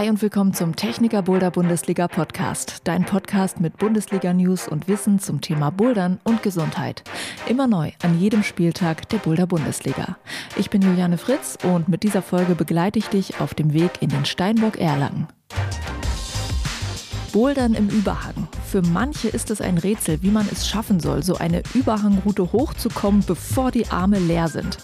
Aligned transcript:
Hi 0.00 0.08
und 0.08 0.22
willkommen 0.22 0.54
zum 0.54 0.76
Techniker 0.76 1.20
Boulder 1.20 1.50
Bundesliga 1.50 2.08
Podcast, 2.08 2.80
dein 2.84 3.04
Podcast 3.04 3.60
mit 3.60 3.76
Bundesliga 3.76 4.32
News 4.32 4.66
und 4.66 4.88
Wissen 4.88 5.18
zum 5.18 5.42
Thema 5.42 5.68
Bouldern 5.68 6.18
und 6.24 6.42
Gesundheit. 6.42 7.04
Immer 7.46 7.66
neu 7.66 7.92
an 8.02 8.18
jedem 8.18 8.42
Spieltag 8.42 9.10
der 9.10 9.18
Boulder 9.18 9.46
Bundesliga. 9.46 10.16
Ich 10.56 10.70
bin 10.70 10.80
Juliane 10.80 11.18
Fritz 11.18 11.58
und 11.62 11.90
mit 11.90 12.02
dieser 12.02 12.22
Folge 12.22 12.54
begleite 12.54 12.98
ich 12.98 13.08
dich 13.08 13.42
auf 13.42 13.52
dem 13.52 13.74
Weg 13.74 13.90
in 14.00 14.08
den 14.08 14.24
Steinbock 14.24 14.78
Erlangen. 14.78 15.28
Bouldern 17.34 17.74
im 17.74 17.90
Überhang. 17.90 18.48
Für 18.66 18.80
manche 18.80 19.28
ist 19.28 19.50
es 19.50 19.60
ein 19.60 19.76
Rätsel, 19.76 20.22
wie 20.22 20.30
man 20.30 20.48
es 20.50 20.66
schaffen 20.66 21.00
soll, 21.00 21.22
so 21.22 21.36
eine 21.36 21.62
Überhangroute 21.74 22.52
hochzukommen, 22.52 23.22
bevor 23.26 23.70
die 23.70 23.86
Arme 23.88 24.18
leer 24.18 24.48
sind. 24.48 24.78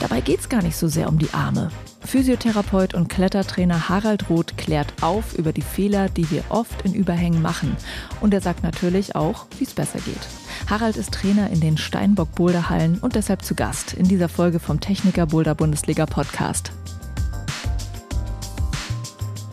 Dabei 0.00 0.20
geht 0.20 0.40
es 0.40 0.48
gar 0.48 0.62
nicht 0.62 0.76
so 0.76 0.88
sehr 0.88 1.08
um 1.08 1.18
die 1.18 1.32
Arme. 1.32 1.70
Physiotherapeut 2.04 2.94
und 2.94 3.08
Klettertrainer 3.08 3.88
Harald 3.88 4.30
Roth 4.30 4.56
klärt 4.56 4.92
auf 5.02 5.36
über 5.36 5.52
die 5.52 5.62
Fehler, 5.62 6.08
die 6.08 6.30
wir 6.30 6.44
oft 6.48 6.82
in 6.82 6.94
Überhängen 6.94 7.42
machen. 7.42 7.76
Und 8.20 8.32
er 8.32 8.40
sagt 8.40 8.62
natürlich 8.62 9.14
auch, 9.14 9.46
wie 9.58 9.64
es 9.64 9.74
besser 9.74 9.98
geht. 10.00 10.26
Harald 10.70 10.96
ist 10.96 11.12
Trainer 11.12 11.50
in 11.50 11.60
den 11.60 11.76
Steinbock 11.76 12.34
Boulderhallen 12.34 12.98
und 12.98 13.14
deshalb 13.14 13.44
zu 13.44 13.54
Gast 13.54 13.92
in 13.92 14.08
dieser 14.08 14.28
Folge 14.28 14.60
vom 14.60 14.80
Techniker 14.80 15.26
Boulder 15.26 15.54
Bundesliga 15.54 16.06
Podcast. 16.06 16.72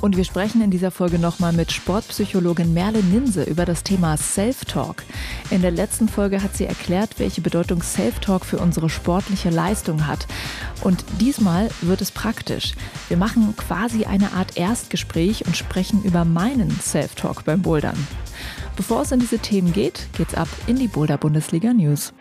Und 0.05 0.17
wir 0.17 0.23
sprechen 0.23 0.61
in 0.61 0.69
dieser 0.69 0.91
Folge 0.91 1.17
nochmal 1.17 1.51
mit 1.51 1.71
Sportpsychologin 1.71 2.75
Merle 2.75 3.01
Ninse 3.01 3.41
über 3.41 3.65
das 3.65 3.81
Thema 3.81 4.15
Self-Talk. 4.17 5.01
In 5.49 5.63
der 5.63 5.71
letzten 5.71 6.07
Folge 6.07 6.43
hat 6.43 6.55
sie 6.55 6.67
erklärt, 6.67 7.17
welche 7.17 7.41
Bedeutung 7.41 7.81
Self-Talk 7.81 8.45
für 8.45 8.59
unsere 8.59 8.87
sportliche 8.87 9.49
Leistung 9.49 10.05
hat. 10.05 10.27
Und 10.83 11.03
diesmal 11.19 11.71
wird 11.81 12.01
es 12.01 12.11
praktisch. 12.11 12.75
Wir 13.07 13.17
machen 13.17 13.55
quasi 13.57 14.05
eine 14.05 14.33
Art 14.33 14.57
Erstgespräch 14.57 15.47
und 15.47 15.57
sprechen 15.57 16.03
über 16.03 16.23
meinen 16.23 16.69
Self-Talk 16.69 17.43
beim 17.43 17.63
Bouldern. 17.63 17.97
Bevor 18.75 19.01
es 19.01 19.11
in 19.11 19.21
diese 19.21 19.39
Themen 19.39 19.73
geht, 19.73 20.05
geht's 20.15 20.35
ab 20.35 20.49
in 20.67 20.75
die 20.75 20.87
Boulder 20.87 21.17
Bundesliga 21.17 21.73
News. 21.73 22.13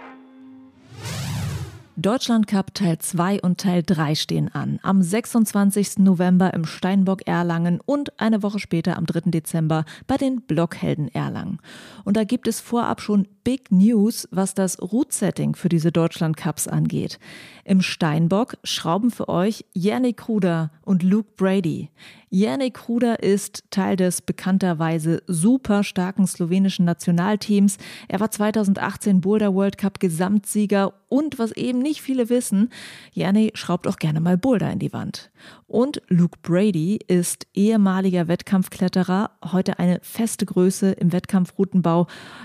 Deutschland 1.96 2.48
Cup 2.48 2.74
Teil 2.74 2.98
2 2.98 3.42
und 3.42 3.60
Teil 3.60 3.84
3 3.84 4.16
stehen 4.16 4.52
an. 4.52 4.80
Am 4.82 5.00
26. 5.00 5.98
November 5.98 6.52
im 6.52 6.64
Steinbock 6.64 7.28
Erlangen 7.28 7.78
und 7.86 8.20
eine 8.20 8.42
Woche 8.42 8.58
später 8.58 8.96
am 8.96 9.06
3. 9.06 9.30
Dezember 9.30 9.84
bei 10.08 10.16
den 10.16 10.42
Blockhelden 10.42 11.06
Erlangen. 11.14 11.60
Und 12.04 12.16
da 12.16 12.24
gibt 12.24 12.46
es 12.48 12.60
vorab 12.60 13.00
schon 13.00 13.26
Big 13.44 13.70
News, 13.70 14.26
was 14.30 14.54
das 14.54 14.80
Route-Setting 14.80 15.54
für 15.54 15.68
diese 15.68 15.92
Deutschland 15.92 16.36
Cups 16.36 16.66
angeht. 16.66 17.18
Im 17.64 17.82
Steinbock 17.82 18.56
schrauben 18.64 19.10
für 19.10 19.28
euch 19.28 19.64
Yannick 19.74 20.28
Ruder 20.28 20.70
und 20.82 21.02
Luke 21.02 21.30
Brady. 21.36 21.90
Yannick 22.30 22.88
Ruder 22.88 23.22
ist 23.22 23.62
Teil 23.70 23.96
des 23.96 24.20
bekannterweise 24.20 25.22
super 25.28 25.84
starken 25.84 26.26
slowenischen 26.26 26.84
Nationalteams. 26.84 27.76
Er 28.08 28.18
war 28.18 28.30
2018 28.30 29.20
Boulder 29.20 29.54
World 29.54 29.78
Cup 29.78 30.00
Gesamtsieger 30.00 30.94
und 31.08 31.38
was 31.38 31.52
eben 31.52 31.78
nicht 31.78 32.02
viele 32.02 32.28
wissen, 32.30 32.70
Yannick 33.12 33.56
schraubt 33.56 33.86
auch 33.86 33.98
gerne 33.98 34.20
mal 34.20 34.36
Boulder 34.36 34.72
in 34.72 34.80
die 34.80 34.92
Wand. 34.92 35.30
Und 35.68 36.02
Luke 36.08 36.38
Brady 36.42 36.98
ist 37.06 37.46
ehemaliger 37.54 38.26
Wettkampfkletterer, 38.26 39.30
heute 39.52 39.78
eine 39.78 40.00
feste 40.02 40.44
Größe 40.44 40.90
im 40.90 41.12
Wettkampfroutenbau. 41.12 41.93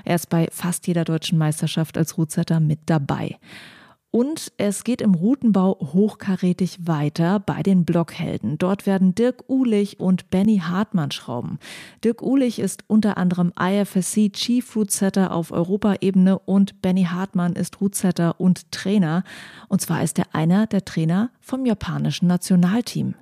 Er 0.05 0.15
ist 0.15 0.29
bei 0.29 0.47
fast 0.51 0.87
jeder 0.87 1.03
deutschen 1.03 1.37
Meisterschaft 1.37 1.97
als 1.97 2.17
Routsetter 2.17 2.59
mit 2.59 2.79
dabei. 2.85 3.37
Und 4.11 4.51
es 4.57 4.83
geht 4.83 5.01
im 5.01 5.13
Routenbau 5.13 5.77
hochkarätig 5.93 6.79
weiter 6.87 7.39
bei 7.39 7.61
den 7.61 7.85
Blockhelden. 7.85 8.57
Dort 8.57 8.87
werden 8.87 9.13
Dirk 9.13 9.43
Uhlich 9.47 9.99
und 9.99 10.31
Benny 10.31 10.63
Hartmann 10.65 11.11
schrauben. 11.11 11.59
Dirk 12.03 12.23
Uhlich 12.23 12.57
ist 12.57 12.83
unter 12.87 13.17
anderem 13.17 13.53
IFSC 13.59 14.31
Chief 14.31 14.75
Rootsetter 14.75 15.31
auf 15.31 15.51
Europaebene 15.51 16.39
und 16.39 16.81
Benny 16.81 17.03
Hartmann 17.03 17.53
ist 17.53 17.81
Rootsetter 17.81 18.39
und 18.39 18.71
Trainer. 18.71 19.23
Und 19.67 19.81
zwar 19.81 20.01
ist 20.01 20.17
er 20.17 20.33
einer 20.33 20.65
der 20.65 20.85
Trainer 20.85 21.29
vom 21.39 21.67
japanischen 21.67 22.25
Nationalteam. 22.25 23.13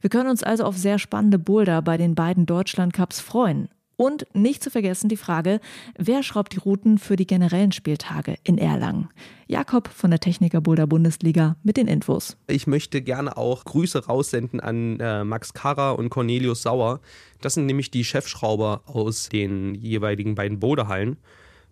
Wir 0.00 0.10
können 0.10 0.28
uns 0.28 0.42
also 0.42 0.64
auf 0.64 0.76
sehr 0.76 0.98
spannende 0.98 1.38
Boulder 1.38 1.82
bei 1.82 1.96
den 1.96 2.16
beiden 2.16 2.46
Deutschland 2.46 2.92
Cups 2.92 3.20
freuen. 3.20 3.68
Und 3.96 4.26
nicht 4.34 4.62
zu 4.62 4.70
vergessen 4.70 5.08
die 5.08 5.16
Frage, 5.16 5.60
wer 5.96 6.22
schraubt 6.22 6.52
die 6.52 6.58
Routen 6.58 6.98
für 6.98 7.16
die 7.16 7.26
generellen 7.26 7.72
Spieltage 7.72 8.36
in 8.44 8.58
Erlangen? 8.58 9.08
Jakob 9.46 9.88
von 9.88 10.10
der 10.10 10.20
Techniker 10.20 10.60
Boulder 10.60 10.86
Bundesliga 10.86 11.56
mit 11.62 11.78
den 11.78 11.88
Infos. 11.88 12.36
Ich 12.46 12.66
möchte 12.66 13.00
gerne 13.00 13.38
auch 13.38 13.64
Grüße 13.64 14.06
raussenden 14.06 14.60
an 14.60 15.00
äh, 15.00 15.24
Max 15.24 15.54
Karra 15.54 15.92
und 15.92 16.10
Cornelius 16.10 16.62
Sauer. 16.62 17.00
Das 17.40 17.54
sind 17.54 17.64
nämlich 17.64 17.90
die 17.90 18.04
Chefschrauber 18.04 18.82
aus 18.84 19.30
den 19.30 19.74
jeweiligen 19.74 20.34
beiden 20.34 20.60
Boulderhallen. 20.60 21.16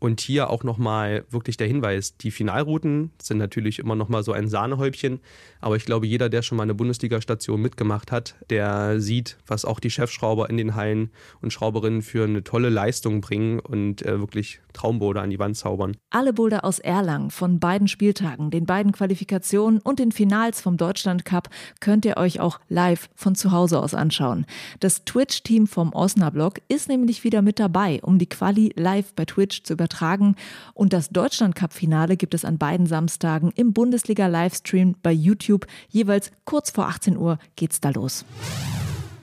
Und 0.05 0.21
hier 0.21 0.51
auch 0.51 0.65
nochmal 0.65 1.25
wirklich 1.31 1.57
der 1.57 1.67
Hinweis, 1.67 2.15
die 2.19 2.31
Finalrouten 2.31 3.13
sind 3.23 3.39
natürlich 3.39 3.79
immer 3.79 3.95
nochmal 3.95 4.23
so 4.23 4.33
ein 4.33 4.49
Sahnehäubchen, 4.49 5.21
aber 5.63 5.77
ich 5.77 5.87
glaube, 5.87 6.07
jeder, 6.07 6.29
der 6.29 6.43
schon 6.43 6.59
mal 6.59 6.65
eine 6.65 6.75
Bundesliga-Station 6.75 7.59
mitgemacht 7.59 8.13
hat, 8.13 8.35
der 8.51 9.01
sieht, 9.01 9.39
was 9.47 9.65
auch 9.65 9.81
die 9.81 9.89
Chefschrauber 9.89 10.51
in 10.51 10.59
den 10.59 10.75
Hallen 10.75 11.09
und 11.41 11.55
Schrauberinnen 11.55 12.03
für 12.03 12.25
eine 12.25 12.45
tolle 12.45 12.69
Leistung 12.69 13.23
bringen 13.23 13.61
und 13.61 14.05
äh, 14.05 14.21
wirklich 14.21 14.61
Traumboulder 14.75 15.23
an 15.23 15.31
die 15.31 15.39
Wand 15.39 15.57
zaubern. 15.57 15.97
Alle 16.11 16.35
Boulder 16.35 16.67
aus 16.67 16.81
Erlangen 16.81 17.31
von 17.31 17.59
beiden 17.59 17.89
Spieltagen, 17.89 18.51
den 18.51 18.67
beiden 18.67 18.93
Qualifikationen 18.93 19.81
und 19.81 20.01
den 20.01 20.13
Finals 20.13 20.61
vom 20.61 20.77
Deutschland 20.77 21.25
Cup 21.25 21.49
könnt 21.81 22.05
ihr 22.05 22.19
euch 22.19 22.41
auch 22.41 22.61
live 22.69 23.09
von 23.15 23.35
zu 23.37 23.53
Hause 23.53 23.81
aus 23.81 23.95
anschauen. 23.95 24.45
Das 24.81 25.07
Twitch-Team 25.07 25.67
vom 25.67 25.95
Osnabrück 25.95 26.61
ist 26.69 26.91
nämlich 26.91 27.25
wieder 27.25 27.41
mit 27.41 27.59
dabei, 27.59 28.01
um 28.03 28.19
die 28.19 28.29
Quali 28.29 28.71
live 28.77 29.15
bei 29.15 29.25
Twitch 29.25 29.63
zu 29.63 29.73
übertragen 29.73 29.94
übertragen. 29.95 30.37
Und 30.75 30.93
das 30.93 31.11
Deutschland-Cup-Finale 31.11 32.17
gibt 32.17 32.35
es 32.35 32.45
an 32.45 32.59
beiden 32.59 32.87
Samstagen 32.87 33.53
im 33.55 33.73
Bundesliga-Livestream 33.73 34.97
bei 35.03 35.13
YouTube. 35.13 35.67
Jeweils 35.89 36.31
kurz 36.45 36.71
vor 36.71 36.87
18 36.89 37.17
Uhr 37.17 37.39
geht's 37.57 37.81
da 37.81 37.91
los. 37.91 38.25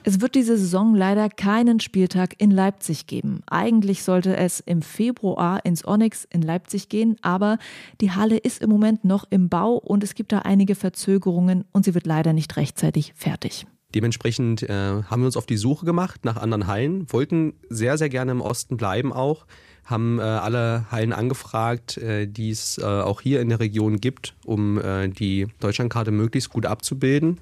Es 0.04 0.20
wird 0.20 0.34
diese 0.34 0.58
Saison 0.58 0.96
leider 0.96 1.28
keinen 1.28 1.78
Spieltag 1.78 2.34
in 2.38 2.50
Leipzig 2.50 3.06
geben. 3.06 3.42
Eigentlich 3.46 4.02
sollte 4.02 4.36
es 4.36 4.58
im 4.58 4.82
Februar 4.82 5.64
ins 5.64 5.86
Onyx 5.86 6.26
in 6.28 6.42
Leipzig 6.42 6.88
gehen, 6.88 7.16
aber 7.22 7.58
die 8.00 8.10
Halle 8.10 8.36
ist 8.36 8.62
im 8.62 8.70
Moment 8.70 9.04
noch 9.04 9.26
im 9.30 9.48
Bau 9.48 9.74
und 9.74 10.02
es 10.02 10.16
gibt 10.16 10.32
da 10.32 10.40
einige 10.40 10.74
Verzögerungen 10.74 11.66
und 11.70 11.84
sie 11.84 11.94
wird 11.94 12.06
leider 12.06 12.32
nicht 12.32 12.56
rechtzeitig 12.56 13.12
fertig. 13.14 13.64
Dementsprechend 13.94 14.62
äh, 14.64 15.02
haben 15.04 15.22
wir 15.22 15.26
uns 15.26 15.36
auf 15.36 15.46
die 15.46 15.56
Suche 15.56 15.84
gemacht 15.84 16.24
nach 16.24 16.36
anderen 16.36 16.66
Hallen, 16.66 17.12
wollten 17.12 17.54
sehr, 17.68 17.96
sehr 17.96 18.08
gerne 18.08 18.32
im 18.32 18.40
Osten 18.40 18.76
bleiben 18.76 19.12
auch, 19.12 19.46
haben 19.84 20.18
äh, 20.18 20.22
alle 20.22 20.86
Hallen 20.90 21.12
angefragt, 21.12 21.96
äh, 21.98 22.26
die 22.26 22.50
es 22.50 22.78
äh, 22.78 22.84
auch 22.84 23.20
hier 23.20 23.40
in 23.40 23.48
der 23.48 23.60
Region 23.60 24.00
gibt, 24.00 24.34
um 24.44 24.78
äh, 24.78 25.08
die 25.08 25.48
Deutschlandkarte 25.60 26.10
möglichst 26.10 26.50
gut 26.50 26.66
abzubilden. 26.66 27.40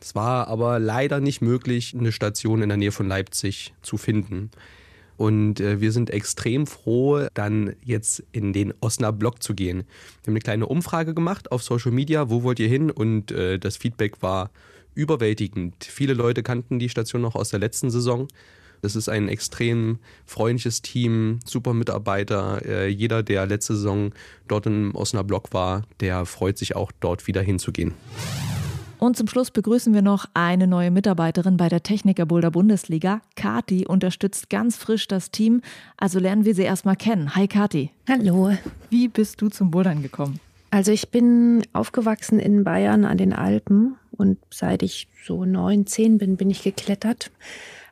Es 0.00 0.14
war 0.14 0.48
aber 0.48 0.78
leider 0.78 1.20
nicht 1.20 1.40
möglich, 1.40 1.94
eine 1.98 2.12
Station 2.12 2.62
in 2.62 2.68
der 2.68 2.78
Nähe 2.78 2.92
von 2.92 3.08
Leipzig 3.08 3.74
zu 3.82 3.96
finden. 3.96 4.50
Und 5.16 5.58
äh, 5.58 5.80
wir 5.80 5.90
sind 5.90 6.10
extrem 6.10 6.66
froh, 6.66 7.26
dann 7.34 7.74
jetzt 7.84 8.22
in 8.30 8.52
den 8.52 8.72
Osnabrück 8.80 9.42
zu 9.42 9.54
gehen. 9.54 9.78
Wir 9.78 10.28
haben 10.28 10.34
eine 10.34 10.40
kleine 10.40 10.66
Umfrage 10.66 11.12
gemacht 11.12 11.50
auf 11.50 11.64
Social 11.64 11.90
Media, 11.90 12.30
wo 12.30 12.44
wollt 12.44 12.60
ihr 12.60 12.68
hin? 12.68 12.90
Und 12.90 13.32
äh, 13.32 13.58
das 13.58 13.76
Feedback 13.76 14.22
war 14.22 14.50
überwältigend. 14.94 15.84
Viele 15.84 16.14
Leute 16.14 16.44
kannten 16.44 16.78
die 16.78 16.88
Station 16.88 17.22
noch 17.22 17.34
aus 17.34 17.50
der 17.50 17.58
letzten 17.58 17.90
Saison 17.90 18.28
das 18.82 18.96
ist 18.96 19.08
ein 19.08 19.28
extrem 19.28 19.98
freundliches 20.26 20.82
Team, 20.82 21.40
super 21.44 21.74
Mitarbeiter. 21.74 22.64
Äh, 22.64 22.88
jeder, 22.88 23.22
der 23.22 23.46
letzte 23.46 23.74
Saison 23.74 24.12
dort 24.46 24.66
im 24.66 24.94
Osnabrück 24.94 25.52
war, 25.52 25.82
der 26.00 26.26
freut 26.26 26.58
sich 26.58 26.76
auch 26.76 26.92
dort 27.00 27.26
wieder 27.26 27.42
hinzugehen. 27.42 27.94
Und 28.98 29.16
zum 29.16 29.28
Schluss 29.28 29.52
begrüßen 29.52 29.94
wir 29.94 30.02
noch 30.02 30.26
eine 30.34 30.66
neue 30.66 30.90
Mitarbeiterin 30.90 31.56
bei 31.56 31.68
der 31.68 31.84
Techniker 31.84 32.26
Boulder 32.26 32.50
Bundesliga. 32.50 33.20
Kati 33.36 33.86
unterstützt 33.86 34.50
ganz 34.50 34.76
frisch 34.76 35.06
das 35.06 35.30
Team. 35.30 35.62
Also 35.96 36.18
lernen 36.18 36.44
wir 36.44 36.54
sie 36.54 36.62
erstmal 36.62 36.96
kennen. 36.96 37.36
Hi 37.36 37.46
Kati. 37.46 37.90
Hallo. 38.08 38.56
Wie 38.90 39.06
bist 39.06 39.40
du 39.40 39.50
zum 39.50 39.70
Bouldern 39.70 40.02
gekommen? 40.02 40.40
Also 40.70 40.90
ich 40.90 41.10
bin 41.10 41.62
aufgewachsen 41.72 42.40
in 42.40 42.64
Bayern 42.64 43.04
an 43.04 43.18
den 43.18 43.32
Alpen 43.32 43.94
und 44.10 44.38
seit 44.50 44.82
ich 44.82 45.06
so 45.24 45.44
neun, 45.44 45.86
zehn 45.86 46.18
bin, 46.18 46.36
bin 46.36 46.50
ich 46.50 46.62
geklettert. 46.62 47.30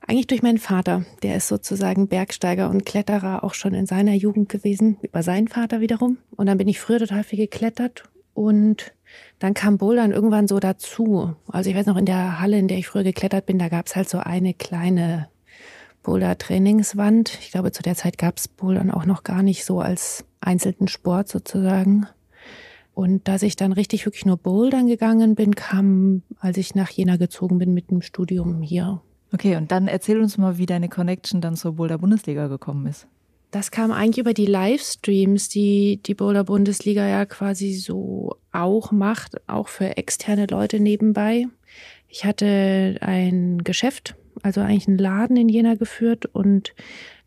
Eigentlich 0.08 0.28
durch 0.28 0.42
meinen 0.42 0.58
Vater. 0.58 1.04
Der 1.24 1.36
ist 1.36 1.48
sozusagen 1.48 2.06
Bergsteiger 2.06 2.70
und 2.70 2.86
Kletterer 2.86 3.42
auch 3.42 3.54
schon 3.54 3.74
in 3.74 3.86
seiner 3.86 4.14
Jugend 4.14 4.48
gewesen, 4.48 4.98
über 5.02 5.24
seinen 5.24 5.48
Vater 5.48 5.80
wiederum. 5.80 6.18
Und 6.36 6.46
dann 6.46 6.58
bin 6.58 6.68
ich 6.68 6.78
früher 6.78 7.00
total 7.00 7.24
viel 7.24 7.38
geklettert 7.38 8.04
und 8.32 8.92
dann 9.40 9.54
kam 9.54 9.78
Bouldern 9.78 10.12
irgendwann 10.12 10.46
so 10.46 10.60
dazu. 10.60 11.34
Also 11.48 11.70
ich 11.70 11.76
weiß 11.76 11.86
noch, 11.86 11.96
in 11.96 12.06
der 12.06 12.40
Halle, 12.40 12.56
in 12.56 12.68
der 12.68 12.78
ich 12.78 12.86
früher 12.86 13.02
geklettert 13.02 13.46
bin, 13.46 13.58
da 13.58 13.68
gab 13.68 13.86
es 13.86 13.96
halt 13.96 14.08
so 14.08 14.18
eine 14.18 14.54
kleine 14.54 15.28
Boulder-Trainingswand. 16.04 17.38
Ich 17.40 17.50
glaube, 17.50 17.72
zu 17.72 17.82
der 17.82 17.96
Zeit 17.96 18.16
gab 18.16 18.38
es 18.38 18.46
Bouldern 18.46 18.92
auch 18.92 19.06
noch 19.06 19.24
gar 19.24 19.42
nicht 19.42 19.64
so 19.64 19.80
als 19.80 20.24
einzelnen 20.40 20.86
Sport 20.86 21.28
sozusagen. 21.28 22.06
Und 22.94 23.26
dass 23.26 23.42
ich 23.42 23.56
dann 23.56 23.72
richtig 23.72 24.06
wirklich 24.06 24.24
nur 24.24 24.36
Bouldern 24.36 24.86
gegangen 24.86 25.34
bin, 25.34 25.56
kam, 25.56 26.22
als 26.38 26.58
ich 26.58 26.76
nach 26.76 26.90
Jena 26.90 27.16
gezogen 27.16 27.58
bin 27.58 27.74
mit 27.74 27.90
dem 27.90 28.02
Studium 28.02 28.62
hier 28.62 29.00
Okay, 29.32 29.56
und 29.56 29.72
dann 29.72 29.88
erzähl 29.88 30.20
uns 30.20 30.38
mal, 30.38 30.58
wie 30.58 30.66
deine 30.66 30.88
Connection 30.88 31.40
dann 31.40 31.56
zur 31.56 31.74
Boulder 31.74 31.98
Bundesliga 31.98 32.46
gekommen 32.46 32.86
ist. 32.86 33.06
Das 33.50 33.70
kam 33.70 33.90
eigentlich 33.90 34.18
über 34.18 34.34
die 34.34 34.46
Livestreams, 34.46 35.48
die 35.48 36.00
die 36.04 36.14
Boulder 36.14 36.44
Bundesliga 36.44 37.06
ja 37.06 37.24
quasi 37.26 37.74
so 37.74 38.36
auch 38.52 38.92
macht, 38.92 39.36
auch 39.48 39.68
für 39.68 39.96
externe 39.96 40.46
Leute 40.46 40.80
nebenbei. 40.80 41.46
Ich 42.08 42.24
hatte 42.24 42.96
ein 43.00 43.64
Geschäft, 43.64 44.14
also 44.42 44.60
eigentlich 44.60 44.88
einen 44.88 44.98
Laden 44.98 45.36
in 45.36 45.48
Jena 45.48 45.74
geführt 45.74 46.26
und 46.26 46.74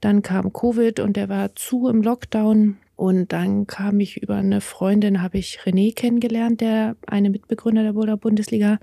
dann 0.02 0.22
kam 0.22 0.54
Covid 0.54 1.00
und 1.00 1.18
der 1.18 1.30
war 1.30 1.56
zu 1.56 1.88
im 1.88 2.02
Lockdown. 2.02 2.78
Und 2.96 3.32
dann 3.32 3.66
kam 3.66 4.02
ich 4.02 4.22
über 4.22 4.36
eine 4.36 4.60
Freundin, 4.60 5.22
habe 5.22 5.38
ich 5.38 5.60
René 5.64 5.96
kennengelernt, 5.96 6.60
der 6.60 6.98
eine 7.08 7.30
Mitbegründer 7.30 7.84
der 7.84 7.94
Boulder 7.94 8.18
Bundesliga. 8.18 8.78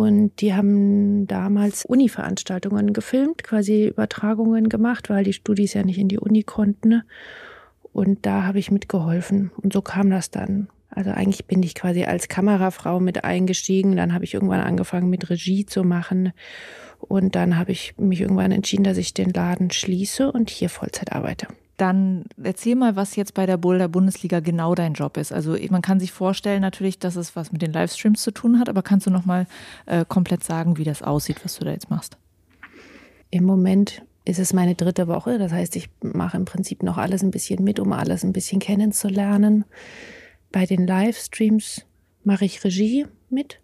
Und 0.00 0.40
die 0.40 0.54
haben 0.54 1.26
damals 1.26 1.84
Uni-Veranstaltungen 1.84 2.94
gefilmt, 2.94 3.44
quasi 3.44 3.88
Übertragungen 3.88 4.70
gemacht, 4.70 5.10
weil 5.10 5.24
die 5.24 5.34
Studis 5.34 5.74
ja 5.74 5.82
nicht 5.82 5.98
in 5.98 6.08
die 6.08 6.18
Uni 6.18 6.42
konnten. 6.42 7.02
Und 7.92 8.24
da 8.24 8.44
habe 8.44 8.58
ich 8.58 8.70
mitgeholfen. 8.70 9.50
Und 9.58 9.74
so 9.74 9.82
kam 9.82 10.08
das 10.08 10.30
dann. 10.30 10.68
Also 10.88 11.10
eigentlich 11.10 11.44
bin 11.44 11.62
ich 11.62 11.74
quasi 11.74 12.04
als 12.04 12.28
Kamerafrau 12.28 12.98
mit 12.98 13.24
eingestiegen. 13.24 13.94
Dann 13.94 14.14
habe 14.14 14.24
ich 14.24 14.32
irgendwann 14.32 14.60
angefangen 14.60 15.10
mit 15.10 15.28
Regie 15.28 15.66
zu 15.66 15.84
machen. 15.84 16.32
Und 16.98 17.34
dann 17.34 17.58
habe 17.58 17.72
ich 17.72 17.92
mich 17.98 18.22
irgendwann 18.22 18.52
entschieden, 18.52 18.84
dass 18.84 18.96
ich 18.96 19.12
den 19.12 19.28
Laden 19.28 19.70
schließe 19.70 20.32
und 20.32 20.48
hier 20.48 20.70
Vollzeit 20.70 21.12
arbeite. 21.12 21.46
Dann 21.80 22.24
erzähl 22.42 22.76
mal, 22.76 22.94
was 22.94 23.16
jetzt 23.16 23.32
bei 23.32 23.46
der 23.46 23.56
Boulder 23.56 23.88
Bundesliga 23.88 24.40
genau 24.40 24.74
dein 24.74 24.92
Job 24.92 25.16
ist. 25.16 25.32
Also 25.32 25.56
man 25.70 25.80
kann 25.80 25.98
sich 25.98 26.12
vorstellen 26.12 26.60
natürlich, 26.60 26.98
dass 26.98 27.16
es 27.16 27.36
was 27.36 27.52
mit 27.52 27.62
den 27.62 27.72
Livestreams 27.72 28.20
zu 28.20 28.32
tun 28.32 28.58
hat, 28.58 28.68
aber 28.68 28.82
kannst 28.82 29.06
du 29.06 29.10
noch 29.10 29.24
mal 29.24 29.46
äh, 29.86 30.04
komplett 30.06 30.44
sagen, 30.44 30.76
wie 30.76 30.84
das 30.84 31.02
aussieht, 31.02 31.42
was 31.42 31.56
du 31.56 31.64
da 31.64 31.70
jetzt 31.70 31.88
machst? 31.88 32.18
Im 33.30 33.44
Moment 33.44 34.02
ist 34.26 34.38
es 34.38 34.52
meine 34.52 34.74
dritte 34.74 35.08
Woche. 35.08 35.38
Das 35.38 35.52
heißt, 35.52 35.74
ich 35.76 35.88
mache 36.02 36.36
im 36.36 36.44
Prinzip 36.44 36.82
noch 36.82 36.98
alles 36.98 37.22
ein 37.22 37.30
bisschen 37.30 37.64
mit, 37.64 37.80
um 37.80 37.94
alles 37.94 38.24
ein 38.24 38.32
bisschen 38.34 38.58
kennenzulernen. 38.58 39.64
Bei 40.52 40.66
den 40.66 40.86
Livestreams 40.86 41.86
mache 42.24 42.44
ich 42.44 42.62
Regie 42.62 43.06
mit. 43.30 43.58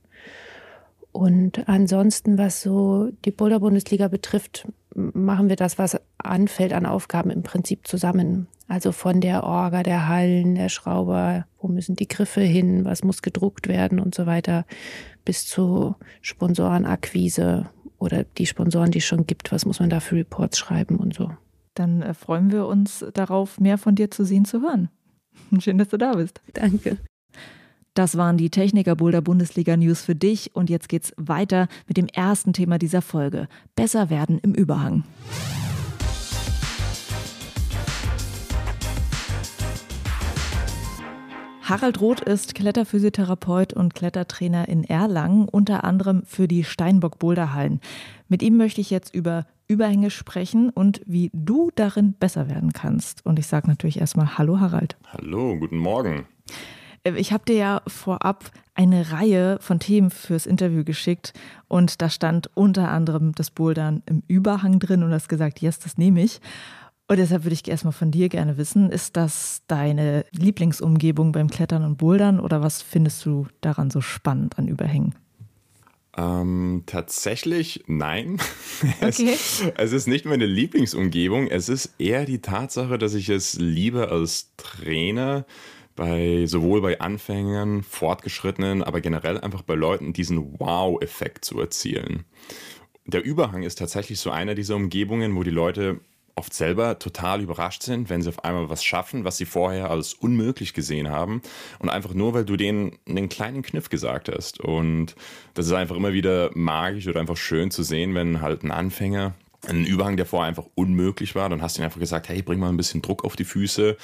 Und 1.13 1.69
ansonsten, 1.69 2.39
was 2.39 2.63
so 2.63 3.11
die 3.27 3.31
Boulder 3.31 3.61
Bundesliga 3.61 4.09
betrifft, 4.09 4.67
machen 4.97 5.49
wir 5.49 5.57
das, 5.57 5.79
was 5.79 6.01
anfällt 6.19 6.73
an 6.73 6.87
Aufgaben 6.87 7.31
im 7.31 7.43
Prinzip 7.43 7.87
zusammen. 7.87 8.49
Also 8.69 8.93
von 8.93 9.21
der 9.21 9.45
Orga 9.45 9.83
der 9.83 10.09
Hallen, 10.09 10.55
der 10.55 10.69
Schrauber, 10.69 11.47
wo 11.61 11.69
müssen 11.69 11.95
die 11.97 12.09
Griffe 12.09 12.41
hin, 12.41 12.85
was 12.85 13.05
muss 13.05 13.23
gedruckt 13.23 13.69
werden 13.69 14.01
und 14.01 14.15
so 14.15 14.27
weiter, 14.27 14.65
bis 15.25 15.47
zu 15.47 15.95
Sponsorenakquise 16.23 17.71
oder 17.99 18.25
die 18.25 18.47
Sponsoren, 18.47 18.91
die 18.91 18.99
es 18.99 19.05
schon 19.05 19.27
gibt, 19.27 19.53
was 19.53 19.67
muss 19.67 19.81
man 19.81 19.91
da 19.91 20.01
für 20.01 20.17
Reports 20.17 20.59
schreiben 20.59 20.97
und 20.97 21.15
so. 21.15 21.31
Dann 21.75 22.03
äh, 22.03 22.15
freuen 22.15 22.51
wir 22.51 22.67
uns 22.67 23.05
darauf, 23.15 23.61
mehr 23.61 23.79
von 23.79 23.95
dir 23.95 24.11
zu 24.11 24.25
sehen, 24.25 24.45
zu 24.45 24.63
hören. 24.63 24.91
Schön, 25.59 25.79
dass 25.79 25.89
du 25.89 25.99
da 25.99 26.15
bist. 26.15 26.41
Danke. 26.55 26.99
Das 27.97 28.19
waren 28.19 28.37
die 28.37 28.51
Techniker 28.51 28.95
Boulder 28.95 29.23
Bundesliga 29.23 29.75
News 29.75 30.03
für 30.03 30.15
dich 30.15 30.55
und 30.55 30.69
jetzt 30.69 30.91
geht's 30.91 31.15
weiter 31.17 31.67
mit 31.89 31.97
dem 31.97 32.09
ersten 32.09 32.53
Thema 32.53 32.79
dieser 32.79 33.01
Folge. 33.01 33.49
Besser 33.75 34.11
werden 34.11 34.39
im 34.41 34.53
Überhang. 34.53 35.05
Harald 41.63 41.99
Roth 42.03 42.21
ist 42.21 42.55
Kletterphysiotherapeut 42.55 43.73
und 43.73 43.95
Klettertrainer 43.95 44.69
in 44.69 44.85
Erlangen, 44.85 45.49
unter 45.49 45.83
anderem 45.85 46.23
für 46.27 46.47
die 46.49 46.65
Steinbock 46.65 47.19
Boulderhallen. 47.19 47.81
Mit 48.29 48.43
ihm 48.43 48.59
möchte 48.59 48.83
ich 48.83 48.91
jetzt 48.91 49.15
über 49.15 49.47
Überhänge 49.69 50.11
sprechen 50.11 50.69
und 50.69 51.01
wie 51.07 51.31
du 51.33 51.71
darin 51.75 52.13
besser 52.13 52.51
werden 52.51 52.75
kannst. 52.75 53.25
Und 53.25 53.39
ich 53.39 53.47
sage 53.47 53.69
natürlich 53.69 54.01
erstmal 54.01 54.37
Hallo 54.37 54.61
Harald. 54.61 54.99
Hallo, 55.15 55.57
guten 55.59 55.79
Morgen. 55.79 56.27
Äh, 57.07 57.17
ich 57.17 57.33
habe 57.33 57.45
dir 57.45 57.57
ja 57.57 57.83
vorab 57.87 58.51
eine 58.75 59.11
Reihe 59.11 59.59
von 59.61 59.81
Themen 59.81 60.11
fürs 60.11 60.47
Interview 60.47 60.85
geschickt 60.85 61.33
und 61.69 62.03
da 62.03 62.11
stand 62.11 62.51
unter 62.55 62.91
anderem 62.91 63.33
das 63.35 63.51
Bouldern 63.51 64.03
im 64.07 64.23
Überhang 64.29 64.79
drin 64.79 65.03
und 65.03 65.13
hast 65.13 65.29
gesagt, 65.29 65.61
yes, 65.61 65.79
das 65.79 65.97
nehme 65.97 66.23
ich. 66.23 66.41
Und 67.09 67.19
deshalb 67.19 67.45
würde 67.45 67.55
ich 67.55 67.67
erstmal 67.67 67.93
von 67.93 68.11
dir 68.11 68.29
gerne 68.29 68.59
wissen, 68.59 68.91
ist 68.91 69.17
das 69.17 69.63
deine 69.69 70.27
Lieblingsumgebung 70.33 71.33
beim 71.33 71.49
Klettern 71.49 71.85
und 71.85 71.99
Bouldern 71.99 72.41
oder 72.41 72.63
was 72.63 72.83
findest 72.83 73.25
du 73.25 73.47
daran 73.61 73.91
so 73.91 74.01
spannend 74.01 74.59
an 74.59 74.67
Überhängen? 74.67 75.15
Ähm, 76.17 76.83
tatsächlich 76.87 77.85
nein. 77.87 78.39
Okay. 79.01 79.33
Es, 79.33 79.63
es, 79.75 79.93
ist 79.93 80.07
nicht 80.07 80.27
meine 80.27 80.45
Lieblingsumgebung. 80.45 81.47
Es 81.47 81.71
ist 81.71 81.95
eher 81.99 82.27
die 82.27 82.41
Tatsache, 82.43 82.99
dass 82.99 83.15
ich 83.15 83.31
es 83.31 83.55
liebe 83.55 84.11
als 84.11 84.53
Trainer 84.59 85.47
bei 85.97 86.47
sowohl 86.47 86.81
bei 86.81 87.01
Anfängern, 87.01 87.83
Fortgeschrittenen, 87.83 88.83
aber 88.83 89.01
generell 89.01 89.41
einfach 89.41 89.63
bei 89.63 89.75
Leuten 89.75 90.13
diesen 90.13 90.61
Wow-Effekt 90.61 91.45
zu 91.45 91.59
erzielen. 91.59 92.25
Der 93.07 93.25
Überhang 93.25 93.63
ist 93.63 93.79
tatsächlich 93.79 94.21
so 94.21 94.31
einer 94.31 94.55
dieser 94.55 94.77
Umgebungen, 94.77 95.35
wo 95.37 95.43
die 95.43 95.51
Leute 95.51 96.01
oft 96.37 96.53
selber 96.53 96.99
total 96.99 97.41
überrascht 97.41 97.83
sind, 97.83 98.11
wenn 98.11 98.21
sie 98.21 98.29
auf 98.29 98.45
einmal 98.45 98.69
was 98.69 98.85
schaffen, 98.85 99.25
was 99.25 99.39
sie 99.39 99.47
vorher 99.47 99.91
als 99.91 100.13
unmöglich 100.13 100.75
gesehen 100.75 101.09
haben. 101.09 101.41
Und 101.79 101.89
einfach 101.89 102.13
nur, 102.13 102.35
weil 102.35 102.45
du 102.45 102.57
denen 102.57 102.99
einen 103.09 103.31
kleinen 103.31 103.63
Kniff 103.63 103.89
gesagt 103.89 104.29
hast. 104.29 104.61
Und 104.61 105.17
das 105.55 105.67
ist 105.67 105.73
einfach 105.73 105.97
immer 105.97 106.13
wieder 106.13 106.51
magisch 106.55 107.09
oder 107.09 107.21
einfach 107.21 107.39
schön 107.39 107.71
zu 107.71 107.83
sehen, 107.83 108.15
wenn 108.15 108.43
halt 108.43 108.65
ein 108.65 108.71
Anfänger 108.71 109.35
einen 109.67 109.87
Überhang, 109.87 110.17
der 110.17 110.27
vorher 110.27 110.49
einfach 110.49 110.67
unmöglich 110.75 111.35
war, 111.35 111.49
dann 111.49 111.63
hast 111.63 111.77
du 111.77 111.83
ihm 111.83 111.87
einfach 111.87 112.01
gesagt, 112.01 112.29
hey, 112.29 112.43
bring 112.43 112.61
mal 112.61 112.69
ein 112.69 112.77
bisschen 112.77 113.03
Druck 113.03 113.25
auf 113.25 113.35
die 113.35 113.45
Füße 113.45 113.97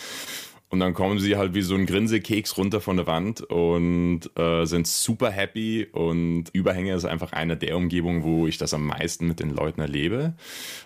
und 0.73 0.81
dann 0.81 0.95
kommen 0.95 1.19
sie 1.19 1.37
halt 1.37 1.53
wie 1.53 1.61
so 1.61 1.75
ein 1.75 1.85
Grinsekeks 1.85 2.57
runter 2.57 2.81
von 2.81 2.97
der 2.97 3.07
Wand 3.07 3.43
und 3.43 4.23
äh, 4.39 4.65
sind 4.65 4.87
super 4.87 5.31
happy. 5.31 5.87
Und 5.93 6.45
Überhänge 6.55 6.95
ist 6.95 7.05
einfach 7.05 7.33
eine 7.33 7.59
der 7.59 7.77
Umgebungen, 7.77 8.23
wo 8.23 8.47
ich 8.47 8.57
das 8.57 8.73
am 8.73 8.87
meisten 8.87 9.29
mit 9.29 9.39
den 9.39 9.51
Leuten 9.51 9.83
erlebe. 9.83 10.33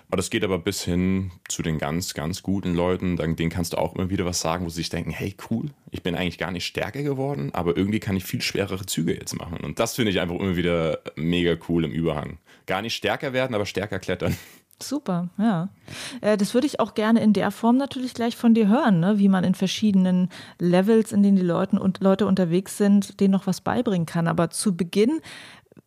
Aber 0.09 0.17
das 0.17 0.31
geht 0.31 0.43
aber 0.43 0.59
bis 0.59 0.83
hin 0.83 1.31
zu 1.49 1.62
den 1.62 1.79
ganz, 1.79 2.15
ganz 2.15 2.43
guten 2.43 2.75
Leuten. 2.75 3.17
Denen 3.17 3.49
kannst 3.49 3.75
du 3.75 3.79
auch 3.79 3.94
immer 3.94 4.11
wieder 4.11 4.25
was 4.25 4.41
sagen, 4.41 4.65
wo 4.65 4.71
sie 4.71 4.79
sich 4.79 4.88
denken, 4.88 5.12
hey 5.12 5.37
cool, 5.53 5.67
ich 5.93 6.03
bin 6.03 6.17
eigentlich 6.17 6.39
gar 6.39 6.50
nicht 6.50 6.67
stärker 6.67 7.05
geworden, 7.05 7.50
aber 7.53 7.77
irgendwie 7.77 8.00
kann 8.00 8.17
ich 8.17 8.25
viel 8.25 8.43
schwerere 8.43 8.87
Züge 8.87 9.15
jetzt 9.15 9.39
machen. 9.39 9.59
Und 9.62 9.79
das 9.79 9.94
finde 9.94 10.11
ich 10.11 10.19
einfach 10.19 10.35
immer 10.35 10.56
wieder 10.56 10.99
mega 11.15 11.56
cool 11.69 11.85
im 11.85 11.93
Überhang. 11.93 12.39
Gar 12.67 12.82
nicht 12.82 12.96
stärker 12.96 13.32
werden, 13.32 13.55
aber 13.55 13.67
stärker 13.67 14.01
klettern. 14.01 14.37
Super, 14.83 15.31
ja. 15.39 15.71
Äh, 16.21 16.37
das 16.37 16.53
würde 16.53 16.67
ich 16.67 16.81
auch 16.81 16.95
gerne 16.95 17.21
in 17.21 17.33
der 17.33 17.51
Form 17.51 17.79
natürlich 17.79 18.13
gleich 18.13 18.37
von 18.37 18.53
dir 18.53 18.69
hören, 18.69 19.01
ne? 19.01 19.19
wie 19.19 19.29
man 19.29 19.43
in 19.43 19.55
verschiedenen 19.55 20.29
Levels, 20.59 21.13
in 21.13 21.23
denen 21.23 21.37
die 21.37 21.43
Leute, 21.43 21.81
und 21.81 22.01
Leute 22.01 22.27
unterwegs 22.27 22.77
sind, 22.77 23.19
denen 23.21 23.33
noch 23.33 23.47
was 23.47 23.63
beibringen 23.63 24.06
kann. 24.06 24.29
Aber 24.29 24.51
zu 24.51 24.77
Beginn 24.77 25.21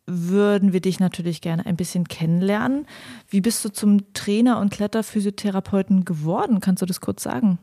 würden 0.06 0.72
wir 0.72 0.80
dich 0.80 0.98
natürlich 0.98 1.40
gerne 1.40 1.66
ein 1.66 1.76
bisschen 1.76 2.08
kennenlernen. 2.08 2.86
Wie 3.28 3.40
bist 3.40 3.64
du 3.64 3.68
zum 3.68 4.12
Trainer 4.12 4.58
und 4.58 4.72
Kletterphysiotherapeuten 4.72 6.04
geworden? 6.04 6.60
Kannst 6.60 6.82
du 6.82 6.86
das 6.86 7.00
kurz 7.00 7.22
sagen? 7.22 7.58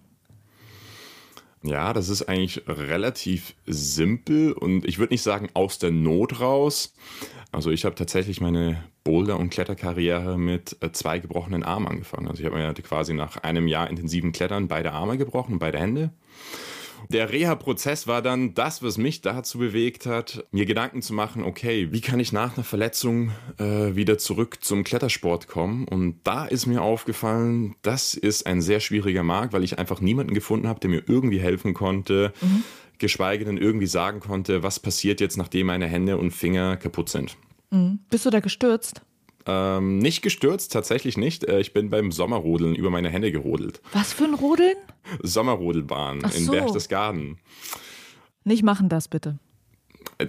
Ja, 1.64 1.92
das 1.94 2.10
ist 2.10 2.24
eigentlich 2.24 2.64
relativ 2.68 3.56
simpel 3.66 4.54
und 4.54 4.86
ich 4.86 5.00
würde 5.00 5.14
nicht 5.14 5.24
sagen 5.24 5.50
aus 5.54 5.80
der 5.80 5.92
Not 5.92 6.40
raus. 6.40 6.94
Also 7.52 7.72
ich 7.72 7.84
habe 7.84 7.96
tatsächlich 7.96 8.42
meine 8.42 8.84
Boulder- 9.04 9.40
und 9.40 9.50
Kletterkarriere 9.50 10.38
mit 10.38 10.78
äh, 10.82 10.92
zwei 10.92 11.20
gebrochenen 11.20 11.64
Armen 11.64 11.88
angefangen. 11.88 12.28
Also 12.28 12.42
ich 12.42 12.46
habe 12.46 12.58
mir 12.58 12.74
quasi 12.76 13.14
nach 13.14 13.38
einem 13.38 13.68
Jahr 13.68 13.90
intensiven 13.90 14.32
Klettern 14.32 14.68
beide 14.68 14.92
Arme 14.92 15.18
gebrochen, 15.18 15.58
beide 15.58 15.80
Hände. 15.80 16.12
Der 17.10 17.32
Reha-Prozess 17.32 18.08
war 18.08 18.22
dann 18.22 18.54
das, 18.54 18.84
was 18.84 18.98
mich 18.98 19.22
dazu 19.22 19.60
bewegt 19.60 20.06
hat, 20.06 20.46
mir 20.51 20.66
Gedanken 20.66 21.01
zu 21.01 21.13
machen, 21.13 21.44
okay, 21.44 21.92
wie 21.92 22.01
kann 22.01 22.20
ich 22.20 22.32
nach 22.32 22.56
einer 22.56 22.63
Verletzung 22.63 23.32
äh, 23.58 23.96
wieder 23.96 24.18
zurück 24.18 24.58
zum 24.62 24.84
Klettersport 24.84 25.48
kommen? 25.48 25.88
Und 25.88 26.20
da 26.24 26.46
ist 26.46 26.66
mir 26.66 26.82
aufgefallen, 26.82 27.75
das 27.82 28.13
ist 28.13 28.46
ein 28.46 28.62
sehr 28.62 28.80
schwieriger 28.80 29.24
Markt, 29.24 29.54
weil 29.54 29.63
ich 29.63 29.80
einfach 29.80 30.01
niemanden 30.01 30.34
gefunden 30.34 30.68
habe, 30.68 30.80
der 30.80 30.89
mir 30.89 31.04
irgendwie 31.08 31.39
helfen 31.39 31.74
konnte, 31.74 32.34
mhm. 32.42 32.63
geschweige 32.98 33.46
denn 33.46 33.58
irgendwie 33.58 33.88
sagen 33.88 34.20
konnte, 34.20 34.63
was 34.63 34.80
passiert 34.80 35.22
jetzt, 35.22 35.38
nachdem 35.38 35.68
meine 35.68 35.88
Hände 35.88 36.18
und 36.18 36.32
Finger 36.32 36.77
kaputt 36.77 37.10
sind. 37.10 37.38
Mhm. 37.70 38.00
Bist 38.10 38.25
du 38.25 38.30
da 38.30 38.39
gestürzt? 38.39 39.01
Ähm, 39.48 40.00
nicht 40.00 40.22
gestürzt, 40.22 40.74
tatsächlich 40.74 41.18
nicht. 41.18 41.46
Äh, 41.46 41.60
ich 41.60 41.74
bin 41.74 41.89
beim 41.89 42.12
Sommerrodeln 42.12 42.75
über 42.75 42.89
meine 42.89 43.10
Hände 43.10 43.32
gerodelt. 43.32 43.82
Was 43.94 44.13
für 44.13 44.25
ein 44.25 44.34
Rodeln? 44.34 44.75
Sommerrodelbahn 45.24 46.20
Ach 46.24 46.36
in 46.36 46.46
so. 46.46 46.51
Berchtesgaden. 46.51 47.39
Nicht 48.44 48.63
machen 48.63 48.89
das 48.89 49.08
bitte. 49.08 49.39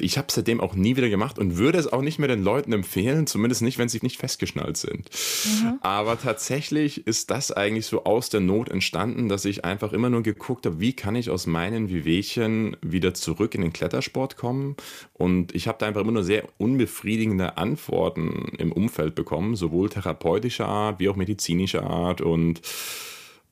Ich 0.00 0.18
habe 0.18 0.28
es 0.28 0.34
seitdem 0.34 0.60
auch 0.60 0.74
nie 0.74 0.96
wieder 0.96 1.08
gemacht 1.08 1.38
und 1.38 1.56
würde 1.56 1.78
es 1.78 1.90
auch 1.90 2.02
nicht 2.02 2.18
mehr 2.18 2.28
den 2.28 2.42
Leuten 2.42 2.72
empfehlen, 2.72 3.26
zumindest 3.26 3.62
nicht, 3.62 3.78
wenn 3.78 3.88
sie 3.88 4.00
nicht 4.02 4.18
festgeschnallt 4.18 4.76
sind. 4.76 5.08
Mhm. 5.44 5.78
Aber 5.80 6.20
tatsächlich 6.20 7.06
ist 7.06 7.30
das 7.30 7.52
eigentlich 7.52 7.86
so 7.86 8.04
aus 8.04 8.28
der 8.28 8.40
Not 8.40 8.68
entstanden, 8.68 9.28
dass 9.28 9.44
ich 9.44 9.64
einfach 9.64 9.92
immer 9.92 10.10
nur 10.10 10.22
geguckt 10.22 10.66
habe, 10.66 10.80
wie 10.80 10.92
kann 10.92 11.16
ich 11.16 11.30
aus 11.30 11.46
meinen 11.46 11.88
Wehwehchen 11.88 12.76
wieder 12.82 13.14
zurück 13.14 13.54
in 13.54 13.62
den 13.62 13.72
Klettersport 13.72 14.36
kommen. 14.36 14.76
Und 15.14 15.54
ich 15.54 15.68
habe 15.68 15.78
da 15.78 15.86
einfach 15.86 16.02
immer 16.02 16.12
nur 16.12 16.24
sehr 16.24 16.44
unbefriedigende 16.58 17.56
Antworten 17.56 18.52
im 18.58 18.72
Umfeld 18.72 19.14
bekommen, 19.14 19.56
sowohl 19.56 19.88
therapeutischer 19.88 20.66
Art 20.66 21.00
wie 21.00 21.08
auch 21.08 21.16
medizinischer 21.16 21.84
Art 21.84 22.20
und 22.20 22.60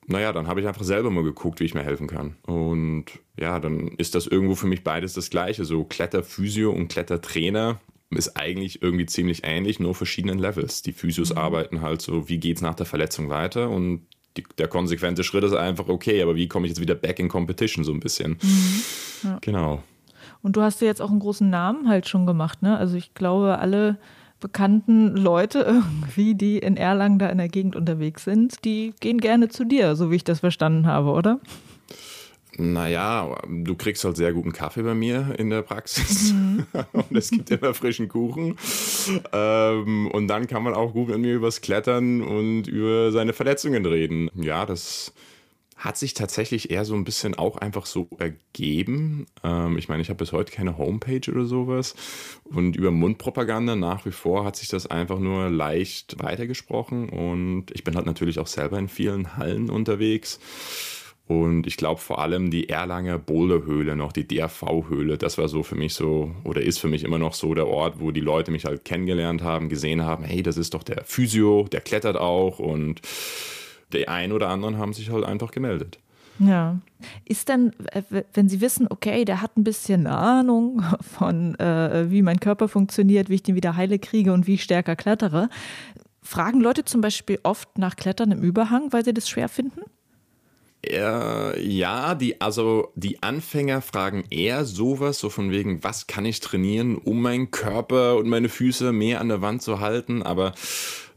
naja, 0.07 0.31
dann 0.31 0.47
habe 0.47 0.61
ich 0.61 0.67
einfach 0.67 0.83
selber 0.83 1.11
mal 1.11 1.23
geguckt, 1.23 1.59
wie 1.59 1.65
ich 1.65 1.75
mir 1.75 1.83
helfen 1.83 2.07
kann. 2.07 2.37
Und 2.45 3.05
ja, 3.37 3.59
dann 3.59 3.89
ist 3.89 4.15
das 4.15 4.25
irgendwo 4.25 4.55
für 4.55 4.67
mich 4.67 4.83
beides 4.83 5.13
das 5.13 5.29
Gleiche. 5.29 5.65
So 5.65 5.83
Kletterphysio 5.83 6.71
und 6.71 6.87
Klettertrainer 6.87 7.79
ist 8.09 8.37
eigentlich 8.37 8.81
irgendwie 8.81 9.05
ziemlich 9.05 9.41
ähnlich, 9.43 9.81
nur 9.81 9.93
verschiedenen 9.93 10.39
Levels. 10.39 10.81
Die 10.81 10.93
Physios 10.93 11.31
mhm. 11.31 11.37
arbeiten 11.37 11.81
halt 11.81 12.01
so, 12.01 12.29
wie 12.29 12.39
geht 12.39 12.55
es 12.55 12.61
nach 12.61 12.75
der 12.75 12.85
Verletzung 12.85 13.29
weiter 13.29 13.69
und 13.69 14.07
die, 14.37 14.43
der 14.57 14.67
konsequente 14.67 15.23
Schritt 15.23 15.43
ist 15.43 15.53
einfach, 15.53 15.89
okay, 15.89 16.21
aber 16.21 16.35
wie 16.35 16.47
komme 16.47 16.67
ich 16.67 16.71
jetzt 16.71 16.81
wieder 16.81 16.95
back 16.95 17.19
in 17.19 17.27
Competition 17.27 17.83
so 17.83 17.91
ein 17.91 17.99
bisschen? 17.99 18.37
Mhm. 18.41 18.81
Ja. 19.23 19.37
Genau. 19.41 19.83
Und 20.41 20.55
du 20.55 20.61
hast 20.61 20.79
dir 20.79 20.85
jetzt 20.85 21.01
auch 21.01 21.09
einen 21.09 21.19
großen 21.19 21.49
Namen 21.49 21.89
halt 21.89 22.07
schon 22.07 22.25
gemacht, 22.25 22.61
ne? 22.61 22.77
Also 22.77 22.95
ich 22.95 23.13
glaube, 23.13 23.57
alle 23.57 23.97
bekannten 24.39 25.15
Leute 25.15 25.59
irgendwie, 25.59 26.35
die 26.35 26.59
in 26.59 26.77
Erlangen 26.77 27.19
da 27.19 27.29
in 27.29 27.37
der 27.37 27.49
Gegend 27.49 27.75
unterwegs 27.75 28.23
sind, 28.23 28.63
die 28.65 28.93
gehen 28.99 29.19
gerne 29.19 29.49
zu 29.49 29.65
dir, 29.65 29.95
so 29.95 30.11
wie 30.11 30.15
ich 30.15 30.23
das 30.23 30.41
verstanden 30.41 30.85
habe, 30.87 31.09
oder? 31.09 31.39
Naja, 32.59 33.35
du 33.47 33.75
kriegst 33.75 34.03
halt 34.03 34.17
sehr 34.17 34.33
guten 34.33 34.51
Kaffee 34.51 34.81
bei 34.81 34.95
mir 34.95 35.35
in 35.37 35.51
der 35.51 35.61
Praxis 35.61 36.33
mhm. 36.33 36.65
und 36.91 37.15
es 37.15 37.29
gibt 37.29 37.51
immer 37.51 37.75
frischen 37.75 38.07
Kuchen. 38.07 38.57
Ähm, 39.31 40.09
und 40.11 40.27
dann 40.27 40.47
kann 40.47 40.63
man 40.63 40.73
auch 40.73 40.93
gut 40.93 41.09
mit 41.09 41.19
mir 41.19 41.35
übers 41.35 41.61
Klettern 41.61 42.21
und 42.23 42.67
über 42.67 43.11
seine 43.11 43.33
Verletzungen 43.33 43.85
reden. 43.85 44.31
Ja, 44.33 44.65
das 44.65 45.13
hat 45.77 45.95
sich 45.95 46.15
tatsächlich 46.15 46.71
eher 46.71 46.85
so 46.85 46.95
ein 46.95 47.03
bisschen 47.03 47.35
auch 47.35 47.57
einfach 47.57 47.85
so 47.85 48.07
ergeben. 48.17 49.27
Ähm, 49.43 49.77
ich 49.77 49.89
meine, 49.89 50.01
ich 50.01 50.09
habe 50.09 50.17
bis 50.17 50.31
heute 50.31 50.51
keine 50.51 50.77
Homepage 50.77 51.31
oder 51.31 51.45
sowas. 51.45 51.95
Und 52.43 52.75
über 52.75 52.91
Mundpropaganda 52.91 53.75
nach 53.75 54.05
wie 54.05 54.11
vor 54.11 54.43
hat 54.43 54.55
sich 54.55 54.69
das 54.69 54.87
einfach 54.87 55.19
nur 55.19 55.49
leicht 55.49 56.15
weitergesprochen. 56.19 57.09
Und 57.09 57.67
ich 57.71 57.83
bin 57.83 57.95
halt 57.95 58.07
natürlich 58.07 58.39
auch 58.39 58.47
selber 58.47 58.79
in 58.79 58.87
vielen 58.87 59.37
Hallen 59.37 59.69
unterwegs. 59.69 60.39
Und 61.27 61.67
ich 61.67 61.75
glaube 61.75 61.99
vor 61.99 62.19
allem 62.19 62.49
die 62.49 62.69
Erlanger 62.69 63.19
Boulderhöhle 63.19 63.97
noch, 63.97 64.13
die 64.13 64.27
DRV-Höhle, 64.27 65.17
das 65.17 65.37
war 65.37 65.49
so 65.49 65.61
für 65.61 65.75
mich 65.75 65.93
so 65.93 66.33
oder 66.45 66.61
ist 66.61 66.79
für 66.79 66.87
mich 66.87 67.03
immer 67.03 67.19
noch 67.19 67.33
so 67.33 67.53
der 67.53 67.67
Ort, 67.67 67.99
wo 67.99 68.11
die 68.11 68.21
Leute 68.21 68.49
mich 68.49 68.63
halt 68.63 68.85
kennengelernt 68.85 69.41
haben, 69.41 69.67
gesehen 69.67 70.03
haben, 70.03 70.23
hey, 70.23 70.41
das 70.41 70.55
ist 70.55 70.73
doch 70.73 70.83
der 70.83 71.03
Physio, 71.03 71.67
der 71.69 71.81
klettert 71.81 72.15
auch 72.15 72.59
und 72.59 73.01
die 73.93 74.07
ein 74.07 74.31
oder 74.31 74.49
anderen 74.49 74.77
haben 74.77 74.93
sich 74.93 75.09
halt 75.11 75.25
einfach 75.25 75.51
gemeldet. 75.51 75.99
Ja. 76.39 76.79
Ist 77.25 77.49
denn, 77.49 77.73
äh, 77.91 78.23
wenn 78.33 78.49
Sie 78.49 78.61
wissen, 78.61 78.87
okay, 78.89 79.25
der 79.25 79.41
hat 79.41 79.57
ein 79.57 79.63
bisschen 79.63 80.07
Ahnung 80.07 80.83
von, 81.01 81.55
äh, 81.59 82.09
wie 82.09 82.21
mein 82.21 82.39
Körper 82.39 82.67
funktioniert, 82.67 83.29
wie 83.29 83.35
ich 83.35 83.43
den 83.43 83.55
wieder 83.55 83.75
heile 83.75 83.99
kriege 83.99 84.33
und 84.33 84.47
wie 84.47 84.55
ich 84.55 84.63
stärker 84.63 84.95
klettere, 84.95 85.49
fragen 86.21 86.61
Leute 86.61 86.85
zum 86.85 87.01
Beispiel 87.01 87.39
oft 87.43 87.77
nach 87.77 87.95
Klettern 87.95 88.31
im 88.31 88.43
Überhang, 88.43 88.91
weil 88.91 89.03
sie 89.03 89.13
das 89.13 89.29
schwer 89.29 89.49
finden? 89.49 89.81
Äh, 90.85 91.59
ja, 91.67 92.15
die, 92.15 92.39
also 92.39 92.91
die 92.95 93.21
Anfänger 93.23 93.81
fragen 93.81 94.25
eher 94.29 94.63
sowas, 94.63 95.19
so 95.19 95.29
von 95.29 95.51
wegen, 95.51 95.83
was 95.83 96.07
kann 96.07 96.25
ich 96.25 96.39
trainieren, 96.39 96.97
um 96.97 97.21
meinen 97.21 97.51
Körper 97.51 98.17
und 98.17 98.27
meine 98.27 98.49
Füße 98.49 98.91
mehr 98.91 99.19
an 99.19 99.29
der 99.29 99.41
Wand 99.41 99.61
zu 99.63 99.79
halten, 99.79 100.21
aber 100.21 100.53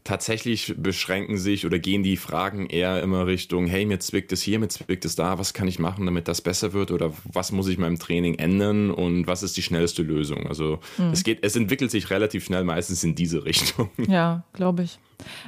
tatsächlich 0.03 0.73
beschränken 0.77 1.37
sich 1.37 1.65
oder 1.65 1.79
gehen 1.79 2.03
die 2.03 2.17
Fragen 2.17 2.67
eher 2.67 3.01
immer 3.01 3.27
Richtung, 3.27 3.67
hey, 3.67 3.85
mir 3.85 3.99
zwickt 3.99 4.31
es 4.31 4.41
hier, 4.41 4.59
mir 4.59 4.67
zwickt 4.67 5.05
es 5.05 5.15
da, 5.15 5.37
was 5.37 5.53
kann 5.53 5.67
ich 5.67 5.79
machen, 5.79 6.05
damit 6.05 6.27
das 6.27 6.41
besser 6.41 6.73
wird 6.73 6.91
oder 6.91 7.13
was 7.23 7.51
muss 7.51 7.67
ich 7.67 7.77
meinem 7.77 7.99
Training 7.99 8.35
ändern 8.35 8.91
und 8.91 9.27
was 9.27 9.43
ist 9.43 9.57
die 9.57 9.61
schnellste 9.61 10.01
Lösung? 10.01 10.47
Also 10.47 10.79
mhm. 10.97 11.11
es 11.11 11.23
geht, 11.23 11.39
es 11.43 11.55
entwickelt 11.55 11.91
sich 11.91 12.09
relativ 12.09 12.45
schnell 12.45 12.63
meistens 12.63 13.03
in 13.03 13.15
diese 13.15 13.45
Richtung. 13.45 13.89
Ja, 14.11 14.43
glaube 14.53 14.83
ich. 14.83 14.99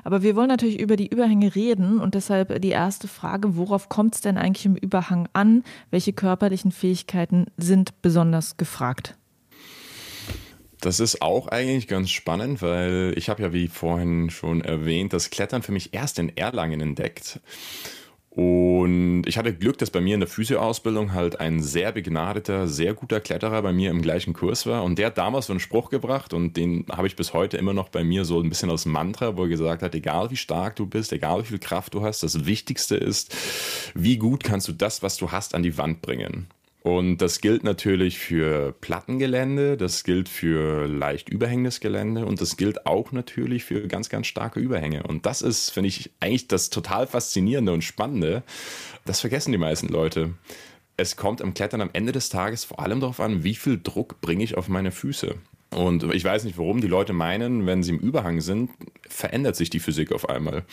Aber 0.03 0.21
wir 0.21 0.35
wollen 0.35 0.47
natürlich 0.47 0.79
über 0.79 0.95
die 0.95 1.07
Überhänge 1.07 1.53
reden 1.53 1.99
und 1.99 2.13
deshalb 2.15 2.61
die 2.61 2.69
erste 2.69 3.07
Frage, 3.07 3.57
worauf 3.57 3.89
kommt 3.89 4.15
es 4.15 4.21
denn 4.21 4.37
eigentlich 4.37 4.65
im 4.65 4.75
Überhang 4.75 5.27
an? 5.33 5.63
Welche 5.89 6.13
körperlichen 6.13 6.71
Fähigkeiten 6.71 7.47
sind 7.57 8.01
besonders 8.01 8.55
gefragt? 8.57 9.17
Das 10.83 10.99
ist 10.99 11.21
auch 11.21 11.47
eigentlich 11.47 11.87
ganz 11.87 12.09
spannend, 12.09 12.61
weil 12.61 13.13
ich 13.15 13.29
habe 13.29 13.41
ja, 13.41 13.53
wie 13.53 13.69
vorhin 13.69 14.29
schon 14.29 14.59
erwähnt, 14.59 15.13
das 15.13 15.29
Klettern 15.29 15.61
für 15.61 15.71
mich 15.71 15.93
erst 15.93 16.19
in 16.19 16.35
Erlangen 16.35 16.81
entdeckt. 16.81 17.39
Und 18.29 19.23
ich 19.25 19.37
hatte 19.37 19.53
Glück, 19.53 19.77
dass 19.77 19.91
bei 19.91 20.01
mir 20.01 20.15
in 20.15 20.19
der 20.19 20.27
Physioausbildung 20.27 21.13
halt 21.13 21.39
ein 21.39 21.63
sehr 21.63 21.93
begnadeter, 21.93 22.67
sehr 22.67 22.95
guter 22.95 23.21
Kletterer 23.21 23.61
bei 23.61 23.71
mir 23.71 23.91
im 23.91 24.01
gleichen 24.01 24.33
Kurs 24.33 24.65
war. 24.65 24.83
Und 24.83 24.99
der 24.99 25.05
hat 25.07 25.17
damals 25.17 25.45
so 25.45 25.53
einen 25.53 25.61
Spruch 25.61 25.89
gebracht 25.89 26.33
und 26.33 26.57
den 26.57 26.85
habe 26.91 27.07
ich 27.07 27.15
bis 27.15 27.31
heute 27.31 27.55
immer 27.55 27.73
noch 27.73 27.87
bei 27.87 28.03
mir 28.03 28.25
so 28.25 28.41
ein 28.41 28.49
bisschen 28.49 28.69
als 28.69 28.85
Mantra, 28.85 29.37
wo 29.37 29.43
er 29.43 29.49
gesagt 29.49 29.83
hat, 29.83 29.95
egal 29.95 30.31
wie 30.31 30.35
stark 30.35 30.75
du 30.75 30.85
bist, 30.85 31.13
egal 31.13 31.43
wie 31.43 31.47
viel 31.47 31.59
Kraft 31.59 31.93
du 31.93 32.03
hast, 32.03 32.23
das 32.23 32.45
Wichtigste 32.45 32.97
ist, 32.97 33.33
wie 33.95 34.17
gut 34.17 34.43
kannst 34.43 34.67
du 34.67 34.73
das, 34.73 35.01
was 35.01 35.15
du 35.15 35.31
hast, 35.31 35.55
an 35.55 35.63
die 35.63 35.77
Wand 35.77 36.01
bringen. 36.01 36.47
Und 36.83 37.19
das 37.19 37.39
gilt 37.39 37.63
natürlich 37.63 38.19
für 38.19 38.73
Plattengelände, 38.73 39.77
das 39.77 40.03
gilt 40.03 40.27
für 40.27 40.85
leicht 40.85 41.29
überhängendes 41.29 41.79
Gelände 41.79 42.25
und 42.25 42.41
das 42.41 42.57
gilt 42.57 42.85
auch 42.85 43.13
natürlich 43.13 43.63
für 43.63 43.87
ganz, 43.87 44.09
ganz 44.09 44.27
starke 44.27 44.59
Überhänge. 44.59 45.03
Und 45.03 45.25
das 45.25 45.41
ist, 45.41 45.69
finde 45.69 45.87
ich, 45.87 46.11
eigentlich 46.19 46.49
das 46.49 46.69
total 46.69 47.07
Faszinierende 47.07 47.71
und 47.71 47.85
Spannende. 47.85 48.43
Das 49.05 49.21
vergessen 49.21 49.53
die 49.53 49.57
meisten 49.57 49.87
Leute. 49.87 50.33
Es 50.97 51.15
kommt 51.15 51.41
am 51.41 51.53
Klettern 51.53 51.79
am 51.79 51.89
Ende 51.93 52.11
des 52.11 52.27
Tages 52.27 52.65
vor 52.65 52.81
allem 52.81 52.99
darauf 52.99 53.21
an, 53.21 53.45
wie 53.45 53.55
viel 53.55 53.79
Druck 53.81 54.19
bringe 54.19 54.43
ich 54.43 54.57
auf 54.57 54.67
meine 54.67 54.91
Füße. 54.91 55.35
Und 55.75 56.03
ich 56.13 56.23
weiß 56.23 56.43
nicht, 56.43 56.57
warum 56.57 56.81
die 56.81 56.87
Leute 56.87 57.13
meinen, 57.13 57.65
wenn 57.65 57.83
sie 57.83 57.91
im 57.91 57.99
Überhang 57.99 58.41
sind, 58.41 58.71
verändert 59.07 59.55
sich 59.55 59.69
die 59.69 59.79
Physik 59.79 60.11
auf 60.11 60.29
einmal. 60.29 60.65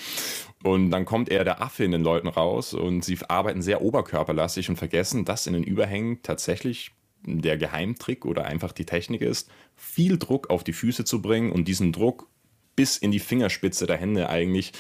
Und 0.63 0.91
dann 0.91 1.05
kommt 1.05 1.29
eher 1.29 1.45
der 1.45 1.63
Affe 1.63 1.85
in 1.85 1.93
den 1.93 2.03
Leuten 2.03 2.29
raus 2.29 2.75
und 2.75 3.05
sie 3.05 3.19
arbeiten 3.29 3.63
sehr 3.63 3.83
oberkörperlastig 3.83 4.69
und 4.69 4.77
vergessen, 4.77 5.25
dass 5.25 5.47
in 5.47 5.55
den 5.55 5.65
Überhängen 5.65 6.23
tatsächlich 6.23 6.93
der 7.25 7.59
Geheimtrick 7.59 8.25
oder 8.25 8.45
einfach 8.45 8.73
die 8.73 8.87
Technik 8.87 9.23
ist, 9.23 9.51
viel 9.77 10.19
Druck 10.19 10.51
auf 10.51 10.65
die 10.65 10.73
Füße 10.73 11.05
zu 11.05 11.21
bringen 11.21 11.53
und 11.53 11.69
diesen 11.69 11.93
Druck 11.93 12.29
bis 12.77 12.97
in 12.97 13.11
die 13.11 13.19
Fingerspitze 13.19 13.87
der 13.87 13.99
Hände 13.99 14.29
eigentlich 14.29 14.73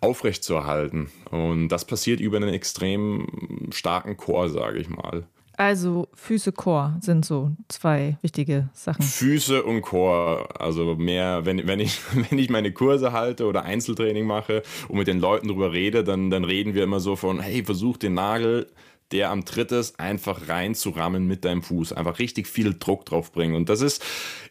aufrechtzuerhalten. 0.00 1.10
Und 1.30 1.68
das 1.68 1.86
passiert 1.86 2.20
über 2.20 2.36
einen 2.36 2.52
extrem 2.52 3.70
starken 3.72 4.16
Chor, 4.16 4.50
sage 4.50 4.78
ich 4.78 4.88
mal. 4.88 5.26
Also 5.60 6.08
Füße, 6.14 6.52
Chor 6.52 6.96
sind 7.02 7.22
so 7.22 7.50
zwei 7.68 8.16
wichtige 8.22 8.70
Sachen. 8.72 9.02
Füße 9.02 9.62
und 9.62 9.82
Chor, 9.82 10.48
also 10.58 10.94
mehr, 10.94 11.44
wenn, 11.44 11.66
wenn, 11.66 11.80
ich, 11.80 12.00
wenn 12.30 12.38
ich 12.38 12.48
meine 12.48 12.72
Kurse 12.72 13.12
halte 13.12 13.44
oder 13.44 13.64
Einzeltraining 13.64 14.24
mache 14.24 14.62
und 14.88 14.96
mit 14.96 15.06
den 15.06 15.20
Leuten 15.20 15.48
drüber 15.48 15.70
rede, 15.74 16.02
dann, 16.02 16.30
dann 16.30 16.44
reden 16.44 16.72
wir 16.72 16.82
immer 16.82 16.98
so 16.98 17.14
von, 17.14 17.40
hey, 17.40 17.62
versuch 17.62 17.98
den 17.98 18.14
Nagel, 18.14 18.68
der 19.12 19.28
am 19.28 19.44
Tritt 19.44 19.70
ist, 19.70 20.00
einfach 20.00 20.48
reinzurammen 20.48 21.26
mit 21.26 21.44
deinem 21.44 21.62
Fuß. 21.62 21.92
Einfach 21.92 22.20
richtig 22.20 22.46
viel 22.46 22.74
Druck 22.78 23.04
drauf 23.04 23.30
bringen. 23.30 23.54
Und 23.54 23.68
das 23.68 23.82
ist 23.82 24.02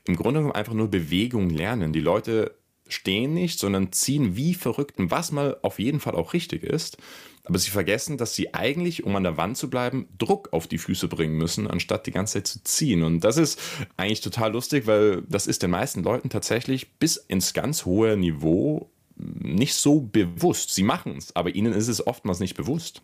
im 0.05 0.15
Grunde 0.15 0.41
genommen 0.41 0.55
einfach 0.55 0.73
nur 0.73 0.91
Bewegung 0.91 1.49
lernen. 1.49 1.91
Die 1.91 2.01
Leute 2.01 2.51
stehen 2.93 3.33
nicht, 3.33 3.59
sondern 3.59 3.91
ziehen 3.91 4.35
wie 4.35 4.53
verrückt, 4.53 4.95
was 4.97 5.31
mal 5.31 5.57
auf 5.61 5.79
jeden 5.79 5.99
Fall 5.99 6.15
auch 6.15 6.33
richtig 6.33 6.63
ist. 6.63 6.97
Aber 7.45 7.57
sie 7.57 7.71
vergessen, 7.71 8.17
dass 8.17 8.35
sie 8.35 8.53
eigentlich, 8.53 9.03
um 9.05 9.15
an 9.15 9.23
der 9.23 9.37
Wand 9.37 9.57
zu 9.57 9.69
bleiben, 9.69 10.07
Druck 10.17 10.49
auf 10.51 10.67
die 10.67 10.77
Füße 10.77 11.07
bringen 11.07 11.35
müssen, 11.35 11.67
anstatt 11.67 12.05
die 12.05 12.11
ganze 12.11 12.33
Zeit 12.33 12.47
zu 12.47 12.63
ziehen. 12.63 13.01
Und 13.01 13.21
das 13.21 13.37
ist 13.37 13.59
eigentlich 13.97 14.21
total 14.21 14.51
lustig, 14.51 14.85
weil 14.85 15.23
das 15.27 15.47
ist 15.47 15.63
den 15.63 15.71
meisten 15.71 16.03
Leuten 16.03 16.29
tatsächlich 16.29 16.93
bis 16.99 17.17
ins 17.17 17.53
ganz 17.53 17.85
hohe 17.85 18.17
Niveau 18.17 18.91
nicht 19.15 19.73
so 19.73 19.99
bewusst. 19.99 20.73
Sie 20.73 20.83
machen 20.83 21.15
es, 21.17 21.35
aber 21.35 21.55
ihnen 21.55 21.73
ist 21.73 21.87
es 21.87 22.05
oftmals 22.05 22.39
nicht 22.39 22.55
bewusst. 22.55 23.01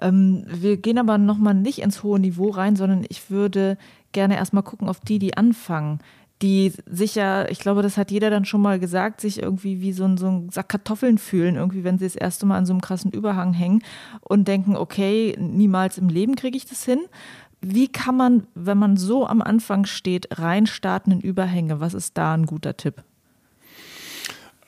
Ähm, 0.00 0.44
wir 0.48 0.76
gehen 0.76 0.98
aber 0.98 1.18
nochmal 1.18 1.54
nicht 1.54 1.78
ins 1.78 2.02
hohe 2.02 2.18
Niveau 2.18 2.50
rein, 2.50 2.76
sondern 2.76 3.04
ich 3.08 3.30
würde 3.30 3.78
gerne 4.12 4.36
erstmal 4.36 4.62
gucken 4.62 4.88
auf 4.88 5.00
die, 5.00 5.18
die 5.18 5.36
anfangen 5.36 6.00
die 6.42 6.72
sich 6.86 7.14
ja, 7.14 7.48
ich 7.48 7.60
glaube, 7.60 7.82
das 7.82 7.96
hat 7.96 8.10
jeder 8.10 8.28
dann 8.30 8.44
schon 8.44 8.60
mal 8.60 8.78
gesagt, 8.78 9.20
sich 9.20 9.42
irgendwie 9.42 9.80
wie 9.80 9.92
so 9.92 10.04
ein, 10.04 10.16
so 10.18 10.26
ein 10.26 10.50
Sack 10.50 10.68
Kartoffeln 10.68 11.18
fühlen, 11.18 11.56
irgendwie, 11.56 11.84
wenn 11.84 11.98
sie 11.98 12.04
das 12.04 12.16
erste 12.16 12.44
Mal 12.44 12.58
an 12.58 12.66
so 12.66 12.72
einem 12.72 12.82
krassen 12.82 13.10
Überhang 13.10 13.54
hängen 13.54 13.82
und 14.20 14.46
denken, 14.46 14.76
okay, 14.76 15.34
niemals 15.38 15.96
im 15.96 16.08
Leben 16.08 16.36
kriege 16.36 16.56
ich 16.56 16.66
das 16.66 16.84
hin. 16.84 17.00
Wie 17.62 17.88
kann 17.88 18.16
man, 18.16 18.46
wenn 18.54 18.76
man 18.76 18.96
so 18.96 19.26
am 19.26 19.40
Anfang 19.40 19.86
steht, 19.86 20.38
reinstarten 20.38 21.12
in 21.12 21.20
Überhänge? 21.20 21.80
Was 21.80 21.94
ist 21.94 22.18
da 22.18 22.34
ein 22.34 22.44
guter 22.44 22.76
Tipp? 22.76 23.02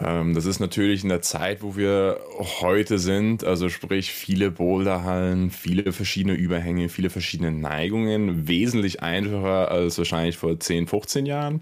Ähm, 0.00 0.34
das 0.34 0.46
ist 0.46 0.60
natürlich 0.60 1.02
in 1.02 1.08
der 1.08 1.22
Zeit, 1.22 1.62
wo 1.62 1.76
wir 1.76 2.20
heute 2.60 2.98
sind, 2.98 3.44
also 3.44 3.68
sprich 3.68 4.12
viele 4.12 4.50
Boulderhallen, 4.50 5.50
viele 5.50 5.92
verschiedene 5.92 6.34
Überhänge, 6.34 6.88
viele 6.88 7.10
verschiedene 7.10 7.50
Neigungen, 7.50 8.46
wesentlich 8.46 9.02
einfacher 9.02 9.70
als 9.70 9.98
wahrscheinlich 9.98 10.36
vor 10.36 10.58
10, 10.58 10.86
15 10.86 11.26
Jahren, 11.26 11.60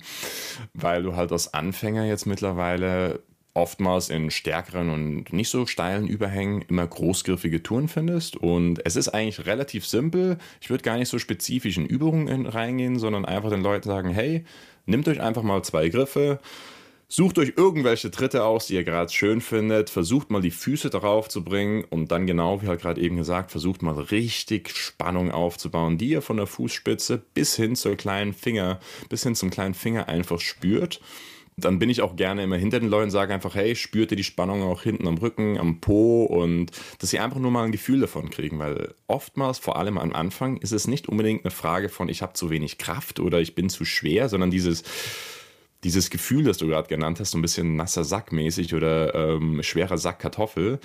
weil 0.74 1.02
du 1.02 1.16
halt 1.16 1.32
als 1.32 1.54
Anfänger 1.54 2.04
jetzt 2.04 2.26
mittlerweile 2.26 3.20
oftmals 3.54 4.10
in 4.10 4.30
stärkeren 4.30 4.90
und 4.90 5.32
nicht 5.32 5.48
so 5.48 5.64
steilen 5.64 6.06
Überhängen 6.06 6.60
immer 6.68 6.86
großgriffige 6.86 7.62
Touren 7.62 7.88
findest. 7.88 8.36
Und 8.36 8.84
es 8.84 8.96
ist 8.96 9.08
eigentlich 9.08 9.46
relativ 9.46 9.86
simpel. 9.86 10.36
Ich 10.60 10.68
würde 10.68 10.84
gar 10.84 10.98
nicht 10.98 11.08
so 11.08 11.18
spezifisch 11.18 11.78
in 11.78 11.86
Übungen 11.86 12.46
reingehen, 12.46 12.98
sondern 12.98 13.24
einfach 13.24 13.48
den 13.48 13.62
Leuten 13.62 13.88
sagen, 13.88 14.10
hey, 14.10 14.44
nehmt 14.84 15.08
euch 15.08 15.22
einfach 15.22 15.42
mal 15.42 15.62
zwei 15.62 15.88
Griffe, 15.88 16.38
Sucht 17.08 17.38
euch 17.38 17.52
irgendwelche 17.56 18.10
Tritte 18.10 18.44
aus, 18.44 18.66
die 18.66 18.75
ihr 18.75 18.82
gerade 18.82 19.12
schön 19.12 19.40
findet. 19.40 19.90
Versucht 19.90 20.30
mal 20.30 20.42
die 20.42 20.50
Füße 20.50 20.90
darauf 20.90 21.28
zu 21.28 21.44
bringen 21.44 21.84
und 21.88 22.10
dann 22.10 22.26
genau, 22.26 22.62
wie 22.62 22.66
halt 22.66 22.80
gerade 22.80 23.00
eben 23.00 23.16
gesagt, 23.16 23.52
versucht 23.52 23.80
mal 23.80 23.94
richtig 23.94 24.70
Spannung 24.70 25.30
aufzubauen, 25.30 25.98
die 25.98 26.08
ihr 26.08 26.20
von 26.20 26.36
der 26.36 26.48
Fußspitze 26.48 27.22
bis 27.32 27.54
hin 27.54 27.76
zur 27.76 27.94
kleinen 27.94 28.32
Finger, 28.32 28.80
bis 29.08 29.22
hin 29.22 29.36
zum 29.36 29.50
kleinen 29.50 29.75
Finger 29.75 30.08
einfach 30.08 30.40
spürt. 30.40 31.00
Dann 31.56 31.78
bin 31.78 31.90
ich 31.90 32.02
auch 32.02 32.16
gerne 32.16 32.42
immer 32.42 32.56
hinter 32.56 32.80
den 32.80 32.90
Leuten, 32.90 33.12
sage 33.12 33.32
einfach, 33.32 33.54
hey, 33.54 33.76
spürt 33.76 34.10
ihr 34.10 34.16
die 34.16 34.25
Spannung 34.25 34.64
auch 34.64 34.82
hinten 34.82 35.06
am 35.06 35.16
Rücken, 35.16 35.58
am 35.58 35.80
Po 35.80 36.25
und 36.25 36.72
dass 36.98 37.10
sie 37.10 37.20
einfach 37.20 37.38
nur 37.38 37.52
mal 37.52 37.64
ein 37.64 37.72
Gefühl 37.72 38.00
davon 38.00 38.30
kriegen, 38.30 38.58
weil 38.58 38.94
oftmals, 39.06 39.60
vor 39.60 39.76
allem 39.76 39.96
am 39.96 40.12
Anfang, 40.12 40.56
ist 40.56 40.72
es 40.72 40.88
nicht 40.88 41.08
unbedingt 41.08 41.44
eine 41.44 41.52
Frage 41.52 41.88
von, 41.88 42.08
ich 42.08 42.20
habe 42.20 42.32
zu 42.32 42.50
wenig 42.50 42.78
Kraft 42.78 43.20
oder 43.20 43.40
ich 43.40 43.54
bin 43.54 43.70
zu 43.70 43.84
schwer, 43.84 44.28
sondern 44.28 44.50
dieses, 44.50 44.82
dieses 45.85 46.11
Gefühl, 46.11 46.45
das 46.45 46.59
du 46.59 46.66
gerade 46.66 46.88
genannt 46.88 47.21
hast, 47.21 47.33
so 47.33 47.38
ein 47.38 47.42
bisschen 47.42 47.76
nasser 47.76 48.04
Sack 48.04 48.33
mäßig 48.33 48.75
oder 48.75 49.14
ähm, 49.14 49.62
schwerer 49.62 49.99
Sack 49.99 50.18
Kartoffel, 50.18 50.80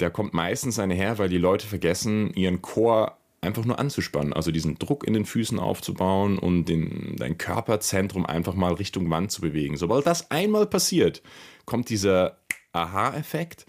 der 0.00 0.10
kommt 0.10 0.34
meistens 0.34 0.78
einher, 0.78 1.18
weil 1.18 1.28
die 1.28 1.38
Leute 1.38 1.66
vergessen, 1.66 2.32
ihren 2.34 2.62
Chor 2.62 3.16
einfach 3.40 3.64
nur 3.64 3.78
anzuspannen, 3.78 4.32
also 4.32 4.50
diesen 4.50 4.78
Druck 4.78 5.06
in 5.06 5.12
den 5.12 5.26
Füßen 5.26 5.58
aufzubauen 5.58 6.38
und 6.38 6.64
den, 6.64 7.14
dein 7.16 7.38
Körperzentrum 7.38 8.26
einfach 8.26 8.54
mal 8.54 8.72
Richtung 8.72 9.08
Wand 9.10 9.30
zu 9.30 9.40
bewegen. 9.40 9.76
Sobald 9.76 10.06
das 10.06 10.30
einmal 10.30 10.66
passiert, 10.66 11.22
kommt 11.64 11.90
dieser 11.90 12.38
Aha-Effekt 12.72 13.66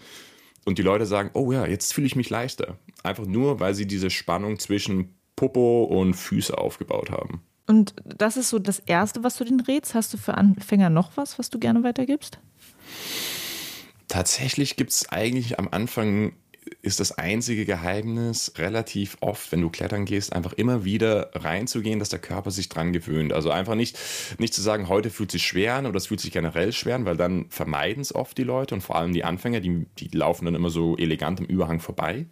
und 0.64 0.78
die 0.78 0.82
Leute 0.82 1.06
sagen, 1.06 1.30
oh 1.34 1.52
ja, 1.52 1.66
jetzt 1.66 1.94
fühle 1.94 2.06
ich 2.06 2.16
mich 2.16 2.30
leichter. 2.30 2.78
Einfach 3.02 3.26
nur, 3.26 3.60
weil 3.60 3.74
sie 3.74 3.86
diese 3.86 4.10
Spannung 4.10 4.58
zwischen 4.58 5.14
Popo 5.36 5.84
und 5.84 6.14
Füße 6.14 6.56
aufgebaut 6.56 7.10
haben. 7.10 7.42
Und 7.66 7.94
das 8.04 8.36
ist 8.36 8.50
so 8.50 8.58
das 8.58 8.78
Erste, 8.78 9.24
was 9.24 9.36
du 9.36 9.44
den 9.44 9.60
rätst. 9.60 9.94
Hast 9.94 10.12
du 10.14 10.18
für 10.18 10.34
Anfänger 10.34 10.90
noch 10.90 11.16
was, 11.16 11.38
was 11.38 11.50
du 11.50 11.58
gerne 11.58 11.82
weitergibst? 11.82 12.38
Tatsächlich 14.08 14.76
gibt 14.76 14.92
es 14.92 15.08
eigentlich 15.08 15.58
am 15.58 15.68
Anfang 15.70 16.32
ist 16.82 17.00
das 17.00 17.12
einzige 17.18 17.64
Geheimnis 17.64 18.52
relativ 18.58 19.16
oft, 19.20 19.50
wenn 19.52 19.60
du 19.60 19.70
klettern 19.70 20.04
gehst, 20.04 20.32
einfach 20.32 20.52
immer 20.52 20.84
wieder 20.84 21.30
reinzugehen, 21.34 21.98
dass 21.98 22.08
der 22.08 22.18
Körper 22.18 22.50
sich 22.50 22.68
dran 22.68 22.92
gewöhnt. 22.92 23.32
Also 23.32 23.50
einfach 23.50 23.74
nicht, 23.74 23.98
nicht 24.38 24.54
zu 24.54 24.62
sagen, 24.62 24.88
heute 24.88 25.10
fühlt 25.10 25.30
sich 25.30 25.46
schwer 25.46 25.74
an 25.74 25.86
oder 25.86 25.96
es 25.96 26.06
fühlt 26.06 26.20
sich 26.20 26.32
generell 26.32 26.72
schwer 26.72 26.96
an, 26.96 27.04
weil 27.04 27.16
dann 27.16 27.46
vermeiden 27.50 28.00
es 28.00 28.14
oft 28.14 28.38
die 28.38 28.44
Leute 28.44 28.74
und 28.74 28.80
vor 28.80 28.96
allem 28.96 29.12
die 29.12 29.24
Anfänger, 29.24 29.60
die, 29.60 29.86
die 29.98 30.08
laufen 30.16 30.44
dann 30.44 30.54
immer 30.54 30.70
so 30.70 30.96
elegant 30.96 31.40
im 31.40 31.46
Überhang 31.46 31.80
vorbei. 31.80 32.26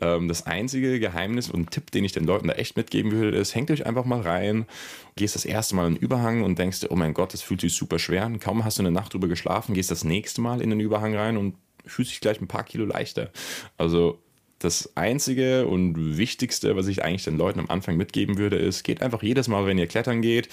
Ähm, 0.00 0.28
das 0.28 0.46
einzige 0.46 0.98
Geheimnis 1.00 1.50
und 1.50 1.70
Tipp, 1.70 1.90
den 1.90 2.04
ich 2.04 2.12
den 2.12 2.24
Leuten 2.24 2.48
da 2.48 2.54
echt 2.54 2.76
mitgeben 2.76 3.12
würde, 3.12 3.36
ist, 3.36 3.54
hängt 3.54 3.70
euch 3.70 3.86
einfach 3.86 4.04
mal 4.04 4.20
rein, 4.20 4.66
gehst 5.16 5.34
das 5.34 5.44
erste 5.44 5.76
Mal 5.76 5.88
in 5.88 5.94
den 5.94 6.02
Überhang 6.02 6.42
und 6.42 6.58
denkst 6.58 6.80
dir, 6.80 6.90
oh 6.90 6.96
mein 6.96 7.14
Gott, 7.14 7.32
das 7.34 7.42
fühlt 7.42 7.60
sich 7.60 7.74
super 7.74 7.98
schwer 7.98 8.24
an. 8.24 8.40
Kaum 8.40 8.64
hast 8.64 8.78
du 8.78 8.82
eine 8.82 8.90
Nacht 8.90 9.12
drüber 9.12 9.28
geschlafen, 9.28 9.74
gehst 9.74 9.90
das 9.90 10.04
nächste 10.04 10.40
Mal 10.40 10.60
in 10.60 10.70
den 10.70 10.80
Überhang 10.80 11.14
rein 11.14 11.36
und 11.36 11.54
fühlt 11.84 12.08
sich 12.08 12.20
gleich 12.20 12.40
ein 12.40 12.48
paar 12.48 12.64
Kilo 12.64 12.84
leichter. 12.84 13.30
Also 13.78 14.18
das 14.58 14.92
Einzige 14.96 15.66
und 15.66 16.16
Wichtigste, 16.16 16.76
was 16.76 16.86
ich 16.86 17.04
eigentlich 17.04 17.24
den 17.24 17.36
Leuten 17.36 17.58
am 17.58 17.68
Anfang 17.68 17.96
mitgeben 17.96 18.38
würde, 18.38 18.56
ist, 18.56 18.84
geht 18.84 19.02
einfach 19.02 19.22
jedes 19.22 19.48
Mal, 19.48 19.66
wenn 19.66 19.78
ihr 19.78 19.86
klettern 19.86 20.22
geht, 20.22 20.48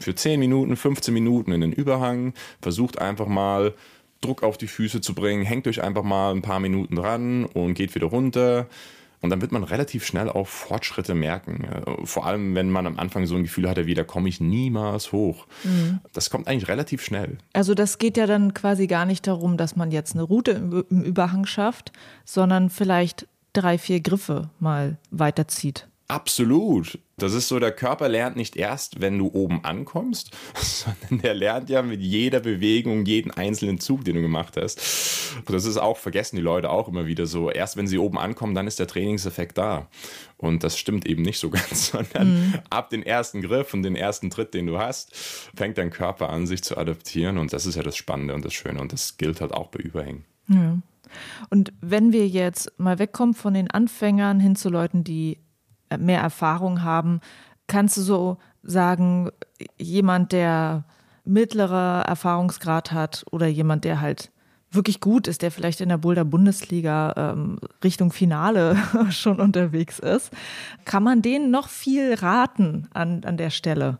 für 0.00 0.14
10 0.14 0.40
Minuten, 0.40 0.76
15 0.76 1.14
Minuten 1.14 1.52
in 1.52 1.60
den 1.60 1.72
Überhang, 1.72 2.34
versucht 2.60 2.98
einfach 2.98 3.28
mal 3.28 3.74
Druck 4.20 4.42
auf 4.42 4.58
die 4.58 4.66
Füße 4.66 5.00
zu 5.00 5.14
bringen, 5.14 5.44
hängt 5.44 5.66
euch 5.66 5.82
einfach 5.82 6.02
mal 6.02 6.32
ein 6.32 6.42
paar 6.42 6.60
Minuten 6.60 6.96
dran 6.96 7.44
und 7.44 7.74
geht 7.74 7.94
wieder 7.94 8.06
runter. 8.06 8.68
Und 9.22 9.30
dann 9.30 9.40
wird 9.40 9.52
man 9.52 9.64
relativ 9.64 10.04
schnell 10.04 10.28
auch 10.28 10.48
Fortschritte 10.48 11.14
merken. 11.14 11.66
Vor 12.04 12.26
allem, 12.26 12.54
wenn 12.54 12.70
man 12.70 12.86
am 12.86 12.98
Anfang 12.98 13.26
so 13.26 13.36
ein 13.36 13.44
Gefühl 13.44 13.68
hatte, 13.68 13.86
wie 13.86 13.94
da 13.94 14.04
komme 14.04 14.28
ich 14.28 14.40
niemals 14.40 15.12
hoch. 15.12 15.46
Mhm. 15.64 16.00
Das 16.12 16.28
kommt 16.28 16.48
eigentlich 16.48 16.68
relativ 16.68 17.04
schnell. 17.04 17.38
Also 17.52 17.74
das 17.74 17.98
geht 17.98 18.16
ja 18.16 18.26
dann 18.26 18.52
quasi 18.52 18.88
gar 18.88 19.06
nicht 19.06 19.26
darum, 19.26 19.56
dass 19.56 19.76
man 19.76 19.92
jetzt 19.92 20.14
eine 20.14 20.24
Route 20.24 20.84
im 20.90 21.02
Überhang 21.02 21.46
schafft, 21.46 21.92
sondern 22.24 22.68
vielleicht 22.68 23.28
drei, 23.52 23.78
vier 23.78 24.00
Griffe 24.00 24.50
mal 24.58 24.98
weiterzieht. 25.10 25.86
Absolut. 26.08 26.98
Das 27.22 27.34
ist 27.34 27.48
so, 27.48 27.60
der 27.60 27.72
Körper 27.72 28.08
lernt 28.08 28.36
nicht 28.36 28.56
erst, 28.56 29.00
wenn 29.00 29.18
du 29.18 29.28
oben 29.32 29.64
ankommst, 29.64 30.36
sondern 30.54 31.22
der 31.22 31.34
lernt 31.34 31.70
ja 31.70 31.82
mit 31.82 32.00
jeder 32.00 32.40
Bewegung, 32.40 33.04
jeden 33.06 33.30
einzelnen 33.30 33.78
Zug, 33.78 34.04
den 34.04 34.16
du 34.16 34.22
gemacht 34.22 34.56
hast. 34.56 34.80
Das 35.46 35.64
ist 35.64 35.76
auch, 35.76 35.96
vergessen 35.96 36.36
die 36.36 36.42
Leute 36.42 36.70
auch 36.70 36.88
immer 36.88 37.06
wieder 37.06 37.26
so. 37.26 37.50
Erst 37.50 37.76
wenn 37.76 37.86
sie 37.86 37.98
oben 37.98 38.18
ankommen, 38.18 38.54
dann 38.54 38.66
ist 38.66 38.78
der 38.78 38.86
Trainingseffekt 38.86 39.56
da. 39.56 39.88
Und 40.36 40.64
das 40.64 40.76
stimmt 40.76 41.06
eben 41.06 41.22
nicht 41.22 41.38
so 41.38 41.50
ganz, 41.50 41.92
sondern 41.92 42.34
mhm. 42.34 42.54
ab 42.70 42.90
dem 42.90 43.02
ersten 43.02 43.40
Griff 43.40 43.72
und 43.72 43.84
den 43.84 43.94
ersten 43.94 44.28
Tritt, 44.28 44.52
den 44.54 44.66
du 44.66 44.78
hast, 44.78 45.14
fängt 45.14 45.78
dein 45.78 45.90
Körper 45.90 46.28
an, 46.30 46.46
sich 46.46 46.62
zu 46.64 46.76
adaptieren. 46.76 47.38
Und 47.38 47.52
das 47.52 47.66
ist 47.66 47.76
ja 47.76 47.82
das 47.82 47.96
Spannende 47.96 48.34
und 48.34 48.44
das 48.44 48.52
Schöne. 48.52 48.80
Und 48.80 48.92
das 48.92 49.16
gilt 49.16 49.40
halt 49.40 49.52
auch 49.52 49.68
bei 49.68 49.78
Überhängen. 49.78 50.24
Ja. 50.48 50.78
Und 51.50 51.72
wenn 51.80 52.12
wir 52.12 52.26
jetzt 52.26 52.72
mal 52.78 52.98
wegkommen 52.98 53.34
von 53.34 53.54
den 53.54 53.70
Anfängern 53.70 54.40
hin 54.40 54.56
zu 54.56 54.70
Leuten, 54.70 55.04
die 55.04 55.38
mehr 55.98 56.20
Erfahrung 56.20 56.82
haben, 56.82 57.20
kannst 57.66 57.96
du 57.96 58.02
so 58.02 58.38
sagen, 58.62 59.30
jemand, 59.78 60.32
der 60.32 60.84
mittlerer 61.24 62.04
Erfahrungsgrad 62.06 62.92
hat 62.92 63.24
oder 63.30 63.46
jemand, 63.46 63.84
der 63.84 64.00
halt 64.00 64.30
wirklich 64.70 65.00
gut 65.00 65.28
ist, 65.28 65.42
der 65.42 65.50
vielleicht 65.50 65.80
in 65.80 65.88
der 65.88 65.98
Boulder 65.98 66.24
Bundesliga 66.24 67.14
ähm, 67.16 67.58
Richtung 67.84 68.10
Finale 68.10 68.76
schon 69.10 69.40
unterwegs 69.40 69.98
ist, 69.98 70.30
kann 70.84 71.02
man 71.02 71.22
denen 71.22 71.50
noch 71.50 71.68
viel 71.68 72.14
raten 72.14 72.88
an, 72.92 73.24
an 73.24 73.36
der 73.36 73.50
Stelle? 73.50 73.98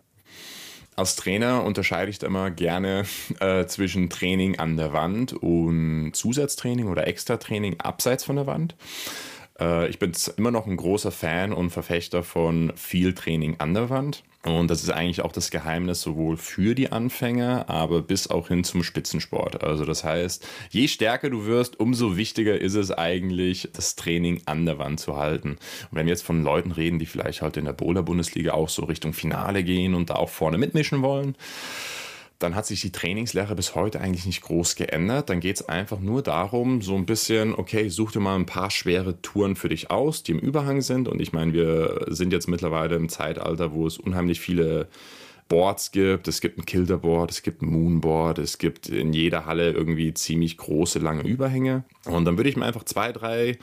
Als 0.95 1.17
Trainer 1.17 1.65
unterscheide 1.65 2.11
ich 2.11 2.19
da 2.19 2.27
immer 2.27 2.51
gerne 2.51 3.05
äh, 3.41 3.65
zwischen 3.67 4.11
Training 4.11 4.59
an 4.59 4.77
der 4.77 4.93
Wand 4.93 5.33
und 5.33 6.13
Zusatztraining 6.13 6.87
oder 6.87 7.07
Extratraining 7.07 7.81
abseits 7.81 8.25
von 8.25 8.37
der 8.37 8.47
Wand. 8.47 8.77
Äh, 9.59 9.89
ich 9.89 9.99
bin 9.99 10.13
immer 10.37 10.51
noch 10.51 10.67
ein 10.67 10.77
großer 10.77 11.11
Fan 11.11 11.53
und 11.53 11.71
Verfechter 11.71 12.23
von 12.23 12.73
viel 12.77 13.15
Training 13.15 13.57
an 13.59 13.75
der 13.75 13.91
Wand. 13.91 14.23
Und 14.45 14.73
das 14.73 14.83
ist 14.83 14.91
eigentlich 14.91 15.23
auch 15.23 15.31
das 15.31 15.53
Geheimnis 15.53 16.01
sowohl 16.01 16.37
für 16.37 16.75
die 16.75 16.91
Anfänger, 16.91 17.69
aber 17.69 18.03
bis 18.03 18.29
auch 18.29 18.49
hin 18.49 18.65
zum 18.65 18.83
Spitzensport. 18.83 19.63
Also 19.63 19.85
das 19.85 20.03
heißt, 20.03 20.45
je 20.71 20.89
stärker 20.89 21.31
du 21.31 21.47
wirst, 21.47 21.79
umso 21.79 22.17
wichtiger 22.17 22.61
ist 22.61 22.75
es 22.75 22.91
eigentlich, 22.91 23.69
das 23.73 23.95
Training 23.95 24.43
an 24.47 24.67
der 24.67 24.79
Wand 24.79 24.99
zu 24.99 25.17
halten. 25.17 25.51
Und 25.51 25.59
wenn 25.93 26.07
wir 26.07 26.13
jetzt 26.13 26.25
von 26.25 26.43
Leuten 26.43 26.73
reden, 26.73 26.99
die 26.99 27.07
vielleicht 27.07 27.41
halt 27.41 27.57
in 27.57 27.67
der 27.67 27.73
Bowler-Bundesliga 27.73 28.53
auch 28.53 28.69
so 28.69 28.85
Richtung 28.85 29.13
Finale 29.13 29.63
gehen 29.63 29.95
und 29.95 30.11
da 30.11 30.15
auch 30.17 30.31
vorne 30.31 30.59
mitmischen 30.59 31.03
wollen, 31.03 31.37
dann 32.43 32.55
hat 32.55 32.67
sich 32.67 32.81
die 32.81 32.93
Trainingslehre 32.93 33.55
bis 33.55 33.75
heute 33.75 34.01
eigentlich 34.01 34.27
nicht 34.27 34.43
groß 34.43 34.77
geändert. 34.77 35.31
Dann 35.31 35.41
geht 35.41 35.57
es 35.57 35.69
einfach 35.69 36.01
nur 36.01 36.23
darum, 36.23 36.83
so 36.83 36.97
ein 36.97 37.07
bisschen, 37.07 37.55
okay, 37.55 37.89
such 37.89 38.13
dir 38.13 38.21
mal 38.21 38.35
ein 38.35 38.47
paar 38.47 38.71
schwere 38.71 39.21
Touren 39.23 39.57
für 39.57 39.69
dich 39.69 39.91
aus, 39.91 40.23
die 40.23 40.33
im 40.33 40.39
Überhang 40.39 40.81
sind. 40.81 41.09
Und 41.09 41.21
ich 41.21 41.33
meine, 41.33 41.53
wir 41.53 42.07
sind 42.09 42.33
jetzt 42.33 42.49
mittlerweile 42.49 42.97
im 42.97 43.09
Zeitalter, 43.09 43.73
wo 43.73 43.87
es 43.87 43.99
unheimlich 43.99 44.41
viele 44.41 44.89
Boards 45.49 45.93
gibt. 45.93 46.29
Es 46.29 46.41
gibt 46.41 46.59
ein 46.59 46.67
Kilderboard, 46.67 47.31
es 47.31 47.43
gibt 47.43 47.63
ein 47.63 47.67
Moonboard, 47.67 48.39
es 48.39 48.59
gibt 48.59 48.89
in 48.89 49.13
jeder 49.13 49.47
Halle 49.47 49.71
irgendwie 49.73 50.15
ziemlich 50.15 50.57
große, 50.57 50.99
lange 50.99 51.23
Überhänge. 51.23 51.85
Und 52.07 52.25
dann 52.25 52.37
würde 52.37 52.49
ich 52.51 52.57
mir 52.57 52.65
einfach 52.65 52.85
zwei, 52.85 53.13
drei 53.13 53.59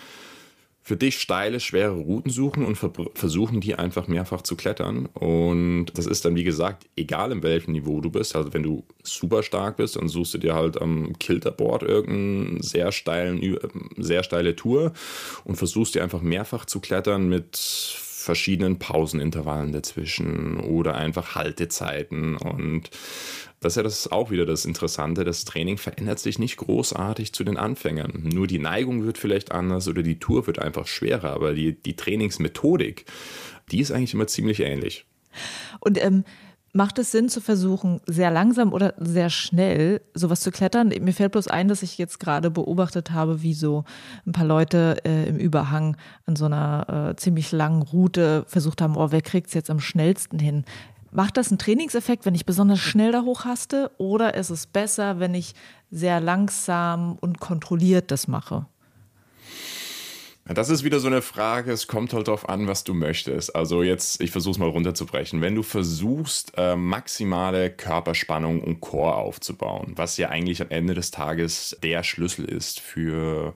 für 0.89 0.97
dich 0.97 1.19
steile, 1.19 1.59
schwere 1.59 1.91
Routen 1.91 2.31
suchen 2.31 2.65
und 2.65 2.75
versuchen, 3.13 3.61
die 3.61 3.75
einfach 3.75 4.07
mehrfach 4.07 4.41
zu 4.41 4.55
klettern. 4.55 5.05
Und 5.05 5.85
das 5.93 6.07
ist 6.07 6.25
dann, 6.25 6.35
wie 6.35 6.43
gesagt, 6.43 6.87
egal 6.95 7.31
in 7.31 7.43
welchem 7.43 7.73
Niveau 7.73 8.01
du 8.01 8.09
bist. 8.09 8.35
Also 8.35 8.55
wenn 8.55 8.63
du 8.63 8.83
super 9.03 9.43
stark 9.43 9.77
bist, 9.77 9.97
dann 9.97 10.07
suchst 10.07 10.33
du 10.33 10.39
dir 10.39 10.55
halt 10.55 10.81
am 10.81 11.13
Kilterboard 11.19 11.83
irgendeine 11.83 12.63
sehr, 12.63 12.91
steilen, 12.91 13.55
sehr 13.97 14.23
steile 14.23 14.55
Tour 14.55 14.93
und 15.43 15.57
versuchst 15.57 15.93
dir 15.93 16.01
einfach 16.01 16.23
mehrfach 16.23 16.65
zu 16.65 16.79
klettern 16.79 17.29
mit 17.29 17.55
verschiedenen 18.23 18.79
Pausenintervallen 18.79 19.71
dazwischen 19.71 20.59
oder 20.59 20.95
einfach 20.95 21.35
Haltezeiten 21.35 22.35
und 22.35 22.89
das 23.59 23.73
ist 23.73 23.77
ja 23.77 23.83
das 23.83 24.11
auch 24.11 24.31
wieder 24.31 24.45
das 24.45 24.63
Interessante. 24.63 25.25
Das 25.25 25.43
Training 25.43 25.77
verändert 25.77 26.19
sich 26.19 26.39
nicht 26.39 26.57
großartig 26.57 27.33
zu 27.33 27.43
den 27.43 27.57
Anfängern. 27.57 28.29
Nur 28.33 28.47
die 28.47 28.59
Neigung 28.59 29.03
wird 29.03 29.17
vielleicht 29.17 29.51
anders 29.51 29.87
oder 29.89 30.01
die 30.01 30.17
Tour 30.17 30.47
wird 30.47 30.59
einfach 30.59 30.87
schwerer, 30.87 31.31
aber 31.31 31.53
die, 31.53 31.73
die 31.73 31.95
Trainingsmethodik, 31.95 33.05
die 33.71 33.81
ist 33.81 33.91
eigentlich 33.91 34.13
immer 34.13 34.27
ziemlich 34.27 34.61
ähnlich. 34.61 35.05
Und 35.81 36.01
ähm, 36.03 36.23
Macht 36.71 36.99
es 36.99 37.11
Sinn 37.11 37.29
zu 37.29 37.41
versuchen, 37.41 37.99
sehr 38.05 38.29
langsam 38.29 38.73
oder 38.73 38.93
sehr 38.97 39.31
schnell 39.31 40.01
sowas 40.13 40.41
zu 40.41 40.51
klettern? 40.51 40.89
Mir 40.89 41.13
fällt 41.13 41.31
bloß 41.31 41.47
ein, 41.47 41.67
dass 41.67 41.81
ich 41.81 41.97
jetzt 41.97 42.19
gerade 42.19 42.51
beobachtet 42.51 43.11
habe, 43.11 43.41
wie 43.41 43.55
so 43.55 43.85
ein 44.27 44.33
paar 44.33 44.45
Leute 44.45 44.97
äh, 45.03 45.27
im 45.27 45.37
Überhang 45.37 45.97
an 46.27 46.35
so 46.35 46.45
einer 46.45 47.11
äh, 47.11 47.15
ziemlich 47.15 47.51
langen 47.51 47.81
Route 47.81 48.45
versucht 48.47 48.81
haben, 48.81 48.97
oh, 48.97 49.07
wer 49.09 49.21
kriegt 49.21 49.47
es 49.47 49.55
jetzt 49.55 49.71
am 49.71 49.79
schnellsten 49.79 50.37
hin? 50.37 50.63
Macht 51.11 51.37
das 51.37 51.49
einen 51.49 51.57
Trainingseffekt, 51.57 52.27
wenn 52.27 52.35
ich 52.35 52.45
besonders 52.45 52.79
schnell 52.79 53.11
da 53.11 53.23
hochhaste? 53.23 53.89
Oder 53.97 54.35
ist 54.35 54.51
es 54.51 54.67
besser, 54.67 55.19
wenn 55.19 55.33
ich 55.33 55.55
sehr 55.89 56.21
langsam 56.21 57.17
und 57.19 57.39
kontrolliert 57.39 58.11
das 58.11 58.27
mache? 58.27 58.67
Das 60.53 60.69
ist 60.69 60.83
wieder 60.83 60.99
so 60.99 61.07
eine 61.07 61.21
Frage, 61.21 61.71
es 61.71 61.85
kommt 61.85 62.11
halt 62.11 62.27
darauf 62.27 62.49
an, 62.49 62.67
was 62.67 62.83
du 62.83 62.95
möchtest. 62.95 63.55
Also 63.55 63.83
jetzt, 63.83 64.19
ich 64.19 64.31
versuche 64.31 64.53
es 64.53 64.57
mal 64.57 64.69
runterzubrechen. 64.69 65.41
Wenn 65.41 65.53
du 65.53 65.61
versuchst, 65.61 66.53
äh, 66.57 66.75
maximale 66.75 67.69
Körperspannung 67.69 68.61
und 68.61 68.81
Core 68.81 69.15
aufzubauen, 69.15 69.93
was 69.95 70.17
ja 70.17 70.29
eigentlich 70.29 70.61
am 70.61 70.69
Ende 70.69 70.95
des 70.95 71.11
Tages 71.11 71.77
der 71.83 72.03
Schlüssel 72.03 72.45
ist 72.45 72.79
für 72.79 73.53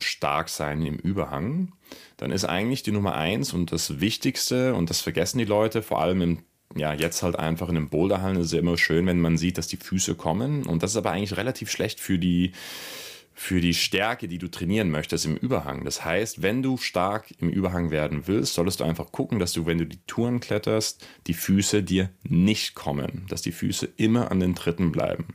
stark 0.00 0.48
sein 0.48 0.84
im 0.86 0.96
Überhang, 0.96 1.72
dann 2.16 2.30
ist 2.30 2.46
eigentlich 2.46 2.82
die 2.82 2.92
Nummer 2.92 3.14
eins 3.16 3.52
und 3.52 3.70
das 3.70 4.00
Wichtigste, 4.00 4.74
und 4.74 4.88
das 4.88 5.02
vergessen 5.02 5.38
die 5.38 5.44
Leute, 5.44 5.82
vor 5.82 6.00
allem 6.00 6.22
im 6.22 6.38
ja, 6.76 6.92
jetzt 6.92 7.22
halt 7.22 7.38
einfach 7.38 7.68
in 7.68 7.76
den 7.76 7.88
Boulderhallen 7.88 8.36
ist 8.36 8.46
es 8.46 8.52
ja 8.52 8.58
immer 8.58 8.76
schön, 8.76 9.06
wenn 9.06 9.20
man 9.20 9.36
sieht, 9.36 9.58
dass 9.58 9.68
die 9.68 9.76
Füße 9.76 10.16
kommen. 10.16 10.64
Und 10.64 10.82
das 10.82 10.92
ist 10.92 10.96
aber 10.96 11.12
eigentlich 11.12 11.36
relativ 11.36 11.70
schlecht 11.70 12.00
für 12.00 12.18
die, 12.18 12.50
für 13.34 13.60
die 13.60 13.74
Stärke, 13.74 14.28
die 14.28 14.38
du 14.38 14.48
trainieren 14.48 14.90
möchtest 14.90 15.26
im 15.26 15.36
Überhang. 15.36 15.84
Das 15.84 16.04
heißt, 16.04 16.40
wenn 16.42 16.62
du 16.62 16.76
stark 16.76 17.34
im 17.40 17.50
Überhang 17.50 17.90
werden 17.90 18.26
willst, 18.26 18.54
solltest 18.54 18.80
du 18.80 18.84
einfach 18.84 19.10
gucken, 19.10 19.40
dass 19.40 19.52
du, 19.52 19.66
wenn 19.66 19.78
du 19.78 19.86
die 19.86 19.98
Touren 20.06 20.38
kletterst, 20.40 21.04
die 21.26 21.34
Füße 21.34 21.82
dir 21.82 22.10
nicht 22.22 22.74
kommen, 22.74 23.26
dass 23.28 23.42
die 23.42 23.52
Füße 23.52 23.88
immer 23.96 24.30
an 24.30 24.40
den 24.40 24.54
Tritten 24.54 24.92
bleiben. 24.92 25.26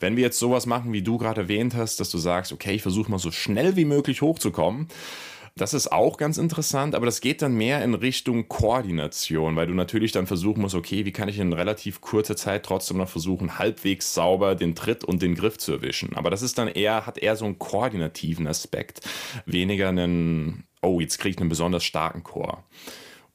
Wenn 0.00 0.16
wir 0.16 0.22
jetzt 0.22 0.38
sowas 0.38 0.66
machen, 0.66 0.92
wie 0.92 1.02
du 1.02 1.18
gerade 1.18 1.42
erwähnt 1.42 1.74
hast, 1.74 2.00
dass 2.00 2.10
du 2.10 2.18
sagst, 2.18 2.52
okay, 2.52 2.74
ich 2.74 2.82
versuche 2.82 3.10
mal 3.10 3.18
so 3.18 3.30
schnell 3.30 3.76
wie 3.76 3.84
möglich 3.84 4.22
hochzukommen, 4.22 4.88
das 5.56 5.72
ist 5.72 5.92
auch 5.92 6.16
ganz 6.16 6.36
interessant, 6.36 6.96
aber 6.96 7.06
das 7.06 7.20
geht 7.20 7.40
dann 7.40 7.54
mehr 7.54 7.84
in 7.84 7.94
Richtung 7.94 8.48
Koordination, 8.48 9.54
weil 9.54 9.68
du 9.68 9.74
natürlich 9.74 10.10
dann 10.10 10.26
versuchen 10.26 10.60
musst, 10.60 10.74
okay, 10.74 11.04
wie 11.04 11.12
kann 11.12 11.28
ich 11.28 11.38
in 11.38 11.52
relativ 11.52 12.00
kurzer 12.00 12.34
Zeit 12.34 12.64
trotzdem 12.64 12.96
noch 12.96 13.08
versuchen, 13.08 13.56
halbwegs 13.56 14.14
sauber 14.14 14.56
den 14.56 14.74
Tritt 14.74 15.04
und 15.04 15.22
den 15.22 15.36
Griff 15.36 15.56
zu 15.58 15.72
erwischen. 15.72 16.16
Aber 16.16 16.30
das 16.30 16.42
ist 16.42 16.58
dann 16.58 16.66
eher, 16.66 17.06
hat 17.06 17.18
eher 17.18 17.36
so 17.36 17.44
einen 17.44 17.60
koordinativen 17.60 18.48
Aspekt, 18.48 19.02
weniger 19.46 19.90
einen, 19.90 20.64
oh, 20.82 20.98
jetzt 20.98 21.18
kriege 21.18 21.34
ich 21.34 21.40
einen 21.40 21.50
besonders 21.50 21.84
starken 21.84 22.24
Chor. 22.24 22.64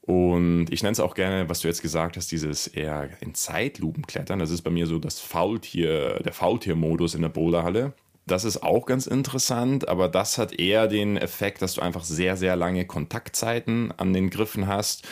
Und 0.02 0.66
ich 0.70 0.82
nenne 0.82 0.92
es 0.92 1.00
auch 1.00 1.14
gerne, 1.14 1.48
was 1.48 1.60
du 1.60 1.68
jetzt 1.68 1.80
gesagt 1.80 2.18
hast, 2.18 2.32
dieses 2.32 2.66
eher 2.66 3.08
in 3.22 3.34
Zeitlupen 3.34 4.06
klettern. 4.06 4.40
Das 4.40 4.50
ist 4.50 4.62
bei 4.62 4.70
mir 4.70 4.86
so 4.86 4.98
das 4.98 5.20
Faultier, 5.20 6.20
der 6.22 6.32
Faultier-Modus 6.34 7.14
in 7.14 7.22
der 7.22 7.28
Boulderhalle. 7.30 7.94
Das 8.30 8.44
ist 8.44 8.62
auch 8.62 8.86
ganz 8.86 9.08
interessant, 9.08 9.88
aber 9.88 10.08
das 10.08 10.38
hat 10.38 10.52
eher 10.52 10.86
den 10.86 11.16
Effekt, 11.16 11.62
dass 11.62 11.74
du 11.74 11.80
einfach 11.80 12.04
sehr, 12.04 12.36
sehr 12.36 12.54
lange 12.54 12.84
Kontaktzeiten 12.84 13.92
an 13.96 14.12
den 14.12 14.30
Griffen 14.30 14.68
hast 14.68 15.04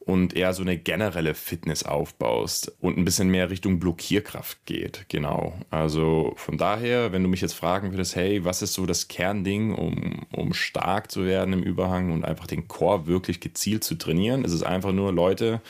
und 0.00 0.36
eher 0.36 0.52
so 0.52 0.60
eine 0.62 0.76
generelle 0.76 1.32
Fitness 1.32 1.82
aufbaust 1.82 2.76
und 2.80 2.98
ein 2.98 3.06
bisschen 3.06 3.30
mehr 3.30 3.48
Richtung 3.48 3.80
Blockierkraft 3.80 4.66
geht. 4.66 5.06
Genau. 5.08 5.54
Also 5.70 6.34
von 6.36 6.58
daher, 6.58 7.10
wenn 7.10 7.22
du 7.22 7.30
mich 7.30 7.40
jetzt 7.40 7.54
fragen 7.54 7.92
würdest, 7.92 8.16
hey, 8.16 8.44
was 8.44 8.60
ist 8.60 8.74
so 8.74 8.84
das 8.84 9.08
Kernding, 9.08 9.74
um, 9.74 10.26
um 10.30 10.52
stark 10.52 11.10
zu 11.10 11.24
werden 11.24 11.54
im 11.54 11.62
Überhang 11.62 12.12
und 12.12 12.26
einfach 12.26 12.46
den 12.46 12.68
Core 12.68 13.06
wirklich 13.06 13.40
gezielt 13.40 13.82
zu 13.82 13.94
trainieren, 13.94 14.44
ist 14.44 14.52
es 14.52 14.62
einfach 14.62 14.92
nur, 14.92 15.10
Leute, 15.10 15.62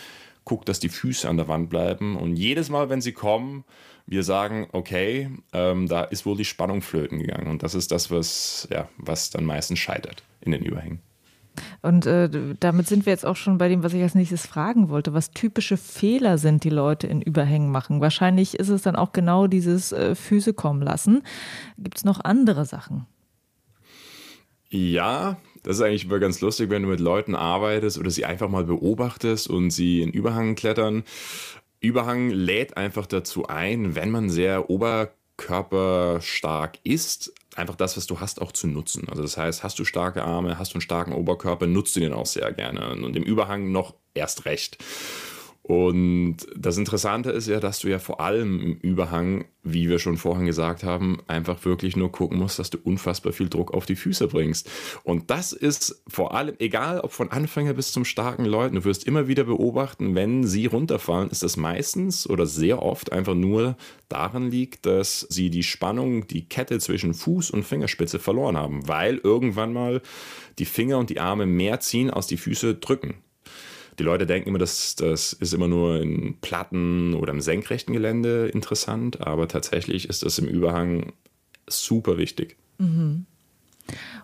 guckt, 0.44 0.68
dass 0.68 0.80
die 0.80 0.88
Füße 0.88 1.28
an 1.28 1.36
der 1.36 1.46
Wand 1.46 1.70
bleiben 1.70 2.16
und 2.16 2.34
jedes 2.34 2.70
Mal, 2.70 2.90
wenn 2.90 3.00
sie 3.00 3.12
kommen, 3.12 3.64
wir 4.08 4.22
sagen, 4.22 4.68
okay, 4.72 5.30
ähm, 5.52 5.86
da 5.86 6.02
ist 6.02 6.24
wohl 6.24 6.36
die 6.36 6.44
Spannung 6.44 6.80
flöten 6.80 7.18
gegangen. 7.18 7.48
Und 7.48 7.62
das 7.62 7.74
ist 7.74 7.92
das, 7.92 8.10
was, 8.10 8.66
ja, 8.70 8.88
was 8.96 9.30
dann 9.30 9.44
meistens 9.44 9.78
scheitert 9.78 10.22
in 10.40 10.52
den 10.52 10.64
Überhängen. 10.64 11.00
Und 11.82 12.06
äh, 12.06 12.30
damit 12.60 12.86
sind 12.86 13.04
wir 13.04 13.12
jetzt 13.12 13.26
auch 13.26 13.36
schon 13.36 13.58
bei 13.58 13.68
dem, 13.68 13.82
was 13.82 13.92
ich 13.92 14.02
als 14.02 14.14
nächstes 14.14 14.46
fragen 14.46 14.88
wollte, 14.88 15.12
was 15.12 15.32
typische 15.32 15.76
Fehler 15.76 16.38
sind, 16.38 16.64
die 16.64 16.70
Leute 16.70 17.06
in 17.06 17.20
Überhängen 17.20 17.70
machen. 17.70 18.00
Wahrscheinlich 18.00 18.58
ist 18.58 18.68
es 18.68 18.82
dann 18.82 18.96
auch 18.96 19.12
genau 19.12 19.46
dieses 19.46 19.92
äh, 19.92 20.14
Füße 20.14 20.54
kommen 20.54 20.82
lassen. 20.82 21.22
Gibt 21.76 21.98
es 21.98 22.04
noch 22.04 22.24
andere 22.24 22.64
Sachen? 22.64 23.06
Ja, 24.70 25.38
das 25.62 25.76
ist 25.76 25.82
eigentlich 25.82 26.04
immer 26.04 26.18
ganz 26.18 26.40
lustig, 26.40 26.70
wenn 26.70 26.82
du 26.82 26.88
mit 26.88 27.00
Leuten 27.00 27.34
arbeitest 27.34 27.98
oder 27.98 28.10
sie 28.10 28.24
einfach 28.24 28.48
mal 28.48 28.64
beobachtest 28.64 29.48
und 29.48 29.70
sie 29.70 30.02
in 30.02 30.10
Überhang 30.10 30.54
klettern. 30.54 31.04
Überhang 31.80 32.30
lädt 32.30 32.76
einfach 32.76 33.06
dazu 33.06 33.46
ein, 33.46 33.94
wenn 33.94 34.10
man 34.10 34.30
sehr 34.30 34.68
oberkörperstark 34.68 36.78
ist, 36.82 37.32
einfach 37.54 37.76
das, 37.76 37.96
was 37.96 38.06
du 38.06 38.20
hast, 38.20 38.42
auch 38.42 38.52
zu 38.52 38.66
nutzen. 38.66 39.08
Also 39.08 39.22
das 39.22 39.36
heißt, 39.36 39.62
hast 39.62 39.78
du 39.78 39.84
starke 39.84 40.24
Arme, 40.24 40.58
hast 40.58 40.72
du 40.72 40.76
einen 40.76 40.82
starken 40.82 41.12
Oberkörper, 41.12 41.66
nutzt 41.66 41.96
du 41.96 42.00
den 42.00 42.12
auch 42.12 42.26
sehr 42.26 42.52
gerne. 42.52 42.90
Und 42.90 43.16
im 43.16 43.22
Überhang 43.22 43.70
noch 43.70 43.94
erst 44.14 44.44
recht. 44.44 44.78
Und 45.68 46.38
das 46.56 46.78
Interessante 46.78 47.30
ist 47.30 47.46
ja, 47.46 47.60
dass 47.60 47.80
du 47.80 47.88
ja 47.88 47.98
vor 47.98 48.22
allem 48.22 48.58
im 48.58 48.72
Überhang, 48.78 49.44
wie 49.62 49.90
wir 49.90 49.98
schon 49.98 50.16
vorhin 50.16 50.46
gesagt 50.46 50.82
haben, 50.82 51.18
einfach 51.26 51.62
wirklich 51.66 51.94
nur 51.94 52.10
gucken 52.10 52.38
musst, 52.38 52.58
dass 52.58 52.70
du 52.70 52.78
unfassbar 52.82 53.34
viel 53.34 53.50
Druck 53.50 53.74
auf 53.74 53.84
die 53.84 53.94
Füße 53.94 54.28
bringst. 54.28 54.70
Und 55.04 55.30
das 55.30 55.52
ist 55.52 56.02
vor 56.08 56.34
allem, 56.34 56.54
egal 56.58 57.00
ob 57.00 57.12
von 57.12 57.30
Anfänger 57.30 57.74
bis 57.74 57.92
zum 57.92 58.06
starken 58.06 58.46
Leuten, 58.46 58.76
du 58.76 58.84
wirst 58.86 59.04
immer 59.04 59.28
wieder 59.28 59.44
beobachten, 59.44 60.14
wenn 60.14 60.46
sie 60.46 60.64
runterfallen, 60.64 61.28
ist 61.28 61.42
das 61.42 61.58
meistens 61.58 62.26
oder 62.26 62.46
sehr 62.46 62.82
oft 62.82 63.12
einfach 63.12 63.34
nur 63.34 63.76
daran 64.08 64.50
liegt, 64.50 64.86
dass 64.86 65.26
sie 65.28 65.50
die 65.50 65.62
Spannung, 65.62 66.26
die 66.28 66.48
Kette 66.48 66.78
zwischen 66.78 67.12
Fuß 67.12 67.50
und 67.50 67.64
Fingerspitze 67.64 68.18
verloren 68.18 68.56
haben, 68.56 68.88
weil 68.88 69.18
irgendwann 69.18 69.74
mal 69.74 70.00
die 70.58 70.64
Finger 70.64 70.96
und 70.96 71.10
die 71.10 71.20
Arme 71.20 71.44
mehr 71.44 71.78
ziehen, 71.80 72.08
als 72.08 72.26
die 72.26 72.38
Füße 72.38 72.76
drücken. 72.76 73.16
Die 73.98 74.04
Leute 74.04 74.26
denken 74.26 74.50
immer, 74.50 74.58
dass 74.58 74.94
das 74.94 75.32
ist 75.32 75.52
immer 75.52 75.68
nur 75.68 76.00
in 76.00 76.36
Platten 76.40 77.14
oder 77.14 77.32
im 77.32 77.40
senkrechten 77.40 77.92
Gelände 77.92 78.48
interessant, 78.48 79.26
aber 79.26 79.48
tatsächlich 79.48 80.08
ist 80.08 80.22
das 80.22 80.38
im 80.38 80.46
Überhang 80.46 81.12
super 81.66 82.16
wichtig. 82.16 82.56
Mhm. 82.78 83.26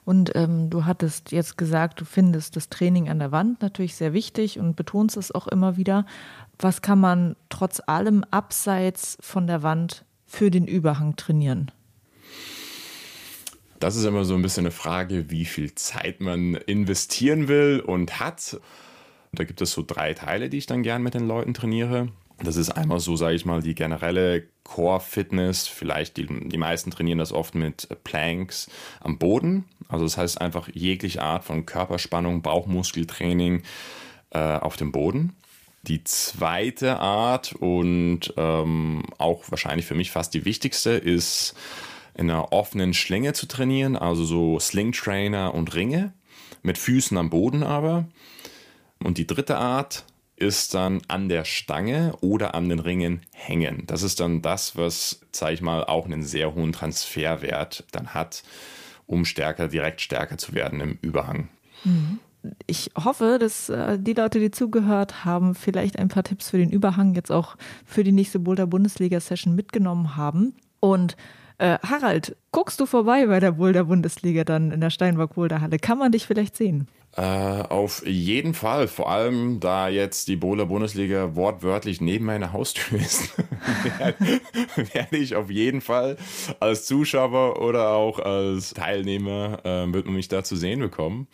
Und 0.05 0.37
ähm, 0.37 0.69
du 0.69 0.85
hattest 0.85 1.33
jetzt 1.33 1.57
gesagt, 1.57 2.01
du 2.01 2.05
findest 2.05 2.57
das 2.57 2.69
Training 2.69 3.09
an 3.09 3.19
der 3.19 3.33
Wand 3.33 3.63
natürlich 3.63 3.95
sehr 3.97 4.13
wichtig 4.13 4.59
und 4.59 4.77
betonst 4.77 5.17
es 5.17 5.33
auch 5.33 5.49
immer 5.49 5.77
wieder. 5.77 6.07
Was 6.59 6.83
kann 6.83 7.01
man 7.01 7.37
trotz 7.49 7.81
allem 7.85 8.25
abseits 8.31 9.17
von 9.21 9.47
der 9.47 9.63
Wand 9.63 10.05
für 10.27 10.51
den 10.51 10.67
Überhang 10.67 11.17
trainieren? 11.17 11.71
Das 13.81 13.97
ist 13.97 14.05
immer 14.05 14.25
so 14.25 14.35
ein 14.35 14.43
bisschen 14.43 14.65
eine 14.65 14.71
Frage, 14.71 15.31
wie 15.31 15.45
viel 15.45 15.75
Zeit 15.75 16.21
man 16.21 16.55
investieren 16.55 17.49
will 17.49 17.83
und 17.85 18.21
hat. 18.21 18.61
Da 19.35 19.45
gibt 19.45 19.61
es 19.61 19.73
so 19.73 19.85
drei 19.87 20.15
Teile, 20.15 20.49
die 20.49 20.59
ich 20.59 20.67
dann 20.67 20.83
gern 20.83 21.03
mit 21.03 21.15
den 21.15 21.27
Leuten 21.27 21.55
trainiere. 21.55 22.09
Das 22.43 22.57
ist 22.57 22.71
einmal 22.71 23.01
so, 23.01 23.17
sage 23.17 23.37
ich 23.37 23.45
mal, 23.45 23.63
die 23.63 23.75
generelle 23.75 24.45
Core-Fitness. 24.65 25.69
Vielleicht 25.69 26.17
die, 26.17 26.27
die 26.27 26.59
meisten 26.59 26.91
trainieren 26.91 27.19
das 27.19 27.33
oft 27.33 27.55
mit 27.55 27.89
Planks 28.03 28.69
am 29.01 29.19
Boden. 29.19 29.65
Also 29.89 30.05
das 30.05 30.17
heißt 30.17 30.41
einfach 30.41 30.69
jegliche 30.73 31.23
Art 31.23 31.45
von 31.45 31.65
Körperspannung, 31.65 32.43
Bauchmuskeltraining 32.43 33.63
äh, 34.31 34.39
auf 34.39 34.77
dem 34.77 34.91
Boden. 34.91 35.37
Die 35.83 36.03
zweite 36.03 36.99
Art 36.99 37.53
und 37.53 38.33
ähm, 38.37 39.05
auch 39.19 39.45
wahrscheinlich 39.51 39.87
für 39.87 39.95
mich 39.95 40.11
fast 40.11 40.35
die 40.35 40.45
wichtigste 40.45 40.91
ist 40.91 41.55
in 42.15 42.31
einer 42.31 42.53
offenen 42.53 42.95
Schlinge 42.95 43.33
zu 43.33 43.47
trainieren, 43.47 43.97
also 43.97 44.25
so 44.25 44.59
Sling 44.59 44.93
Trainer 44.93 45.53
und 45.53 45.75
Ringe 45.75 46.13
mit 46.63 46.79
Füßen 46.79 47.17
am 47.17 47.31
Boden 47.31 47.63
aber. 47.63 48.09
Und 49.03 49.19
die 49.19 49.27
dritte 49.27 49.57
Art 49.59 50.05
ist 50.37 50.75
dann 50.75 51.01
an 51.09 51.29
der 51.29 51.45
Stange 51.45 52.15
oder 52.21 52.55
an 52.55 52.69
den 52.69 52.81
Ringen 52.81 53.21
hängen. 53.33 53.85
Das 53.87 54.03
ist 54.03 54.21
dann 54.21 54.43
das, 54.43 54.77
was, 54.77 55.21
sage 55.33 55.55
ich 55.55 55.63
mal, 55.63 55.85
auch 55.85 56.07
einen 56.07 56.23
sehr 56.23 56.55
hohen 56.55 56.73
Transferwert 56.73 57.85
dann 57.93 58.15
hat, 58.15 58.43
um 59.07 59.25
stärker, 59.25 59.69
direkt 59.69 60.01
stärker 60.01 60.39
zu 60.39 60.55
werden 60.55 60.81
im 60.81 60.99
Überhang. 61.03 61.49
Mhm. 61.85 62.19
Ich 62.67 62.91
hoffe, 63.03 63.39
dass 63.41 63.71
äh, 63.71 63.99
die 63.99 64.13
Leute, 64.13 64.39
die 64.39 64.51
zugehört 64.51 65.25
haben, 65.25 65.55
vielleicht 65.55 65.99
ein 65.99 66.09
paar 66.09 66.25
Tipps 66.25 66.51
für 66.51 66.59
den 66.59 66.71
Überhang 66.71 67.15
jetzt 67.15 67.33
auch 67.33 67.57
für 67.87 68.05
die 68.05 68.13
nächste 68.13 68.39
Boulder 68.39 68.67
Bundesliga 68.67 69.19
Session 69.21 69.55
mitgenommen 69.55 70.17
haben. 70.17 70.55
Und 70.81 71.17
äh, 71.57 71.79
Harald, 71.83 72.37
guckst 72.51 72.81
du 72.81 72.87
vorbei 72.87 73.27
bei 73.27 73.41
der 73.41 73.53
Boulder 73.53 73.85
Bundesliga 73.85 74.45
dann 74.45 74.73
in 74.73 74.81
der 74.81 74.91
Steinbock 74.91 75.37
Boulder 75.37 75.61
Halle? 75.61 75.79
Kann 75.79 75.99
man 75.99 76.13
dich 76.13 76.27
vielleicht 76.27 76.57
sehen? 76.57 76.89
Äh, 77.17 77.21
auf 77.21 78.05
jeden 78.05 78.55
Fall, 78.55 78.89
vor 78.89 79.09
allem 79.09 79.61
da 79.61 79.89
jetzt 79.89 80.27
die 80.27 80.35
Boulder 80.35 80.67
Bundesliga 80.67 81.37
wortwörtlich 81.37 82.01
neben 82.01 82.25
meiner 82.25 82.53
Haustür 82.53 82.99
ist, 83.01 83.33
werde 84.77 85.17
ich 85.17 85.37
auf 85.37 85.49
jeden 85.49 85.81
Fall 85.81 86.17
als 86.59 86.87
Zuschauer 86.87 87.63
oder 87.63 87.91
auch 87.91 88.19
als 88.19 88.75
Teilnehmer 88.75 89.61
äh, 89.65 89.93
wird 89.93 90.07
man 90.07 90.17
mich 90.17 90.27
da 90.27 90.43
zu 90.43 90.57
sehen 90.57 90.81
bekommen. 90.81 91.29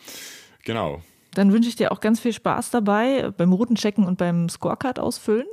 Genau. 0.64 1.00
Dann 1.32 1.52
wünsche 1.52 1.68
ich 1.68 1.76
dir 1.76 1.92
auch 1.92 2.00
ganz 2.00 2.20
viel 2.20 2.32
Spaß 2.32 2.70
dabei 2.70 3.30
beim 3.36 3.52
Routenchecken 3.52 4.04
und 4.04 4.18
beim 4.18 4.48
Scorecard 4.48 4.98
ausfüllen. 4.98 5.46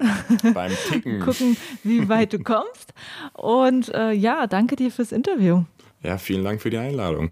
Beim 0.54 0.72
Ticken. 0.90 1.20
Gucken, 1.26 1.56
wie 1.84 2.10
weit 2.10 2.34
du 2.34 2.40
kommst. 2.40 2.94
Und 3.34 3.94
äh, 3.94 4.12
ja, 4.12 4.48
danke 4.48 4.76
dir 4.76 4.92
fürs 4.92 5.12
Interview. 5.12 5.64
Ja, 6.04 6.18
vielen 6.18 6.44
Dank 6.44 6.62
für 6.62 6.70
die 6.72 6.78
Einladung. 6.78 7.32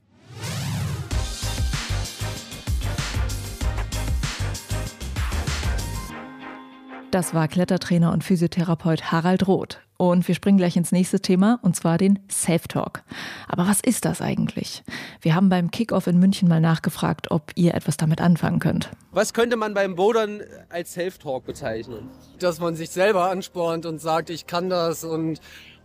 Das 7.12 7.34
war 7.34 7.48
Klettertrainer 7.48 8.12
und 8.12 8.24
Physiotherapeut 8.24 9.12
Harald 9.12 9.48
Roth. 9.48 9.80
Und 9.98 10.28
wir 10.28 10.36
springen 10.36 10.58
gleich 10.58 10.76
ins 10.76 10.92
nächste 10.92 11.22
Thema, 11.22 11.60
und 11.62 11.76
zwar 11.76 11.98
den 11.98 12.20
Self-Talk. 12.30 13.04
Aber 13.48 13.66
was 13.68 13.80
ist 13.80 14.04
das 14.04 14.22
eigentlich? 14.22 14.84
Wir 15.22 15.36
haben 15.36 15.48
beim 15.48 15.72
Kickoff 15.72 16.08
in 16.08 16.20
München 16.20 16.50
mal 16.50 16.60
nachgefragt, 16.60 17.32
ob 17.32 17.52
ihr 17.56 17.74
etwas 17.74 17.96
damit 17.96 18.20
anfangen 18.20 18.60
könnt. 18.60 18.90
Was 19.12 19.34
könnte 19.34 19.56
man 19.56 19.74
beim 19.74 19.96
Bouldern 19.96 20.42
als 20.70 20.94
Self-Talk 20.94 21.46
bezeichnen? 21.46 22.10
Dass 22.40 22.60
man 22.60 22.76
sich 22.76 22.90
selber 22.90 23.30
anspornt 23.30 23.86
und 23.86 24.02
sagt, 24.02 24.30
ich 24.30 24.48
kann 24.48 24.70
das 24.70 25.06
und 25.06 25.40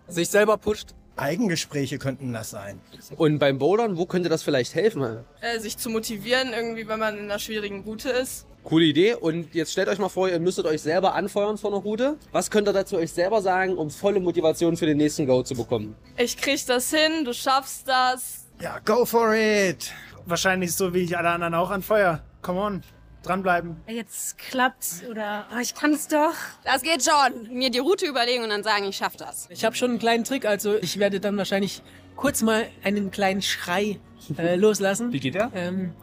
sich 0.09 0.29
selber 0.29 0.57
pusht. 0.57 0.95
Eigengespräche 1.17 1.99
könnten 1.99 2.33
das 2.33 2.51
sein. 2.51 2.81
Und 3.17 3.39
beim 3.39 3.59
Bouldern, 3.59 3.97
wo 3.97 4.07
könnte 4.07 4.29
das 4.29 4.43
vielleicht 4.43 4.75
helfen? 4.75 5.19
Äh, 5.41 5.61
sich 5.61 5.77
zu 5.77 5.91
motivieren, 5.91 6.53
irgendwie, 6.53 6.89
wenn 6.89 6.99
man 6.99 7.17
in 7.17 7.25
einer 7.25 7.39
schwierigen 7.39 7.83
Route 7.83 8.09
ist. 8.09 8.47
Coole 8.65 8.85
Idee. 8.85 9.15
Und 9.15 9.55
jetzt 9.55 9.73
stellt 9.73 9.89
euch 9.89 9.99
mal 9.99 10.09
vor, 10.09 10.29
ihr 10.29 10.39
müsstet 10.39 10.67
euch 10.67 10.83
selber 10.83 11.15
anfeuern 11.15 11.59
vor 11.59 11.73
einer 11.73 11.81
Route. 11.81 12.17
Was 12.33 12.51
könnt 12.51 12.69
ihr 12.69 12.73
dazu 12.73 12.97
euch 12.97 13.13
selber 13.13 13.43
sagen, 13.43 13.77
um 13.77 13.91
volle 13.91 14.21
Motivation 14.21 14.77
für 14.77 14.87
den 14.87 14.99
nächsten 14.99 15.27
Go 15.27 15.43
zu 15.43 15.55
bekommen? 15.55 15.97
Ich 16.17 16.37
krieg 16.37 16.65
das 16.67 16.91
hin, 16.91 17.25
du 17.25 17.33
schaffst 17.33 17.89
das. 17.89 18.47
Ja, 18.61 18.79
go 18.85 19.05
for 19.05 19.35
it! 19.35 19.93
Wahrscheinlich 20.27 20.75
so 20.75 20.93
wie 20.93 21.01
ich 21.01 21.17
alle 21.17 21.31
anderen 21.31 21.55
auch 21.55 21.71
an 21.71 21.83
Feuer. 21.83 22.23
Come 22.43 22.61
on, 22.61 22.83
dranbleiben. 23.23 23.77
Jetzt 23.89 24.37
klappt's 24.39 25.03
oder 25.11 25.47
oh, 25.55 25.59
ich 25.61 25.75
kann's 25.75 26.09
doch. 26.09 26.35
Das 26.65 26.83
geht 26.83 27.03
schon. 27.03 27.49
Mir 27.55 27.71
die 27.71 27.79
Route 27.79 28.07
überlegen 28.07 28.43
und 28.45 28.51
dann 28.51 28.63
sagen, 28.63 28.85
ich 28.85 28.97
schaff 28.97 29.17
das. 29.17 29.49
Ich 29.51 29.65
habe 29.65 29.75
schon 29.75 29.91
einen 29.91 29.99
kleinen 29.99 30.25
Trick, 30.25 30.45
also 30.45 30.77
ich 30.77 30.99
werde 30.99 31.21
dann 31.21 31.37
wahrscheinlich 31.37 31.83
kurz 32.17 32.43
mal 32.43 32.67
einen 32.85 33.11
kleinen 33.11 33.41
Schrei 33.41 33.99
äh, 34.37 34.57
loslassen. 34.57 35.13
Wie 35.13 35.21
geht 35.21 35.35
der? 35.35 35.51
Ähm, 35.55 35.95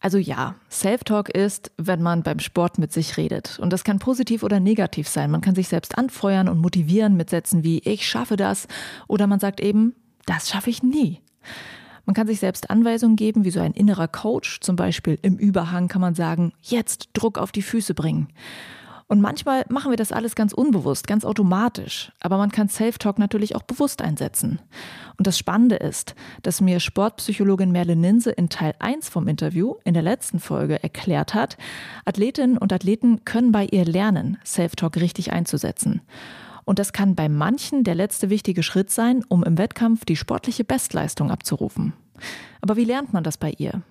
Also 0.00 0.16
ja, 0.16 0.54
Self-Talk 0.70 1.28
ist, 1.28 1.72
wenn 1.76 2.02
man 2.02 2.22
beim 2.22 2.38
Sport 2.38 2.78
mit 2.78 2.90
sich 2.90 3.18
redet. 3.18 3.58
Und 3.58 3.70
das 3.70 3.84
kann 3.84 3.98
positiv 3.98 4.42
oder 4.42 4.58
negativ 4.58 5.08
sein. 5.08 5.30
Man 5.30 5.42
kann 5.42 5.54
sich 5.54 5.68
selbst 5.68 5.98
anfeuern 5.98 6.48
und 6.48 6.58
motivieren 6.58 7.16
mit 7.16 7.28
Sätzen 7.28 7.62
wie 7.62 7.80
ich 7.80 8.08
schaffe 8.08 8.36
das 8.36 8.66
oder 9.08 9.26
man 9.26 9.40
sagt 9.40 9.60
eben, 9.60 9.94
das 10.24 10.48
schaffe 10.48 10.70
ich 10.70 10.82
nie. 10.82 11.20
Man 12.06 12.14
kann 12.14 12.26
sich 12.26 12.40
selbst 12.40 12.70
Anweisungen 12.70 13.16
geben, 13.16 13.44
wie 13.44 13.50
so 13.50 13.60
ein 13.60 13.72
innerer 13.72 14.08
Coach. 14.08 14.60
Zum 14.60 14.74
Beispiel 14.74 15.18
im 15.22 15.36
Überhang 15.36 15.88
kann 15.88 16.00
man 16.00 16.14
sagen, 16.14 16.52
jetzt 16.62 17.10
Druck 17.12 17.38
auf 17.38 17.52
die 17.52 17.62
Füße 17.62 17.94
bringen. 17.94 18.28
Und 19.10 19.20
manchmal 19.20 19.64
machen 19.68 19.90
wir 19.90 19.96
das 19.96 20.12
alles 20.12 20.36
ganz 20.36 20.52
unbewusst, 20.52 21.08
ganz 21.08 21.24
automatisch. 21.24 22.12
Aber 22.20 22.38
man 22.38 22.52
kann 22.52 22.68
Self-Talk 22.68 23.18
natürlich 23.18 23.56
auch 23.56 23.64
bewusst 23.64 24.02
einsetzen. 24.02 24.60
Und 25.18 25.26
das 25.26 25.36
Spannende 25.36 25.74
ist, 25.74 26.14
dass 26.42 26.60
mir 26.60 26.78
Sportpsychologin 26.78 27.72
Merle 27.72 27.96
Ninse 27.96 28.30
in 28.30 28.50
Teil 28.50 28.72
1 28.78 29.08
vom 29.08 29.26
Interview 29.26 29.74
in 29.82 29.94
der 29.94 30.04
letzten 30.04 30.38
Folge 30.38 30.80
erklärt 30.80 31.34
hat, 31.34 31.58
Athletinnen 32.04 32.56
und 32.56 32.72
Athleten 32.72 33.24
können 33.24 33.50
bei 33.50 33.66
ihr 33.66 33.84
lernen, 33.84 34.38
Self-Talk 34.46 34.94
richtig 34.98 35.32
einzusetzen. 35.32 36.02
Und 36.64 36.78
das 36.78 36.92
kann 36.92 37.16
bei 37.16 37.28
manchen 37.28 37.82
der 37.82 37.96
letzte 37.96 38.30
wichtige 38.30 38.62
Schritt 38.62 38.92
sein, 38.92 39.24
um 39.26 39.42
im 39.42 39.58
Wettkampf 39.58 40.04
die 40.04 40.14
sportliche 40.14 40.62
Bestleistung 40.62 41.32
abzurufen. 41.32 41.94
Aber 42.60 42.76
wie 42.76 42.84
lernt 42.84 43.12
man 43.12 43.24
das 43.24 43.38
bei 43.38 43.54
ihr? 43.58 43.82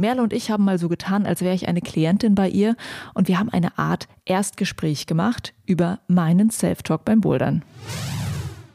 Merle 0.00 0.22
und 0.22 0.32
ich 0.32 0.50
haben 0.50 0.64
mal 0.64 0.78
so 0.78 0.88
getan, 0.88 1.26
als 1.26 1.42
wäre 1.42 1.54
ich 1.54 1.68
eine 1.68 1.80
Klientin 1.80 2.34
bei 2.34 2.48
ihr 2.48 2.74
und 3.14 3.28
wir 3.28 3.38
haben 3.38 3.50
eine 3.50 3.78
Art 3.78 4.08
Erstgespräch 4.24 5.06
gemacht 5.06 5.54
über 5.66 6.00
meinen 6.08 6.50
Self-Talk 6.50 7.04
beim 7.04 7.20
Bouldern. 7.20 7.62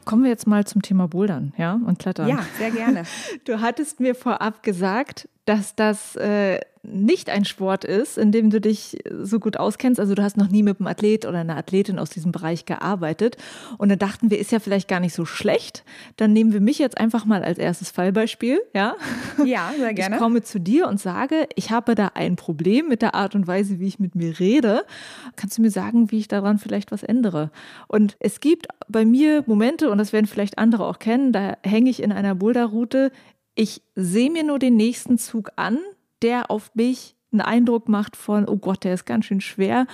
Kommen 0.04 0.22
wir 0.22 0.30
jetzt 0.30 0.46
mal 0.46 0.64
zum 0.64 0.82
Thema 0.82 1.08
Bouldern, 1.08 1.52
ja, 1.58 1.80
und 1.84 1.98
Klettern. 1.98 2.28
Ja, 2.28 2.38
sehr 2.58 2.70
gerne. 2.70 3.02
Du 3.44 3.60
hattest 3.60 4.00
mir 4.00 4.14
vorab 4.14 4.62
gesagt, 4.62 5.28
dass 5.46 5.74
das 5.74 6.16
äh, 6.16 6.60
nicht 6.82 7.30
ein 7.30 7.44
Sport 7.44 7.84
ist, 7.84 8.18
in 8.18 8.32
dem 8.32 8.50
du 8.50 8.60
dich 8.60 8.98
so 9.22 9.40
gut 9.40 9.56
auskennst. 9.56 10.00
Also 10.00 10.14
du 10.14 10.22
hast 10.22 10.36
noch 10.36 10.48
nie 10.48 10.62
mit 10.62 10.78
einem 10.80 10.86
Athlet 10.88 11.24
oder 11.24 11.38
einer 11.38 11.56
Athletin 11.56 11.98
aus 11.98 12.10
diesem 12.10 12.32
Bereich 12.32 12.64
gearbeitet. 12.64 13.36
Und 13.78 13.88
dann 13.88 13.98
dachten 13.98 14.30
wir, 14.30 14.38
ist 14.38 14.52
ja 14.52 14.60
vielleicht 14.60 14.88
gar 14.88 15.00
nicht 15.00 15.14
so 15.14 15.24
schlecht. 15.24 15.84
Dann 16.16 16.32
nehmen 16.32 16.52
wir 16.52 16.60
mich 16.60 16.78
jetzt 16.78 16.98
einfach 16.98 17.24
mal 17.24 17.42
als 17.42 17.58
erstes 17.58 17.90
Fallbeispiel, 17.90 18.60
ja? 18.74 18.96
Ja, 19.44 19.72
sehr 19.76 19.94
gerne. 19.94 20.16
Ich 20.16 20.20
komme 20.20 20.42
zu 20.42 20.58
dir 20.60 20.88
und 20.88 21.00
sage, 21.00 21.48
ich 21.54 21.70
habe 21.70 21.94
da 21.94 22.12
ein 22.14 22.36
Problem 22.36 22.88
mit 22.88 23.02
der 23.02 23.14
Art 23.14 23.34
und 23.34 23.46
Weise, 23.46 23.78
wie 23.78 23.86
ich 23.86 23.98
mit 23.98 24.14
mir 24.14 24.38
rede. 24.38 24.84
Kannst 25.36 25.58
du 25.58 25.62
mir 25.62 25.70
sagen, 25.70 26.10
wie 26.10 26.18
ich 26.18 26.28
daran 26.28 26.58
vielleicht 26.58 26.90
was 26.90 27.02
ändere? 27.02 27.50
Und 27.88 28.16
es 28.18 28.40
gibt 28.40 28.66
bei 28.88 29.04
mir 29.04 29.44
Momente, 29.46 29.90
und 29.90 29.98
das 29.98 30.12
werden 30.12 30.26
vielleicht 30.26 30.58
andere 30.58 30.86
auch 30.86 30.98
kennen, 30.98 31.32
da 31.32 31.56
hänge 31.62 31.90
ich 31.90 32.02
in 32.02 32.12
einer 32.12 32.34
Boulderroute. 32.34 33.12
Ich 33.56 33.82
sehe 33.94 34.30
mir 34.30 34.44
nur 34.44 34.60
den 34.60 34.76
nächsten 34.76 35.18
Zug 35.18 35.50
an, 35.56 35.78
der 36.22 36.50
auf 36.50 36.74
mich 36.74 37.16
einen 37.32 37.40
Eindruck 37.40 37.88
macht 37.88 38.16
von, 38.16 38.48
oh 38.48 38.56
Gott, 38.56 38.84
der 38.84 38.94
ist 38.94 39.06
ganz 39.06 39.24
schön 39.24 39.40
schwer. 39.40 39.86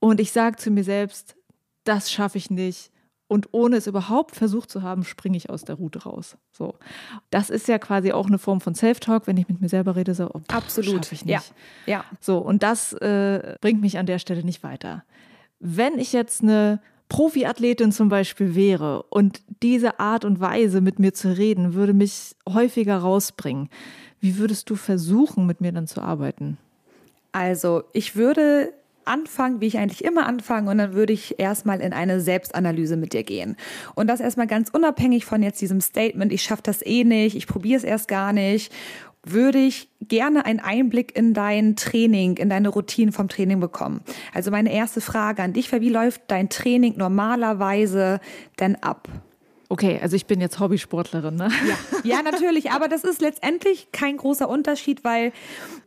Und 0.00 0.20
ich 0.20 0.32
sage 0.32 0.56
zu 0.56 0.70
mir 0.70 0.84
selbst, 0.84 1.36
das 1.84 2.10
schaffe 2.10 2.38
ich 2.38 2.50
nicht. 2.50 2.90
Und 3.26 3.48
ohne 3.52 3.76
es 3.76 3.86
überhaupt 3.86 4.36
versucht 4.36 4.70
zu 4.70 4.82
haben, 4.82 5.04
springe 5.04 5.36
ich 5.36 5.50
aus 5.50 5.64
der 5.64 5.76
Route 5.76 6.02
raus. 6.02 6.36
So, 6.50 6.74
das 7.30 7.50
ist 7.50 7.68
ja 7.68 7.78
quasi 7.78 8.12
auch 8.12 8.26
eine 8.26 8.38
Form 8.38 8.60
von 8.60 8.74
Self-Talk, 8.74 9.26
wenn 9.26 9.36
ich 9.36 9.48
mit 9.48 9.60
mir 9.60 9.68
selber 9.68 9.96
rede, 9.96 10.14
so 10.14 10.30
oh, 10.32 10.38
pff, 10.38 10.54
Absolut. 10.54 11.04
schaffe 11.04 11.14
ich 11.14 11.24
nicht. 11.24 11.52
Ja. 11.86 11.98
ja. 11.98 12.04
So 12.20 12.38
und 12.38 12.62
das 12.62 12.92
äh, 12.94 13.56
bringt 13.60 13.80
mich 13.80 13.98
an 13.98 14.06
der 14.06 14.18
Stelle 14.18 14.44
nicht 14.44 14.62
weiter. 14.62 15.04
Wenn 15.58 15.98
ich 15.98 16.12
jetzt 16.12 16.42
eine 16.42 16.80
Profiathletin 17.08 17.92
zum 17.92 18.08
Beispiel 18.08 18.54
wäre 18.54 19.04
und 19.04 19.42
diese 19.62 20.00
Art 20.00 20.24
und 20.24 20.40
Weise 20.40 20.80
mit 20.80 20.98
mir 20.98 21.12
zu 21.12 21.36
reden, 21.36 21.74
würde 21.74 21.92
mich 21.92 22.34
häufiger 22.48 22.96
rausbringen. 22.98 23.68
Wie 24.20 24.38
würdest 24.38 24.70
du 24.70 24.76
versuchen, 24.76 25.46
mit 25.46 25.60
mir 25.60 25.72
dann 25.72 25.86
zu 25.86 26.00
arbeiten? 26.00 26.56
Also, 27.32 27.82
ich 27.92 28.16
würde 28.16 28.72
anfangen, 29.04 29.60
wie 29.60 29.66
ich 29.66 29.78
eigentlich 29.78 30.04
immer 30.04 30.26
anfange, 30.26 30.70
und 30.70 30.78
dann 30.78 30.94
würde 30.94 31.12
ich 31.12 31.38
erstmal 31.38 31.80
in 31.80 31.92
eine 31.92 32.20
Selbstanalyse 32.20 32.96
mit 32.96 33.12
dir 33.12 33.22
gehen. 33.22 33.56
Und 33.94 34.06
das 34.06 34.20
erstmal 34.20 34.46
ganz 34.46 34.70
unabhängig 34.70 35.24
von 35.24 35.42
jetzt 35.42 35.60
diesem 35.60 35.80
Statement, 35.80 36.32
ich 36.32 36.42
schaffe 36.42 36.62
das 36.62 36.84
eh 36.84 37.04
nicht, 37.04 37.36
ich 37.36 37.46
probiere 37.46 37.76
es 37.76 37.84
erst 37.84 38.08
gar 38.08 38.32
nicht, 38.32 38.72
würde 39.24 39.58
ich 39.58 39.88
gerne 40.00 40.44
einen 40.44 40.60
Einblick 40.60 41.16
in 41.16 41.34
dein 41.34 41.76
Training, 41.76 42.36
in 42.36 42.48
deine 42.50 42.68
Routinen 42.68 43.12
vom 43.12 43.28
Training 43.28 43.60
bekommen. 43.60 44.00
Also 44.32 44.50
meine 44.50 44.72
erste 44.72 45.00
Frage 45.00 45.42
an 45.42 45.52
dich 45.52 45.72
war, 45.72 45.80
wie 45.80 45.88
läuft 45.88 46.22
dein 46.28 46.48
Training 46.48 46.94
normalerweise 46.96 48.20
denn 48.60 48.76
ab? 48.76 49.08
Okay, 49.70 49.98
also 50.00 50.14
ich 50.14 50.26
bin 50.26 50.40
jetzt 50.40 50.60
Hobbysportlerin, 50.60 51.36
ne? 51.36 51.48
Ja, 52.04 52.16
ja, 52.16 52.22
natürlich, 52.22 52.70
aber 52.70 52.86
das 52.86 53.02
ist 53.02 53.20
letztendlich 53.20 53.88
kein 53.92 54.18
großer 54.18 54.48
Unterschied, 54.48 55.04
weil 55.04 55.32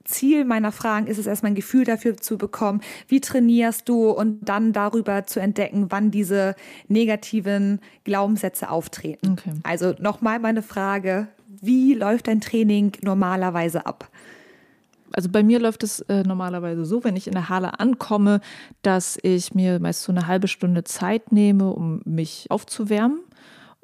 Ziel 0.03 0.45
meiner 0.45 0.71
Fragen 0.71 1.07
ist 1.07 1.19
es 1.19 1.27
erstmal 1.27 1.51
ein 1.51 1.55
Gefühl 1.55 1.85
dafür 1.85 2.17
zu 2.17 2.37
bekommen, 2.37 2.81
wie 3.07 3.21
trainierst 3.21 3.87
du 3.87 4.09
und 4.09 4.39
dann 4.41 4.73
darüber 4.73 5.25
zu 5.25 5.39
entdecken, 5.39 5.85
wann 5.89 6.11
diese 6.11 6.55
negativen 6.87 7.79
Glaubenssätze 8.03 8.69
auftreten. 8.69 9.37
Okay. 9.39 9.53
Also 9.63 9.93
nochmal 9.99 10.39
meine 10.39 10.63
Frage, 10.63 11.27
wie 11.61 11.93
läuft 11.93 12.27
dein 12.27 12.41
Training 12.41 12.93
normalerweise 13.01 13.85
ab? 13.85 14.09
Also 15.13 15.29
bei 15.29 15.41
mir 15.41 15.59
läuft 15.59 15.83
es 15.83 16.01
äh, 16.01 16.23
normalerweise 16.23 16.85
so, 16.85 17.03
wenn 17.03 17.15
ich 17.15 17.27
in 17.27 17.33
der 17.33 17.49
Halle 17.49 17.79
ankomme, 17.79 18.41
dass 18.81 19.17
ich 19.23 19.53
mir 19.53 19.79
meist 19.79 20.03
so 20.03 20.11
eine 20.11 20.27
halbe 20.27 20.47
Stunde 20.47 20.83
Zeit 20.83 21.31
nehme, 21.31 21.71
um 21.71 22.01
mich 22.05 22.47
aufzuwärmen 22.49 23.19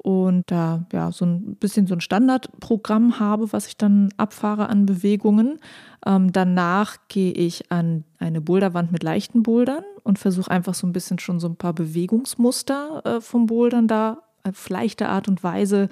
und 0.04 0.50
da 0.50 0.84
ja 0.92 1.10
so 1.12 1.24
ein 1.24 1.56
bisschen 1.56 1.86
so 1.86 1.94
ein 1.94 2.02
Standardprogramm 2.02 3.18
habe, 3.20 3.52
was 3.54 3.66
ich 3.66 3.78
dann 3.78 4.10
abfahre 4.18 4.68
an 4.68 4.84
Bewegungen. 4.84 5.58
Ähm, 6.04 6.30
danach 6.30 6.98
gehe 7.08 7.32
ich 7.32 7.72
an 7.72 8.04
eine 8.18 8.42
Boulderwand 8.42 8.92
mit 8.92 9.02
leichten 9.02 9.42
Bouldern 9.42 9.82
und 10.02 10.18
versuche 10.18 10.50
einfach 10.50 10.74
so 10.74 10.86
ein 10.86 10.92
bisschen 10.92 11.18
schon 11.18 11.40
so 11.40 11.48
ein 11.48 11.56
paar 11.56 11.72
Bewegungsmuster 11.72 13.02
äh, 13.04 13.20
vom 13.22 13.46
Bouldern 13.46 13.88
da 13.88 14.18
auf 14.44 14.68
leichte 14.68 15.08
Art 15.08 15.28
und 15.28 15.42
Weise 15.42 15.88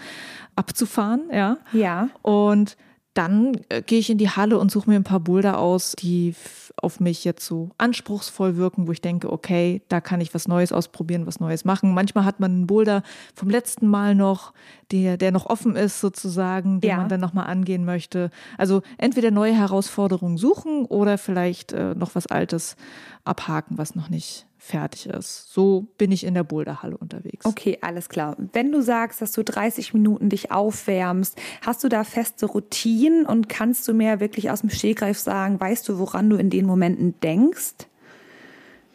abzufahren, 0.56 1.22
ja. 1.32 1.56
Ja. 1.72 2.08
Und 2.22 2.76
dann 3.14 3.58
äh, 3.68 3.82
gehe 3.82 3.98
ich 3.98 4.08
in 4.08 4.16
die 4.16 4.30
Halle 4.30 4.58
und 4.58 4.70
suche 4.70 4.88
mir 4.88 4.96
ein 4.96 5.04
paar 5.04 5.20
Boulder 5.20 5.58
aus, 5.58 5.92
die 5.98 6.34
auf 6.80 6.98
mich 6.98 7.24
jetzt 7.24 7.44
so 7.44 7.68
anspruchsvoll 7.76 8.56
wirken, 8.56 8.86
wo 8.86 8.92
ich 8.92 9.02
denke, 9.02 9.30
okay, 9.30 9.82
da 9.88 10.00
kann 10.00 10.22
ich 10.22 10.32
was 10.32 10.48
Neues 10.48 10.72
ausprobieren, 10.72 11.26
was 11.26 11.38
Neues 11.38 11.66
machen. 11.66 11.92
Manchmal 11.92 12.24
hat 12.24 12.40
man 12.40 12.50
einen 12.52 12.66
Boulder 12.66 13.02
vom 13.34 13.50
letzten 13.50 13.86
Mal 13.86 14.14
noch, 14.14 14.54
der, 14.92 15.18
der 15.18 15.30
noch 15.30 15.44
offen 15.44 15.76
ist 15.76 16.00
sozusagen, 16.00 16.80
den 16.80 16.88
Ja. 16.88 16.96
man 16.96 17.10
dann 17.10 17.20
nochmal 17.20 17.48
angehen 17.48 17.84
möchte. 17.84 18.30
Also 18.56 18.80
entweder 18.96 19.30
neue 19.30 19.52
Herausforderungen 19.54 20.38
suchen 20.38 20.86
oder 20.86 21.18
vielleicht 21.18 21.72
äh, 21.72 21.94
noch 21.94 22.14
was 22.14 22.26
Altes 22.26 22.76
abhaken, 23.24 23.76
was 23.76 23.94
noch 23.94 24.08
nicht 24.08 24.46
fertig 24.62 25.06
ist. 25.06 25.52
So 25.52 25.88
bin 25.98 26.12
ich 26.12 26.22
in 26.24 26.34
der 26.34 26.44
Boulderhalle 26.44 26.96
unterwegs. 26.96 27.44
Okay, 27.44 27.78
alles 27.80 28.08
klar. 28.08 28.36
Wenn 28.52 28.70
du 28.70 28.80
sagst, 28.80 29.20
dass 29.20 29.32
du 29.32 29.42
30 29.42 29.92
Minuten 29.92 30.28
dich 30.28 30.52
aufwärmst, 30.52 31.36
hast 31.66 31.82
du 31.82 31.88
da 31.88 32.04
feste 32.04 32.46
Routinen 32.46 33.26
und 33.26 33.48
kannst 33.48 33.88
du 33.88 33.92
mir 33.92 34.20
wirklich 34.20 34.50
aus 34.52 34.60
dem 34.60 34.70
Stegreif 34.70 35.18
sagen, 35.18 35.58
weißt 35.58 35.88
du, 35.88 35.98
woran 35.98 36.30
du 36.30 36.36
in 36.36 36.48
den 36.48 36.64
Momenten 36.64 37.18
denkst? 37.20 37.88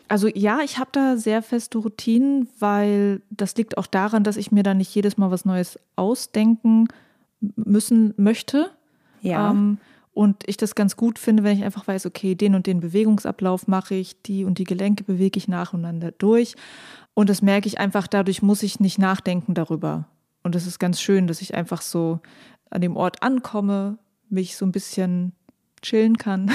Also 0.08 0.30
ja, 0.30 0.62
ich 0.64 0.80
habe 0.80 0.90
da 0.94 1.18
sehr 1.18 1.42
feste 1.42 1.80
Routinen, 1.80 2.48
weil 2.60 3.22
das 3.30 3.54
liegt 3.58 3.78
auch 3.78 3.88
daran, 3.88 4.24
dass 4.24 4.38
ich 4.38 4.54
mir 4.54 4.64
da 4.64 4.74
nicht 4.74 4.96
jedes 4.96 5.18
Mal 5.18 5.32
was 5.32 5.44
Neues 5.44 5.78
ausdenken 5.98 6.88
müssen 7.42 8.14
möchte. 8.16 8.72
Ja. 9.22 9.52
Ähm, 9.52 9.80
und 10.18 10.42
ich 10.48 10.58
das 10.58 10.74
ganz 10.74 10.96
gut 10.96 11.20
finde, 11.20 11.44
wenn 11.44 11.56
ich 11.56 11.64
einfach 11.64 11.88
weiß, 11.88 12.08
okay, 12.08 12.34
den 12.34 12.56
und 12.56 12.66
den 12.66 12.80
Bewegungsablauf 12.80 13.68
mache 13.68 13.94
ich, 13.94 14.20
die 14.24 14.46
und 14.46 14.58
die 14.58 14.64
Gelenke 14.64 15.04
bewege 15.04 15.38
ich 15.38 15.48
nacheinander 15.48 16.12
durch. 16.12 16.56
Und 17.14 17.30
das 17.30 17.44
merke 17.44 17.68
ich 17.68 17.80
einfach, 17.80 18.08
dadurch 18.08 18.42
muss 18.42 18.64
ich 18.64 18.80
nicht 18.80 18.98
nachdenken 18.98 19.54
darüber. 19.54 20.08
Und 20.42 20.56
es 20.56 20.66
ist 20.66 20.80
ganz 20.80 21.00
schön, 21.00 21.28
dass 21.28 21.42
ich 21.42 21.54
einfach 21.54 21.84
so 21.84 22.20
an 22.72 22.82
dem 22.82 22.98
Ort 22.98 23.22
ankomme, 23.22 24.00
mich 24.28 24.58
so 24.58 24.66
ein 24.66 24.72
bisschen 24.72 25.34
chillen 25.82 26.18
kann. 26.18 26.52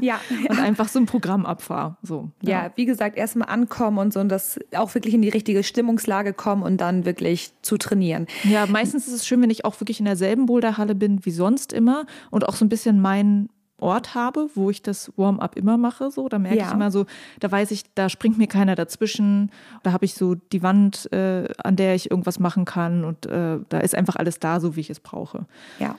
Ja. 0.00 0.20
und 0.48 0.58
einfach 0.58 0.88
so 0.88 0.98
ein 0.98 1.06
Programm 1.06 1.46
abfahre. 1.46 1.96
So, 2.02 2.30
ja. 2.42 2.64
ja, 2.64 2.70
wie 2.76 2.84
gesagt, 2.84 3.16
erstmal 3.16 3.48
ankommen 3.48 3.98
und 3.98 4.12
so 4.12 4.20
und 4.20 4.28
das 4.28 4.58
auch 4.74 4.94
wirklich 4.94 5.14
in 5.14 5.22
die 5.22 5.28
richtige 5.28 5.62
Stimmungslage 5.62 6.32
kommen 6.32 6.62
und 6.62 6.80
dann 6.80 7.04
wirklich 7.04 7.52
zu 7.62 7.78
trainieren. 7.78 8.26
Ja, 8.44 8.66
meistens 8.66 9.06
ist 9.06 9.14
es 9.14 9.26
schön, 9.26 9.40
wenn 9.42 9.50
ich 9.50 9.64
auch 9.64 9.80
wirklich 9.80 9.98
in 9.98 10.06
derselben 10.06 10.46
Boulderhalle 10.46 10.94
bin 10.94 11.24
wie 11.24 11.30
sonst 11.30 11.72
immer 11.72 12.06
und 12.30 12.48
auch 12.48 12.56
so 12.56 12.64
ein 12.64 12.68
bisschen 12.68 13.00
meinen 13.00 13.48
Ort 13.78 14.14
habe, 14.14 14.48
wo 14.54 14.70
ich 14.70 14.82
das 14.82 15.12
Warm-up 15.16 15.56
immer 15.56 15.76
mache. 15.76 16.10
So, 16.10 16.28
da 16.28 16.38
merke 16.38 16.58
ja. 16.58 16.66
ich 16.66 16.72
immer 16.72 16.90
so, 16.90 17.04
da 17.40 17.50
weiß 17.50 17.70
ich, 17.72 17.82
da 17.94 18.08
springt 18.08 18.38
mir 18.38 18.46
keiner 18.46 18.74
dazwischen. 18.74 19.50
Da 19.82 19.92
habe 19.92 20.06
ich 20.06 20.14
so 20.14 20.34
die 20.34 20.62
Wand, 20.62 21.12
äh, 21.12 21.48
an 21.58 21.76
der 21.76 21.94
ich 21.94 22.10
irgendwas 22.10 22.38
machen 22.38 22.64
kann 22.64 23.04
und 23.04 23.26
äh, 23.26 23.58
da 23.68 23.78
ist 23.78 23.94
einfach 23.94 24.16
alles 24.16 24.40
da, 24.40 24.60
so 24.60 24.76
wie 24.76 24.80
ich 24.80 24.90
es 24.90 25.00
brauche. 25.00 25.46
Ja. 25.78 25.96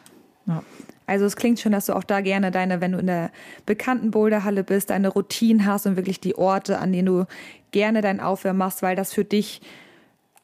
Ja. 0.47 0.63
Also 1.07 1.23
es 1.23 1.37
klingt 1.37 1.59
schon, 1.59 1.71
dass 1.71 1.85
du 1.85 1.93
auch 1.93 2.03
da 2.03 2.19
gerne 2.19 2.51
deine, 2.51 2.81
wenn 2.81 2.91
du 2.91 2.99
in 2.99 3.07
der 3.07 3.31
bekannten 3.65 4.11
Boulderhalle 4.11 4.65
bist, 4.65 4.89
deine 4.89 5.07
Routine 5.07 5.65
hast 5.65 5.85
und 5.87 5.95
wirklich 5.95 6.19
die 6.19 6.35
Orte, 6.35 6.79
an 6.79 6.91
denen 6.91 7.05
du 7.05 7.25
gerne 7.71 8.01
dein 8.01 8.19
Aufwärmen 8.19 8.59
machst, 8.59 8.81
weil 8.81 8.97
das 8.97 9.13
für 9.13 9.23
dich 9.23 9.61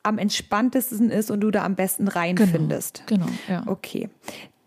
am 0.03 0.17
entspanntesten 0.17 1.09
ist 1.09 1.31
und 1.31 1.41
du 1.41 1.51
da 1.51 1.65
am 1.65 1.75
besten 1.75 2.07
reinfindest. 2.07 3.03
Genau, 3.07 3.25
genau 3.25 3.37
ja. 3.49 3.63
Okay. 3.67 4.09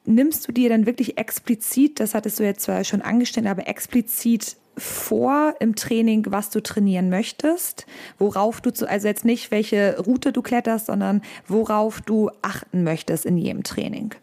Nimmst 0.05 0.47
du 0.47 0.53
dir 0.53 0.69
dann 0.69 0.87
wirklich 0.87 1.19
explizit, 1.19 1.99
das 1.99 2.15
hattest 2.15 2.39
du 2.39 2.45
jetzt 2.45 2.63
zwar 2.63 2.85
schon 2.85 3.03
angestellt, 3.03 3.47
aber 3.47 3.67
explizit 3.67 4.57
vor 4.79 5.55
im 5.61 5.75
Training, 5.75 6.27
was 6.29 6.51
du 6.51 6.63
trainieren 6.63 7.09
möchtest, 7.09 7.87
worauf 8.19 8.61
du, 8.61 8.71
zu, 8.73 8.89
also 8.89 9.09
jetzt 9.09 9.25
nicht 9.25 9.51
welche 9.51 9.99
Route 9.99 10.33
du 10.33 10.43
kletterst, 10.43 10.87
sondern 10.87 11.23
worauf 11.49 12.03
du 12.03 12.31
achten 12.43 12.85
möchtest 12.85 13.25
in 13.25 13.39
jedem 13.39 13.63
Training? 13.63 14.15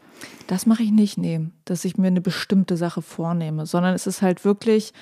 Das 0.47 0.65
mache 0.65 0.83
ich 0.83 0.91
nicht, 0.91 1.17
nee, 1.17 1.47
dass 1.65 1.86
ich 1.86 1.97
mir 1.97 2.07
eine 2.07 2.21
bestimmte 2.21 2.77
Sache 2.77 3.01
vornehme, 3.01 3.65
sondern 3.65 3.93
es 3.93 4.07
ist 4.07 4.21
halt 4.21 4.45
wirklich 4.45 4.93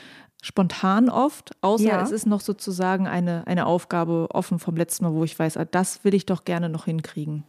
spontan 0.41 1.09
oft, 1.09 1.51
außer 1.61 1.83
ja. 1.83 2.01
es 2.01 2.11
ist 2.11 2.25
noch 2.25 2.41
sozusagen 2.41 3.07
eine, 3.07 3.45
eine 3.47 3.65
Aufgabe 3.65 4.27
offen 4.31 4.59
vom 4.59 4.75
letzten 4.75 5.05
Mal, 5.05 5.13
wo 5.13 5.23
ich 5.23 5.37
weiß, 5.37 5.57
ah, 5.57 5.65
das 5.65 6.03
will 6.03 6.13
ich 6.13 6.25
doch 6.25 6.45
gerne 6.45 6.69
noch 6.69 6.85
hinkriegen. 6.85 7.43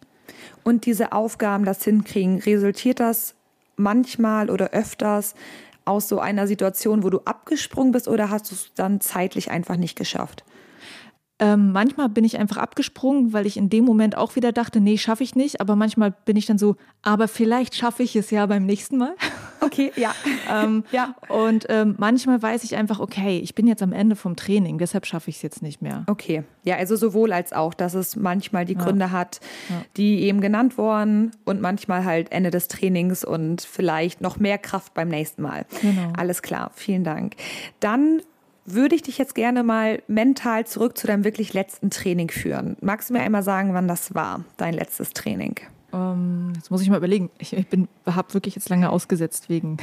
Und 0.62 0.86
diese 0.86 1.12
Aufgaben, 1.12 1.64
das 1.64 1.82
hinkriegen, 1.84 2.38
resultiert 2.40 3.00
das 3.00 3.34
manchmal 3.76 4.50
oder 4.50 4.70
öfters 4.70 5.34
aus 5.84 6.08
so 6.08 6.20
einer 6.20 6.46
Situation, 6.46 7.02
wo 7.02 7.10
du 7.10 7.20
abgesprungen 7.24 7.92
bist 7.92 8.08
oder 8.08 8.30
hast 8.30 8.50
du 8.50 8.54
es 8.54 8.72
dann 8.74 9.00
zeitlich 9.00 9.50
einfach 9.50 9.76
nicht 9.76 9.96
geschafft? 9.96 10.44
Ähm, 11.38 11.72
manchmal 11.72 12.08
bin 12.08 12.24
ich 12.24 12.38
einfach 12.38 12.58
abgesprungen, 12.58 13.32
weil 13.32 13.46
ich 13.46 13.56
in 13.56 13.68
dem 13.68 13.84
Moment 13.84 14.16
auch 14.16 14.36
wieder 14.36 14.52
dachte, 14.52 14.80
nee, 14.80 14.96
schaffe 14.96 15.24
ich 15.24 15.34
nicht. 15.34 15.60
Aber 15.60 15.74
manchmal 15.74 16.12
bin 16.24 16.36
ich 16.36 16.46
dann 16.46 16.58
so, 16.58 16.76
aber 17.02 17.26
vielleicht 17.26 17.74
schaffe 17.74 18.02
ich 18.02 18.14
es 18.14 18.30
ja 18.30 18.46
beim 18.46 18.64
nächsten 18.64 18.98
Mal. 18.98 19.14
Okay, 19.64 19.92
ja. 19.94 20.12
ähm, 20.52 20.82
ja. 20.90 21.14
Und 21.28 21.66
ähm, 21.68 21.94
manchmal 21.96 22.42
weiß 22.42 22.64
ich 22.64 22.74
einfach, 22.74 22.98
okay, 22.98 23.38
ich 23.38 23.54
bin 23.54 23.68
jetzt 23.68 23.80
am 23.80 23.92
Ende 23.92 24.16
vom 24.16 24.34
Training, 24.34 24.76
deshalb 24.76 25.06
schaffe 25.06 25.30
ich 25.30 25.36
es 25.36 25.42
jetzt 25.42 25.62
nicht 25.62 25.80
mehr. 25.80 26.02
Okay, 26.08 26.42
ja, 26.64 26.76
also 26.78 26.96
sowohl 26.96 27.32
als 27.32 27.52
auch, 27.52 27.72
dass 27.72 27.94
es 27.94 28.16
manchmal 28.16 28.64
die 28.64 28.74
Gründe 28.74 29.04
ja. 29.04 29.10
hat, 29.12 29.40
die 29.96 30.22
eben 30.22 30.40
genannt 30.40 30.78
wurden 30.78 31.30
und 31.44 31.60
manchmal 31.60 32.04
halt 32.04 32.32
Ende 32.32 32.50
des 32.50 32.66
Trainings 32.66 33.24
und 33.24 33.62
vielleicht 33.62 34.20
noch 34.20 34.36
mehr 34.36 34.58
Kraft 34.58 34.94
beim 34.94 35.08
nächsten 35.08 35.42
Mal. 35.42 35.64
Genau. 35.80 36.12
Alles 36.16 36.42
klar, 36.42 36.72
vielen 36.74 37.04
Dank. 37.04 37.36
Dann 37.78 38.20
würde 38.64 38.94
ich 38.94 39.02
dich 39.02 39.18
jetzt 39.18 39.34
gerne 39.34 39.62
mal 39.62 40.02
mental 40.06 40.66
zurück 40.66 40.96
zu 40.96 41.06
deinem 41.06 41.24
wirklich 41.24 41.52
letzten 41.52 41.90
Training 41.90 42.30
führen. 42.30 42.76
Magst 42.80 43.10
du 43.10 43.14
mir 43.14 43.20
einmal 43.20 43.42
sagen, 43.42 43.74
wann 43.74 43.88
das 43.88 44.14
war, 44.14 44.44
dein 44.56 44.74
letztes 44.74 45.10
Training? 45.10 45.56
Um, 45.92 46.00
ähm, 46.00 46.52
jetzt 46.54 46.70
muss 46.70 46.80
ich 46.80 46.88
mal 46.88 46.96
überlegen. 46.96 47.30
Ich, 47.38 47.52
ich 47.52 47.66
habe 48.06 48.34
wirklich 48.34 48.54
jetzt 48.54 48.70
lange 48.70 48.88
ausgesetzt 48.88 49.50
wegen 49.50 49.76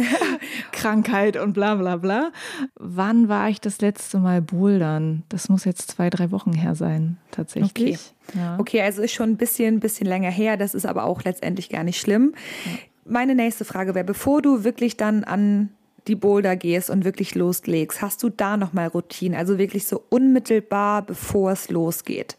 Krankheit 0.72 1.36
und 1.36 1.52
bla 1.52 1.74
bla 1.74 1.96
bla. 1.96 2.32
Wann 2.76 3.28
war 3.28 3.50
ich 3.50 3.60
das 3.60 3.82
letzte 3.82 4.18
Mal 4.18 4.40
bouldern? 4.40 5.24
Das 5.28 5.50
muss 5.50 5.64
jetzt 5.64 5.90
zwei, 5.90 6.08
drei 6.08 6.30
Wochen 6.30 6.54
her 6.54 6.74
sein, 6.74 7.18
tatsächlich. 7.32 7.98
Okay, 8.30 8.38
ja. 8.38 8.58
okay 8.58 8.80
also 8.80 9.02
ist 9.02 9.12
schon 9.12 9.30
ein 9.30 9.36
bisschen, 9.36 9.78
bisschen 9.78 10.06
länger 10.06 10.30
her. 10.30 10.56
Das 10.56 10.74
ist 10.74 10.86
aber 10.86 11.04
auch 11.04 11.22
letztendlich 11.22 11.68
gar 11.68 11.84
nicht 11.84 12.00
schlimm. 12.00 12.34
Ja. 12.64 12.72
Meine 13.04 13.34
nächste 13.34 13.66
Frage 13.66 13.94
wäre, 13.94 14.06
bevor 14.06 14.40
du 14.40 14.64
wirklich 14.64 14.96
dann 14.96 15.22
an 15.22 15.68
die 16.06 16.14
Boulder 16.14 16.56
gehst 16.56 16.90
und 16.90 17.04
wirklich 17.04 17.34
loslegst, 17.34 18.02
hast 18.02 18.22
du 18.22 18.28
da 18.28 18.56
nochmal 18.56 18.88
Routinen? 18.88 19.38
Also 19.38 19.58
wirklich 19.58 19.86
so 19.86 20.02
unmittelbar, 20.08 21.02
bevor 21.02 21.52
es 21.52 21.68
losgeht? 21.68 22.36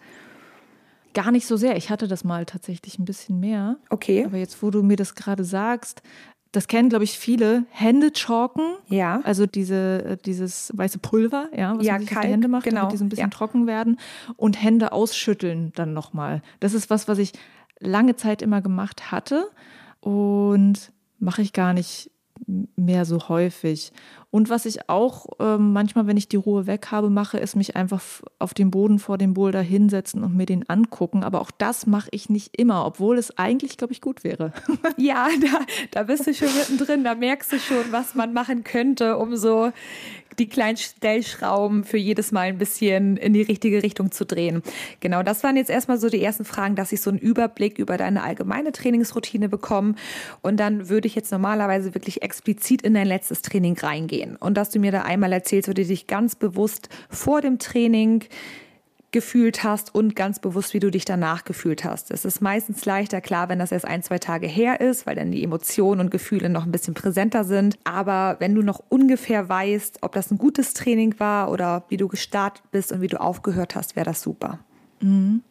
Gar 1.14 1.32
nicht 1.32 1.48
so 1.48 1.58
sehr. 1.58 1.76
Ich 1.78 1.90
hatte 1.90 2.08
das 2.08 2.24
mal 2.24 2.46
tatsächlich 2.46 3.00
ein 3.00 3.06
bisschen 3.06 3.40
mehr. 3.40 3.78
Okay. 3.90 4.26
Aber 4.26 4.38
jetzt, 4.38 4.62
wo 4.62 4.70
du 4.70 4.84
mir 4.84 4.98
das 4.98 5.16
gerade 5.16 5.44
sagst, 5.44 6.02
das 6.52 6.68
kennen, 6.68 6.90
glaube 6.90 7.04
ich, 7.04 7.18
viele. 7.20 7.66
Hände 7.70 8.12
chalken. 8.14 8.78
Ja. 8.88 9.22
Also 9.24 9.46
diese, 9.46 10.18
dieses 10.26 10.72
weiße 10.76 11.00
Pulver, 11.00 11.50
ja, 11.56 11.78
was 11.78 11.86
ja, 11.86 11.94
man 11.94 12.02
sich 12.02 12.10
kalt, 12.10 12.18
auf 12.20 12.26
die 12.26 12.32
Hände 12.32 12.48
macht, 12.48 12.64
genau. 12.64 12.82
damit 12.82 12.94
die 12.94 12.98
so 12.98 13.06
ein 13.06 13.10
bisschen 13.10 13.26
ja. 13.26 13.30
trocken 13.30 13.68
werden. 13.68 14.00
Und 14.38 14.62
Hände 14.62 14.92
ausschütteln 14.92 15.72
dann 15.76 15.94
nochmal. 15.94 16.42
Das 16.60 16.74
ist 16.74 16.90
was, 16.90 17.08
was 17.08 17.18
ich 17.18 17.34
lange 17.80 18.16
Zeit 18.16 18.42
immer 18.42 18.62
gemacht 18.62 19.12
hatte. 19.12 19.50
Und 20.00 20.92
mache 21.20 21.42
ich 21.42 21.54
gar 21.54 21.74
nicht 21.74 22.12
mehr 22.76 23.06
so 23.06 23.30
häufig. 23.30 23.92
Und 24.30 24.50
was 24.50 24.66
ich 24.66 24.90
auch 24.90 25.26
äh, 25.40 25.58
manchmal, 25.58 26.06
wenn 26.06 26.18
ich 26.18 26.28
die 26.28 26.36
Ruhe 26.36 26.68
weg 26.68 26.88
habe, 26.92 27.10
mache, 27.10 27.38
ist 27.38 27.56
mich 27.56 27.78
einfach 27.78 28.04
auf 28.40 28.54
den 28.54 28.72
Boden 28.72 29.00
vor 29.00 29.18
dem 29.18 29.34
Boulder 29.34 29.62
hinsetzen 29.62 30.24
und 30.24 30.36
mir 30.36 30.46
den 30.46 30.68
angucken. 30.70 31.24
Aber 31.24 31.40
auch 31.40 31.52
das 31.52 31.88
mache 31.88 32.10
ich 32.12 32.30
nicht 32.30 32.58
immer, 32.58 32.86
obwohl 32.86 33.18
es 33.18 33.38
eigentlich, 33.38 33.78
glaube 33.78 33.94
ich, 33.94 34.02
gut 34.02 34.24
wäre. 34.24 34.54
Ja, 34.98 35.28
da, 35.42 35.60
da 35.92 36.04
bist 36.04 36.28
du 36.28 36.34
schon 36.34 36.54
mittendrin. 36.58 37.04
Da 37.04 37.14
merkst 37.14 37.52
du 37.52 37.60
schon, 37.60 37.92
was 37.92 38.16
man 38.16 38.34
machen 38.34 38.64
könnte, 38.64 39.18
um 39.18 39.36
so 39.36 39.72
die 40.40 40.48
kleinen 40.48 40.78
Stellschrauben 40.78 41.84
für 41.84 41.98
jedes 41.98 42.32
Mal 42.32 42.48
ein 42.48 42.58
bisschen 42.58 43.18
in 43.18 43.34
die 43.34 43.42
richtige 43.42 43.82
Richtung 43.82 44.12
zu 44.12 44.26
drehen. 44.26 44.62
Genau, 45.00 45.24
das 45.24 45.44
waren 45.44 45.58
jetzt 45.58 45.70
erstmal 45.70 45.98
so 45.98 46.10
die 46.10 46.24
ersten 46.24 46.46
Fragen, 46.46 46.76
dass 46.76 46.92
ich 46.92 47.02
so 47.02 47.10
einen 47.10 47.20
Überblick 47.20 47.80
über 47.80 47.98
deine 47.98 48.24
allgemeine 48.24 48.72
Trainingsroutine 48.72 49.50
bekomme. 49.50 49.96
Und 50.42 50.60
dann 50.60 50.90
würde 50.90 51.08
ich 51.08 51.16
jetzt 51.16 51.32
normalerweise 51.32 51.94
wirklich 51.96 52.22
explizit 52.22 52.84
in 52.84 52.94
dein 52.94 53.08
letztes 53.08 53.42
Training 53.42 53.78
reingehen. 53.78 54.17
Und 54.40 54.56
dass 54.56 54.70
du 54.70 54.80
mir 54.80 54.92
da 54.92 55.04
einmal 55.04 55.34
erzählst, 55.34 55.68
würde 55.68 55.86
dich 55.86 56.08
ganz 56.08 56.36
bewusst 56.36 56.90
vor 57.10 57.42
dem 57.42 57.60
Training 57.60 58.24
gefühlt 59.12 59.64
hast 59.64 59.96
und 59.96 60.16
ganz 60.16 60.40
bewusst, 60.40 60.74
wie 60.74 60.80
du 60.80 60.92
dich 60.92 61.06
danach 61.06 61.46
gefühlt 61.46 61.86
hast. 61.86 62.12
Es 62.12 62.26
ist 62.26 62.42
meistens 62.42 62.84
leichter, 62.86 63.22
klar, 63.22 63.48
wenn 63.48 63.58
das 63.58 63.72
erst 63.72 63.86
ein, 63.86 64.04
zwei 64.04 64.20
Tage 64.20 64.48
her 64.48 64.82
ist, 64.82 65.06
weil 65.06 65.16
dann 65.16 65.32
die 65.32 65.44
Emotionen 65.44 66.02
und 66.02 66.12
Gefühle 66.12 66.50
noch 66.50 66.66
ein 66.66 66.72
bisschen 66.72 66.94
präsenter 66.94 67.44
sind. 67.46 67.80
Aber 67.86 68.36
wenn 68.40 68.54
du 68.54 68.62
noch 68.62 68.84
ungefähr 68.90 69.48
weißt, 69.48 70.00
ob 70.02 70.12
das 70.12 70.30
ein 70.30 70.38
gutes 70.38 70.74
Training 70.74 71.16
war 71.20 71.52
oder 71.52 71.86
wie 71.88 71.98
du 71.98 72.08
gestartet 72.08 72.64
bist 72.72 72.92
und 72.92 73.02
wie 73.02 73.08
du 73.08 73.20
aufgehört 73.20 73.76
hast, 73.76 73.96
wäre 73.96 74.06
das 74.06 74.22
super. 74.22 74.60
Mhm. 75.02 75.42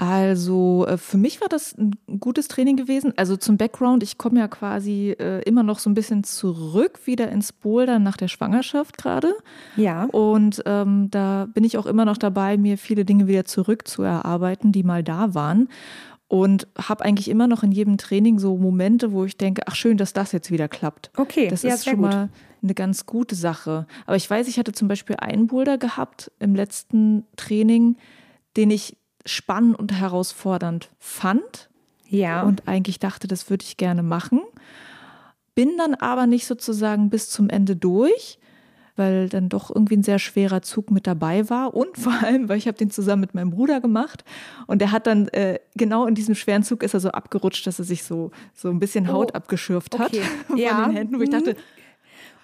Also 0.00 0.86
äh, 0.88 0.96
für 0.96 1.18
mich 1.18 1.42
war 1.42 1.48
das 1.48 1.76
ein 1.76 1.94
gutes 2.20 2.48
Training 2.48 2.76
gewesen. 2.76 3.12
Also 3.18 3.36
zum 3.36 3.58
Background, 3.58 4.02
ich 4.02 4.16
komme 4.16 4.40
ja 4.40 4.48
quasi 4.48 5.10
äh, 5.10 5.42
immer 5.42 5.62
noch 5.62 5.78
so 5.78 5.90
ein 5.90 5.94
bisschen 5.94 6.24
zurück 6.24 7.00
wieder 7.04 7.30
ins 7.30 7.52
Boulder 7.52 7.98
nach 7.98 8.16
der 8.16 8.28
Schwangerschaft 8.28 8.96
gerade. 8.96 9.34
Ja. 9.76 10.04
Und 10.04 10.62
ähm, 10.64 11.10
da 11.10 11.48
bin 11.52 11.64
ich 11.64 11.76
auch 11.76 11.84
immer 11.84 12.06
noch 12.06 12.16
dabei, 12.16 12.56
mir 12.56 12.78
viele 12.78 13.04
Dinge 13.04 13.26
wieder 13.26 13.44
zurückzuerarbeiten, 13.44 14.72
die 14.72 14.84
mal 14.84 15.04
da 15.04 15.34
waren. 15.34 15.68
Und 16.28 16.66
habe 16.78 17.04
eigentlich 17.04 17.28
immer 17.28 17.46
noch 17.46 17.62
in 17.62 17.72
jedem 17.72 17.98
Training 17.98 18.38
so 18.38 18.56
Momente, 18.56 19.12
wo 19.12 19.26
ich 19.26 19.36
denke, 19.36 19.64
ach 19.66 19.74
schön, 19.74 19.98
dass 19.98 20.14
das 20.14 20.32
jetzt 20.32 20.50
wieder 20.50 20.68
klappt. 20.68 21.10
Okay, 21.18 21.48
das 21.48 21.62
ja, 21.62 21.74
ist 21.74 21.84
schon 21.84 21.96
gut. 21.96 22.10
mal 22.10 22.30
eine 22.62 22.74
ganz 22.74 23.04
gute 23.04 23.34
Sache. 23.34 23.86
Aber 24.06 24.16
ich 24.16 24.30
weiß, 24.30 24.48
ich 24.48 24.58
hatte 24.58 24.72
zum 24.72 24.88
Beispiel 24.88 25.16
einen 25.16 25.46
Boulder 25.46 25.76
gehabt 25.76 26.32
im 26.38 26.54
letzten 26.54 27.26
Training, 27.36 27.96
den 28.56 28.70
ich 28.70 28.96
spannend 29.26 29.78
und 29.78 29.92
herausfordernd 29.92 30.90
fand. 30.98 31.68
Ja. 32.08 32.42
Und 32.42 32.66
eigentlich 32.66 32.98
dachte, 32.98 33.28
das 33.28 33.50
würde 33.50 33.64
ich 33.64 33.76
gerne 33.76 34.02
machen. 34.02 34.40
Bin 35.54 35.76
dann 35.78 35.94
aber 35.94 36.26
nicht 36.26 36.46
sozusagen 36.46 37.10
bis 37.10 37.30
zum 37.30 37.48
Ende 37.48 37.76
durch, 37.76 38.38
weil 38.96 39.28
dann 39.28 39.48
doch 39.48 39.74
irgendwie 39.74 39.96
ein 39.96 40.02
sehr 40.02 40.18
schwerer 40.18 40.62
Zug 40.62 40.90
mit 40.90 41.06
dabei 41.06 41.48
war 41.48 41.74
und 41.74 41.96
vor 41.98 42.12
allem, 42.22 42.48
weil 42.48 42.58
ich 42.58 42.66
habe 42.66 42.78
den 42.78 42.90
zusammen 42.90 43.20
mit 43.20 43.34
meinem 43.34 43.50
Bruder 43.50 43.80
gemacht 43.80 44.24
und 44.66 44.80
der 44.80 44.92
hat 44.92 45.06
dann 45.06 45.28
äh, 45.28 45.58
genau 45.76 46.06
in 46.06 46.14
diesem 46.14 46.34
schweren 46.34 46.62
Zug 46.62 46.82
ist 46.82 46.94
er 46.94 47.00
so 47.00 47.10
abgerutscht, 47.10 47.66
dass 47.66 47.78
er 47.78 47.84
sich 47.84 48.02
so 48.02 48.30
so 48.54 48.68
ein 48.68 48.78
bisschen 48.78 49.08
Haut 49.08 49.30
oh, 49.32 49.36
abgeschürft 49.36 49.98
hat 49.98 50.08
okay. 50.08 50.22
von 50.46 50.58
ja. 50.58 50.84
den 50.86 50.96
Händen, 50.96 51.18
wo 51.18 51.22
ich 51.22 51.30
dachte, 51.30 51.56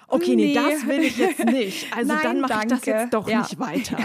okay, 0.08 0.36
nee, 0.36 0.46
nee, 0.46 0.54
das 0.54 0.86
will 0.86 1.00
ich 1.00 1.16
jetzt 1.16 1.44
nicht. 1.44 1.86
Also 1.96 2.12
Nein, 2.12 2.22
dann 2.22 2.40
mache 2.40 2.60
ich 2.62 2.68
das 2.68 2.84
jetzt 2.84 3.14
doch 3.14 3.28
ja. 3.28 3.40
nicht 3.40 3.58
weiter. 3.58 3.96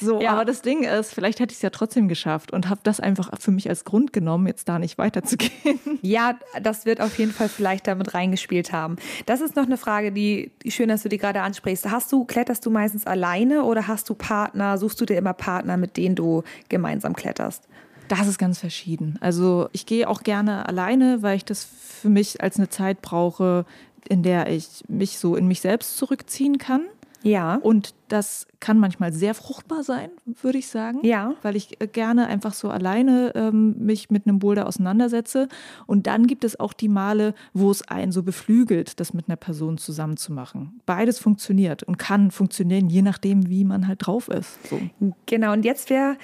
So, 0.00 0.20
ja. 0.20 0.32
aber 0.32 0.44
das 0.44 0.62
Ding 0.62 0.84
ist, 0.84 1.12
vielleicht 1.12 1.40
hätte 1.40 1.52
ich 1.52 1.58
es 1.58 1.62
ja 1.62 1.70
trotzdem 1.70 2.06
geschafft 2.06 2.52
und 2.52 2.68
habe 2.68 2.80
das 2.82 3.00
einfach 3.00 3.30
für 3.40 3.50
mich 3.50 3.68
als 3.68 3.84
Grund 3.84 4.12
genommen, 4.12 4.46
jetzt 4.46 4.68
da 4.68 4.78
nicht 4.78 4.98
weiterzugehen. 4.98 5.50
Ja, 6.02 6.38
das 6.62 6.86
wird 6.86 7.00
auf 7.00 7.18
jeden 7.18 7.32
Fall 7.32 7.48
vielleicht 7.48 7.86
damit 7.86 8.14
reingespielt 8.14 8.72
haben. 8.72 8.96
Das 9.26 9.40
ist 9.40 9.56
noch 9.56 9.66
eine 9.66 9.76
Frage, 9.76 10.12
die, 10.12 10.50
die 10.62 10.70
schön, 10.70 10.88
dass 10.88 11.02
du 11.02 11.08
die 11.08 11.18
gerade 11.18 11.42
ansprichst. 11.42 11.90
Hast 11.90 12.10
du, 12.12 12.24
kletterst 12.24 12.64
du 12.64 12.70
meistens 12.70 13.06
alleine 13.06 13.64
oder 13.64 13.86
hast 13.86 14.08
du 14.08 14.14
Partner? 14.14 14.78
Suchst 14.78 15.00
du 15.00 15.04
dir 15.04 15.18
immer 15.18 15.34
Partner, 15.34 15.76
mit 15.76 15.96
denen 15.96 16.14
du 16.14 16.42
gemeinsam 16.68 17.14
kletterst? 17.14 17.68
Das 18.10 18.26
ist 18.26 18.38
ganz 18.38 18.58
verschieden. 18.58 19.18
Also 19.20 19.68
ich 19.72 19.86
gehe 19.86 20.08
auch 20.08 20.22
gerne 20.22 20.68
alleine, 20.68 21.22
weil 21.22 21.36
ich 21.36 21.44
das 21.44 21.64
für 21.64 22.08
mich 22.08 22.42
als 22.42 22.56
eine 22.56 22.68
Zeit 22.68 23.02
brauche, 23.02 23.64
in 24.08 24.22
der 24.22 24.48
ich 24.48 24.84
mich 24.88 25.18
so 25.18 25.36
in 25.36 25.46
mich 25.46 25.60
selbst 25.60 25.96
zurückziehen 25.96 26.58
kann. 26.58 26.82
Ja. 27.22 27.56
Und 27.56 27.94
das 28.08 28.46
kann 28.60 28.78
manchmal 28.78 29.12
sehr 29.12 29.34
fruchtbar 29.34 29.82
sein, 29.82 30.10
würde 30.24 30.58
ich 30.58 30.68
sagen. 30.68 31.00
Ja. 31.02 31.34
Weil 31.42 31.56
ich 31.56 31.80
äh, 31.80 31.86
gerne 31.86 32.26
einfach 32.26 32.54
so 32.54 32.70
alleine 32.70 33.32
ähm, 33.34 33.76
mich 33.78 34.10
mit 34.10 34.26
einem 34.26 34.38
Boulder 34.38 34.66
auseinandersetze. 34.66 35.48
Und 35.86 36.06
dann 36.06 36.26
gibt 36.26 36.44
es 36.44 36.58
auch 36.58 36.72
die 36.72 36.88
Male, 36.88 37.34
wo 37.52 37.70
es 37.70 37.82
einen 37.82 38.12
so 38.12 38.22
beflügelt, 38.22 39.00
das 39.00 39.12
mit 39.12 39.28
einer 39.28 39.36
Person 39.36 39.78
zusammen 39.78 40.16
zu 40.16 40.32
machen. 40.32 40.80
Beides 40.86 41.18
funktioniert 41.18 41.82
und 41.82 41.98
kann 41.98 42.30
funktionieren, 42.30 42.88
je 42.88 43.02
nachdem, 43.02 43.48
wie 43.48 43.64
man 43.64 43.86
halt 43.86 44.06
drauf 44.06 44.28
ist. 44.28 44.66
So. 44.68 44.80
Genau. 45.26 45.52
Und 45.52 45.64
jetzt 45.64 45.90
wäre 45.90 46.16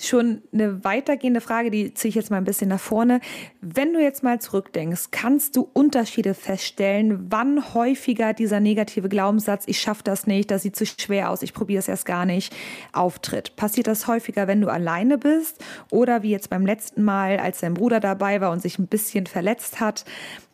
schon 0.00 0.42
eine 0.52 0.84
weitergehende 0.84 1.40
Frage, 1.40 1.70
die 1.70 1.94
ziehe 1.94 2.10
ich 2.10 2.14
jetzt 2.14 2.30
mal 2.30 2.38
ein 2.38 2.44
bisschen 2.44 2.68
nach 2.68 2.80
vorne. 2.80 3.20
Wenn 3.60 3.92
du 3.92 4.00
jetzt 4.00 4.22
mal 4.22 4.40
zurückdenkst, 4.40 5.08
kannst 5.10 5.56
du 5.56 5.68
Unterschiede 5.72 6.34
feststellen, 6.34 7.26
wann 7.30 7.74
häufiger 7.74 8.32
dieser 8.32 8.60
negative 8.60 9.08
Glaubenssatz, 9.08 9.64
ich 9.66 9.80
schaffe 9.80 10.02
das 10.02 10.26
nicht, 10.26 10.50
das 10.50 10.62
sieht 10.62 10.76
zu 10.76 10.86
schwer 10.86 11.30
aus, 11.30 11.42
ich 11.42 11.54
probiere 11.54 11.80
es 11.80 11.88
erst 11.88 12.06
gar 12.06 12.24
nicht, 12.24 12.54
auftritt? 12.92 13.56
Passiert 13.56 13.86
das 13.86 14.06
häufiger, 14.06 14.46
wenn 14.46 14.60
du 14.60 14.68
alleine 14.68 15.18
bist 15.18 15.62
oder 15.90 16.22
wie 16.22 16.30
jetzt 16.30 16.50
beim 16.50 16.66
letzten 16.66 17.02
Mal, 17.02 17.38
als 17.38 17.60
dein 17.60 17.74
Bruder 17.74 18.00
dabei 18.00 18.40
war 18.40 18.50
und 18.50 18.62
sich 18.62 18.78
ein 18.78 18.86
bisschen 18.86 19.26
verletzt 19.26 19.80
hat, 19.80 20.04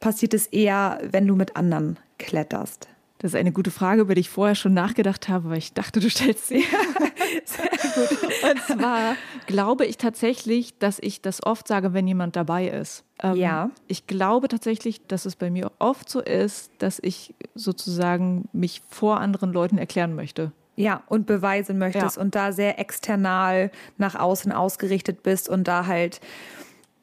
passiert 0.00 0.34
es 0.34 0.46
eher, 0.48 1.00
wenn 1.10 1.26
du 1.26 1.36
mit 1.36 1.56
anderen 1.56 1.98
kletterst? 2.18 2.88
Das 3.18 3.32
ist 3.32 3.38
eine 3.38 3.50
gute 3.50 3.72
Frage, 3.72 4.02
über 4.02 4.14
die 4.14 4.20
ich 4.20 4.30
vorher 4.30 4.54
schon 4.54 4.74
nachgedacht 4.74 5.28
habe, 5.28 5.50
weil 5.50 5.58
ich 5.58 5.72
dachte, 5.72 5.98
du 5.98 6.08
stellst 6.08 6.46
sie. 6.46 6.64
Sehr 7.44 7.68
gut. 7.68 8.50
Und 8.50 8.78
zwar 8.78 9.16
glaube 9.46 9.86
ich 9.86 9.98
tatsächlich, 9.98 10.78
dass 10.78 10.98
ich 11.00 11.20
das 11.20 11.44
oft 11.44 11.66
sage, 11.66 11.92
wenn 11.92 12.06
jemand 12.06 12.36
dabei 12.36 12.68
ist. 12.68 13.04
Ähm, 13.20 13.34
ja. 13.34 13.70
Ich 13.88 14.06
glaube 14.06 14.46
tatsächlich, 14.46 15.04
dass 15.08 15.24
es 15.24 15.34
bei 15.34 15.50
mir 15.50 15.72
oft 15.80 16.08
so 16.08 16.20
ist, 16.20 16.70
dass 16.78 17.00
ich 17.02 17.34
sozusagen 17.56 18.48
mich 18.52 18.82
vor 18.88 19.20
anderen 19.20 19.52
Leuten 19.52 19.78
erklären 19.78 20.14
möchte. 20.14 20.52
Ja, 20.76 21.02
und 21.08 21.26
beweisen 21.26 21.76
möchtest 21.76 22.16
ja. 22.16 22.22
und 22.22 22.36
da 22.36 22.52
sehr 22.52 22.78
external 22.78 23.72
nach 23.96 24.14
außen 24.14 24.52
ausgerichtet 24.52 25.24
bist 25.24 25.48
und 25.48 25.66
da 25.66 25.86
halt 25.86 26.20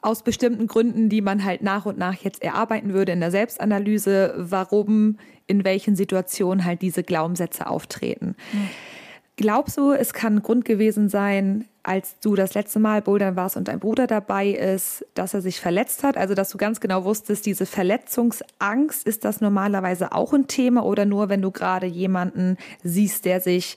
aus 0.06 0.22
bestimmten 0.22 0.68
Gründen, 0.68 1.10
die 1.10 1.22
man 1.22 1.44
halt 1.44 1.62
nach 1.62 1.86
und 1.86 1.98
nach 1.98 2.14
jetzt 2.16 2.44
erarbeiten 2.44 2.94
würde 2.94 3.12
in 3.12 3.20
der 3.20 3.32
Selbstanalyse, 3.32 4.36
warum 4.38 5.18
in 5.48 5.66
welchen 5.66 5.96
Situationen 5.96 6.64
halt 6.64 6.82
diese 6.82 7.04
Glaubenssätze 7.04 7.68
auftreten. 7.68 8.36
Mhm. 8.54 8.70
Glaubst 9.38 9.78
du, 9.78 9.92
es 9.92 10.14
kann 10.14 10.38
ein 10.38 10.44
Grund 10.44 10.64
gewesen 10.64 11.10
sein, 11.10 11.66
als 11.84 12.20
du 12.22 12.36
das 12.36 12.54
letzte 12.54 12.80
Mal 12.80 13.02
bouldern 13.02 13.36
warst 13.36 13.58
und 13.58 13.68
dein 13.68 13.80
Bruder 13.80 14.08
dabei 14.08 14.50
ist, 14.50 15.06
dass 15.14 15.34
er 15.34 15.42
sich 15.42 15.60
verletzt 15.60 16.04
hat? 16.04 16.16
Also, 16.16 16.36
dass 16.36 16.52
du 16.52 16.58
ganz 16.58 16.80
genau 16.80 17.04
wusstest, 17.04 17.46
diese 17.46 17.66
Verletzungsangst, 17.66 19.06
ist 19.06 19.26
das 19.26 19.42
normalerweise 19.42 20.14
auch 20.14 20.34
ein 20.34 20.48
Thema 20.48 20.86
oder 20.86 21.06
nur, 21.06 21.30
wenn 21.30 21.42
du 21.42 21.52
gerade 21.52 21.86
jemanden 21.86 22.58
siehst, 22.84 23.26
der 23.26 23.42
sich 23.42 23.76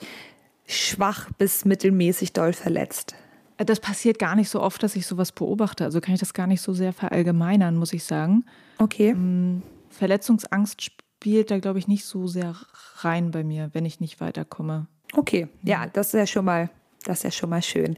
schwach 0.67 1.29
bis 1.39 1.65
mittelmäßig 1.65 2.33
doll 2.35 2.53
verletzt? 2.53 3.17
Das 3.59 3.81
passiert 3.81 4.19
gar 4.19 4.37
nicht 4.37 4.49
so 4.49 4.61
oft, 4.63 4.83
dass 4.83 4.97
ich 4.97 5.07
sowas 5.07 5.33
beobachte. 5.33 5.85
Also 5.85 6.01
kann 6.01 6.15
ich 6.15 6.21
das 6.21 6.33
gar 6.33 6.47
nicht 6.47 6.61
so 6.61 6.73
sehr 6.73 6.93
verallgemeinern, 6.93 7.77
muss 7.77 7.93
ich 7.93 8.05
sagen. 8.05 8.45
Okay. 8.79 9.15
Mm, 9.15 9.63
Verletzungsangst 9.91 10.83
spielt 10.83 11.51
da, 11.51 11.59
glaube 11.59 11.79
ich, 11.79 11.89
nicht 11.89 12.05
so 12.05 12.27
sehr 12.29 12.55
rein 12.99 13.31
bei 13.33 13.43
mir, 13.43 13.71
wenn 13.73 13.85
ich 13.85 14.01
nicht 14.01 14.21
weiterkomme. 14.21 14.87
Okay, 15.15 15.49
ja, 15.63 15.87
das 15.87 16.09
ist 16.09 16.15
ja 16.15 16.27
schon 16.27 16.45
mal, 16.45 16.71
das 17.05 17.19
ist 17.19 17.23
ja 17.25 17.31
schon 17.31 17.51
mal 17.51 17.63
schön. 17.63 17.97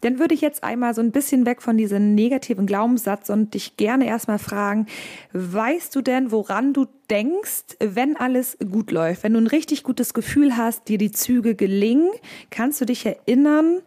Dann 0.00 0.18
würde 0.18 0.34
ich 0.34 0.40
jetzt 0.40 0.64
einmal 0.64 0.94
so 0.94 1.00
ein 1.00 1.12
bisschen 1.12 1.46
weg 1.46 1.62
von 1.62 1.76
diesem 1.76 2.14
negativen 2.14 2.66
Glaubenssatz 2.66 3.30
und 3.30 3.54
dich 3.54 3.76
gerne 3.76 4.06
erstmal 4.06 4.38
fragen, 4.38 4.86
weißt 5.32 5.94
du 5.94 6.00
denn, 6.00 6.32
woran 6.32 6.72
du 6.72 6.86
denkst, 7.10 7.76
wenn 7.80 8.16
alles 8.16 8.56
gut 8.70 8.90
läuft, 8.90 9.22
wenn 9.22 9.34
du 9.34 9.40
ein 9.40 9.46
richtig 9.46 9.82
gutes 9.82 10.14
Gefühl 10.14 10.56
hast, 10.56 10.88
dir 10.88 10.98
die 10.98 11.12
Züge 11.12 11.54
gelingen, 11.54 12.10
kannst 12.50 12.80
du 12.80 12.86
dich 12.86 13.04
erinnern, 13.04 13.82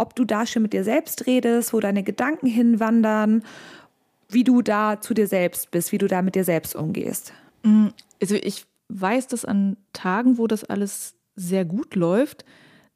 ob 0.00 0.16
du 0.16 0.24
da 0.24 0.46
schon 0.46 0.62
mit 0.62 0.72
dir 0.72 0.84
selbst 0.84 1.26
redest, 1.26 1.72
wo 1.72 1.80
deine 1.80 2.02
Gedanken 2.02 2.46
hinwandern, 2.46 3.44
wie 4.28 4.44
du 4.44 4.62
da 4.62 5.00
zu 5.00 5.14
dir 5.14 5.26
selbst 5.26 5.70
bist, 5.70 5.92
wie 5.92 5.98
du 5.98 6.06
da 6.06 6.22
mit 6.22 6.34
dir 6.34 6.44
selbst 6.44 6.74
umgehst? 6.74 7.32
Mm, 7.62 7.88
also 8.20 8.34
ich 8.36 8.64
weiß, 8.88 9.26
dass 9.28 9.44
an 9.44 9.76
Tagen, 9.92 10.38
wo 10.38 10.46
das 10.46 10.64
alles 10.64 11.14
sehr 11.36 11.64
gut 11.64 11.94
läuft, 11.94 12.44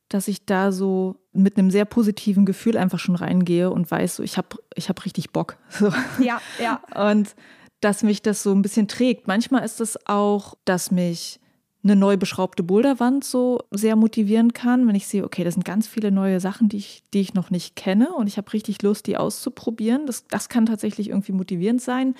dass 0.09 0.29
ich 0.29 0.47
da 0.47 0.73
so 0.73 1.17
mit 1.33 1.59
einem 1.59 1.71
sehr 1.71 1.85
positiven 1.85 2.47
Gefühl 2.47 2.77
einfach 2.77 2.99
schon 2.99 3.17
reingehe 3.17 3.71
und 3.71 3.91
weiß, 3.91 4.17
so, 4.17 4.23
ich 4.23 4.37
habe 4.37 4.57
ich 4.75 4.89
hab 4.89 5.05
richtig 5.05 5.31
Bock. 5.31 5.57
So. 5.71 5.93
Ja, 6.19 6.41
ja. 6.63 6.81
Und 7.11 7.35
dass 7.81 8.03
mich 8.03 8.23
das 8.23 8.43
so 8.43 8.53
ein 8.53 8.63
bisschen 8.63 8.89
trägt. 8.89 9.27
Manchmal 9.27 9.65
ist 9.65 9.81
es 9.81 9.99
auch, 10.07 10.55
dass 10.65 10.91
mich 10.91 11.41
eine 11.85 11.97
neu 11.97 12.17
beschraubte 12.17 12.63
Boulderwand 12.63 13.25
so 13.25 13.61
sehr 13.71 13.95
motivieren 13.95 14.55
kann, 14.55 14.89
wenn 14.89 14.95
ich 14.95 15.07
sehe, 15.07 15.23
okay, 15.23 15.45
das 15.45 15.55
sind 15.55 15.65
ganz 15.65 15.87
viele 15.87 16.11
neue 16.11 16.41
Sachen, 16.41 16.69
die 16.69 16.79
ich, 16.79 17.05
die 17.13 17.21
ich 17.21 17.35
noch 17.35 17.51
nicht 17.51 17.77
kenne 17.77 18.13
und 18.15 18.27
ich 18.27 18.39
habe 18.39 18.53
richtig 18.55 18.83
Lust, 18.83 19.07
die 19.07 19.19
auszuprobieren. 19.19 20.07
Das, 20.07 20.27
das 20.27 20.49
kann 20.49 20.67
tatsächlich 20.67 21.11
irgendwie 21.11 21.33
motivierend 21.33 21.83
sein. 21.83 22.15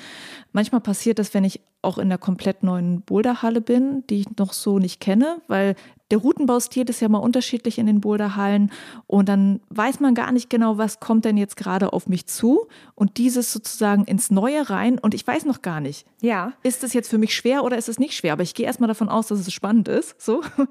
Manchmal 0.53 0.83
passiert 0.83 1.19
das, 1.19 1.33
wenn 1.33 1.45
ich 1.45 1.61
auch 1.85 1.99
in 1.99 2.09
der 2.09 2.19
komplett 2.19 2.63
neuen 2.63 3.03
Boulderhalle 3.03 3.61
bin, 3.61 4.05
die 4.09 4.21
ich 4.21 4.37
noch 4.37 4.53
so 4.53 4.79
nicht 4.79 5.01
kenne, 5.01 5.41
weil 5.49 5.77
der 6.11 6.19
Routenbaustil 6.19 6.89
ist 6.89 7.01
ja 7.01 7.09
mal 7.09 7.19
unterschiedlich 7.19 7.79
in 7.79 7.87
den 7.87 8.01
Boulderhallen 8.01 8.71
und 9.07 9.29
dann 9.29 9.61
weiß 9.71 10.01
man 10.01 10.15
gar 10.15 10.33
nicht 10.33 10.51
genau, 10.51 10.79
was 10.79 11.01
kommt 11.01 11.25
denn 11.25 11.37
jetzt 11.37 11.57
gerade 11.57 11.93
auf 11.93 12.09
mich 12.09 12.27
zu 12.27 12.69
und 12.95 13.17
dieses 13.17 13.53
sozusagen 13.53 14.05
ins 14.05 14.31
Neue 14.31 14.69
rein 14.69 14.99
und 14.99 15.15
ich 15.15 15.27
weiß 15.27 15.45
noch 15.45 15.63
gar 15.63 15.81
nicht. 15.81 16.07
Ja. 16.21 16.53
Ist 16.63 16.85
es 16.85 16.93
jetzt 16.93 17.09
für 17.09 17.19
mich 17.19 17.35
schwer 17.35 17.65
oder 17.65 17.79
ist 17.79 17.89
es 17.89 17.99
nicht 17.99 18.15
schwer? 18.15 18.35
Aber 18.35 18.43
ich 18.43 18.55
gehe 18.55 18.67
erstmal 18.67 18.89
davon 18.89 19.09
aus, 19.09 19.29
dass 19.29 19.41
es 19.41 19.53
spannend 19.53 19.89
ist. 19.89 20.21
So. 20.21 20.43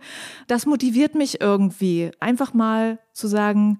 Das 0.48 0.66
motiviert 0.66 1.16
mich 1.16 1.42
irgendwie, 1.42 2.12
einfach 2.20 2.54
mal 2.54 3.00
zu 3.14 3.28
sagen, 3.28 3.80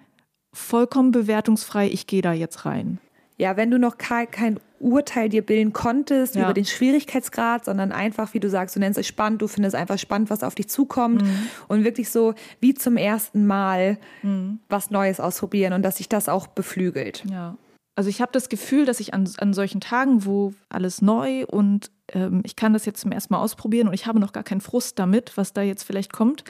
vollkommen 0.52 1.12
bewertungsfrei, 1.12 1.88
ich 1.88 2.08
gehe 2.08 2.22
da 2.22 2.34
jetzt 2.34 2.66
rein. 2.66 3.00
Ja, 3.38 3.58
wenn 3.58 3.72
du 3.72 3.80
noch 3.80 3.98
kein, 3.98 4.30
kein 4.30 4.60
Urteil 4.80 5.30
dir 5.30 5.44
bilden 5.44 5.74
konntest 5.74 6.36
ja. 6.36 6.44
über 6.44 6.54
den 6.54 6.66
Schwierigkeitsgrad, 6.66 7.66
sondern 7.66 7.92
einfach, 7.92 8.34
wie 8.34 8.40
du 8.40 8.50
sagst, 8.50 8.76
du 8.76 8.80
nennst 8.80 9.00
es 9.00 9.08
spannend, 9.08 9.42
du 9.42 9.48
findest 9.48 9.76
einfach 9.76 9.98
spannend, 9.98 10.30
was 10.30 10.44
auf 10.44 10.56
dich 10.56 10.68
zukommt 10.68 11.24
mhm. 11.24 11.48
und 11.68 11.84
wirklich 11.84 12.10
so 12.10 12.34
wie 12.60 12.74
zum 12.74 12.98
ersten 12.98 13.48
Mal 13.48 13.98
mhm. 14.22 14.60
was 14.70 14.92
Neues 14.92 15.20
ausprobieren 15.20 15.74
und 15.74 15.84
dass 15.84 15.98
sich 15.98 16.10
das 16.10 16.30
auch 16.30 16.48
beflügelt. 16.48 17.24
Ja. 17.30 17.58
Also 17.96 18.10
ich 18.10 18.22
habe 18.22 18.32
das 18.32 18.50
Gefühl, 18.50 18.86
dass 18.86 19.00
ich 19.00 19.14
an, 19.14 19.30
an 19.38 19.54
solchen 19.54 19.80
Tagen, 19.80 20.26
wo 20.26 20.54
alles 20.68 21.02
neu 21.02 21.46
und 21.46 21.92
ähm, 22.12 22.42
ich 22.44 22.56
kann 22.56 22.74
das 22.74 22.86
jetzt 22.86 23.02
zum 23.02 23.12
ersten 23.12 23.34
Mal 23.34 23.40
ausprobieren 23.40 23.88
und 23.88 23.94
ich 23.94 24.08
habe 24.08 24.20
noch 24.20 24.34
gar 24.34 24.44
keinen 24.44 24.62
Frust 24.62 24.98
damit, 24.98 25.38
was 25.38 25.54
da 25.54 25.62
jetzt 25.62 25.84
vielleicht 25.84 26.12
kommt, 26.12 26.44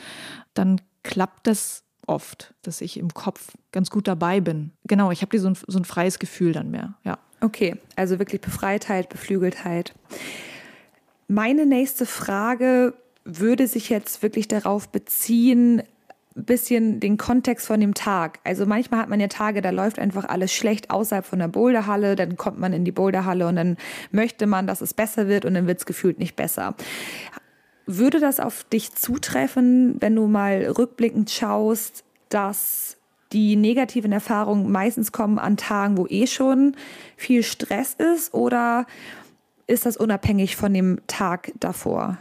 dann 0.54 0.80
klappt 1.04 1.48
das 1.48 1.84
oft, 2.08 2.54
dass 2.62 2.82
ich 2.82 2.98
im 2.98 3.14
Kopf 3.14 3.52
ganz 3.72 3.90
gut 3.90 4.08
dabei 4.08 4.40
bin. 4.40 4.72
Genau, 4.86 5.12
ich 5.12 5.22
habe 5.22 5.38
so 5.40 5.48
ein, 5.48 5.58
so 5.68 5.78
ein 5.78 5.86
freies 5.86 6.20
Gefühl 6.20 6.54
dann 6.54 6.72
mehr, 6.72 6.94
ja. 7.04 7.18
Okay, 7.42 7.76
also 7.96 8.20
wirklich 8.20 8.40
Befreitheit, 8.40 9.10
Beflügeltheit. 9.10 9.94
Meine 11.28 11.66
nächste 11.66 12.06
Frage 12.06 12.94
würde 13.26 13.68
sich 13.68 13.90
jetzt 13.90 14.24
wirklich 14.24 14.48
darauf 14.48 14.90
beziehen, 14.90 15.84
bisschen 16.36 17.00
den 17.00 17.18
Kontext 17.18 17.68
von 17.68 17.80
dem 17.80 17.94
Tag. 17.94 18.40
Also 18.44 18.66
manchmal 18.66 19.02
hat 19.02 19.10
man 19.10 19.20
ja 19.20 19.28
Tage, 19.28 19.62
da 19.62 19.70
läuft 19.70 20.00
einfach 20.00 20.26
alles 20.26 20.52
schlecht 20.54 20.90
außerhalb 20.90 21.26
von 21.26 21.40
der 21.40 21.48
Boulderhalle, 21.48 22.16
dann 22.16 22.38
kommt 22.38 22.60
man 22.60 22.74
in 22.74 22.86
die 22.86 22.92
Boulderhalle 22.92 23.48
und 23.48 23.56
dann 23.56 23.78
möchte 24.12 24.48
man, 24.48 24.68
dass 24.68 24.82
es 24.82 24.94
besser 24.94 25.28
wird 25.28 25.46
und 25.46 25.54
dann 25.54 25.68
wird 25.68 25.80
es 25.80 25.86
gefühlt 25.86 26.20
nicht 26.20 26.36
besser. 26.36 26.76
Würde 27.86 28.20
das 28.20 28.40
auf 28.40 28.64
dich 28.66 28.94
zutreffen, 28.94 29.98
wenn 30.00 30.16
du 30.16 30.28
mal 30.28 30.64
rückblickend 30.78 31.30
schaust, 31.30 32.04
dass 32.30 32.98
die 33.34 33.56
negativen 33.56 34.12
Erfahrungen 34.12 34.72
meistens 34.72 35.12
kommen 35.12 35.40
an 35.40 35.58
Tagen, 35.58 35.98
wo 35.98 36.06
eh 36.08 36.28
schon 36.28 36.76
viel 37.18 37.44
Stress 37.44 37.96
ist 37.96 38.34
oder 38.34 38.86
ist 39.68 39.86
das 39.86 39.98
unabhängig 39.98 40.56
von 40.56 40.74
dem 40.74 41.00
Tag 41.08 41.52
davor? 41.60 42.18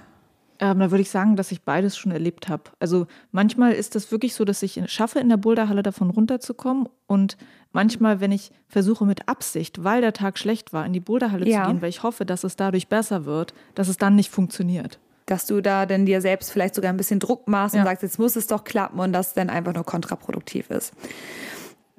Ähm, 0.59 0.79
da 0.79 0.91
würde 0.91 1.03
ich 1.03 1.11
sagen, 1.11 1.35
dass 1.35 1.51
ich 1.51 1.63
beides 1.63 1.97
schon 1.97 2.13
erlebt 2.13 2.49
habe. 2.49 2.65
Also 2.79 3.07
manchmal 3.33 3.73
ist 3.73 3.97
es 3.97 4.13
wirklich 4.13 4.35
so, 4.35 4.45
dass 4.45 4.63
ich 4.63 4.77
es 4.77 4.93
schaffe, 4.93 5.19
in 5.19 5.29
der 5.29 5.37
Boulderhalle 5.37 5.83
davon 5.83 6.11
runterzukommen. 6.11 6.89
Und 7.07 7.37
manchmal, 7.73 8.21
wenn 8.21 8.31
ich 8.31 8.53
versuche 8.69 9.05
mit 9.05 9.29
Absicht, 9.29 9.83
weil 9.83 10.01
der 10.03 10.13
Tag 10.13 10.39
schlecht 10.39 10.73
war, 10.73 10.87
in 10.87 10.93
die 10.93 11.01
Boulderhalle 11.01 11.49
ja. 11.49 11.65
zu 11.65 11.71
gehen, 11.71 11.83
weil 11.83 11.89
ich 11.89 12.05
hoffe, 12.05 12.25
dass 12.25 12.45
es 12.45 12.55
dadurch 12.55 12.87
besser 12.87 13.25
wird, 13.25 13.55
dass 13.75 13.89
es 13.89 13.97
dann 13.97 14.15
nicht 14.15 14.31
funktioniert. 14.31 15.01
Dass 15.27 15.47
du 15.47 15.61
da 15.61 15.87
denn 15.87 16.07
dir 16.07 16.21
selbst 16.21 16.51
vielleicht 16.51 16.75
sogar 16.75 16.93
ein 16.93 16.97
bisschen 16.97 17.21
Druck 17.21 17.49
machst 17.49 17.75
ja. 17.75 17.83
und 17.83 17.87
sagst, 17.87 18.03
jetzt 18.03 18.19
muss 18.19 18.37
es 18.37 18.47
doch 18.47 18.65
klappen 18.65 18.99
und 18.99 19.13
das 19.13 19.35
dann 19.35 19.51
einfach 19.51 19.75
nur 19.75 19.85
kontraproduktiv 19.85 20.71
ist. 20.71 20.93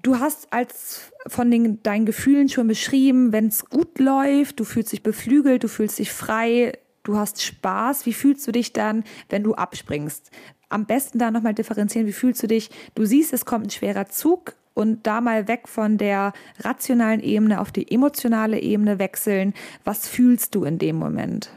Du 0.02 0.20
hast 0.20 0.52
als 0.52 1.14
von 1.28 1.50
den, 1.50 1.82
deinen 1.82 2.06
Gefühlen 2.06 2.50
schon 2.50 2.68
beschrieben, 2.68 3.32
wenn 3.32 3.48
es 3.48 3.70
gut 3.70 4.00
läuft, 4.00 4.60
du 4.60 4.66
fühlst 4.66 4.92
dich 4.92 5.02
beflügelt, 5.02 5.64
du 5.64 5.70
fühlst 5.70 5.98
dich 5.98 6.12
frei, 6.12 6.74
du 7.04 7.18
hast 7.18 7.42
Spaß. 7.42 8.06
Wie 8.06 8.14
fühlst 8.14 8.46
du 8.46 8.52
dich 8.52 8.74
dann, 8.74 9.06
wenn 9.30 9.44
du 9.44 9.56
abspringst? 9.56 10.30
Am 10.68 10.86
besten 10.86 11.20
da 11.20 11.32
nochmal 11.32 11.54
differenzieren, 11.54 12.08
wie 12.08 12.14
fühlst 12.14 12.44
du 12.44 12.48
dich? 12.48 12.70
Du 12.96 13.06
siehst, 13.06 13.32
es 13.32 13.46
kommt 13.46 13.68
ein 13.68 13.70
schwerer 13.70 14.10
Zug 14.10 14.56
und 14.74 15.06
da 15.06 15.22
mal 15.22 15.48
weg 15.48 15.68
von 15.68 15.98
der 15.98 16.34
rationalen 16.60 17.22
Ebene 17.22 17.62
auf 17.62 17.72
die 17.72 17.90
emotionale 17.90 18.60
Ebene 18.60 19.00
wechseln. 19.00 19.54
Was 19.84 20.08
fühlst 20.08 20.56
du 20.56 20.64
in 20.64 20.80
dem 20.80 20.96
Moment? 20.96 21.50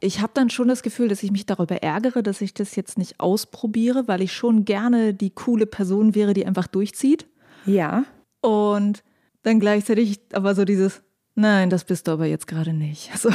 Ich 0.00 0.20
habe 0.20 0.32
dann 0.34 0.50
schon 0.50 0.68
das 0.68 0.82
Gefühl, 0.82 1.08
dass 1.08 1.22
ich 1.22 1.30
mich 1.30 1.46
darüber 1.46 1.82
ärgere, 1.82 2.22
dass 2.22 2.40
ich 2.40 2.54
das 2.54 2.74
jetzt 2.74 2.96
nicht 2.96 3.20
ausprobiere, 3.20 4.08
weil 4.08 4.22
ich 4.22 4.32
schon 4.32 4.64
gerne 4.64 5.12
die 5.12 5.30
coole 5.30 5.66
Person 5.66 6.14
wäre, 6.14 6.32
die 6.32 6.46
einfach 6.46 6.66
durchzieht. 6.66 7.26
Ja. 7.66 8.04
Und 8.40 9.02
dann 9.42 9.60
gleichzeitig 9.60 10.20
aber 10.32 10.54
so 10.54 10.64
dieses, 10.64 11.02
Nein, 11.34 11.70
das 11.70 11.84
bist 11.84 12.06
du 12.06 12.12
aber 12.12 12.26
jetzt 12.26 12.46
gerade 12.46 12.72
nicht. 12.72 13.10
Also, 13.12 13.30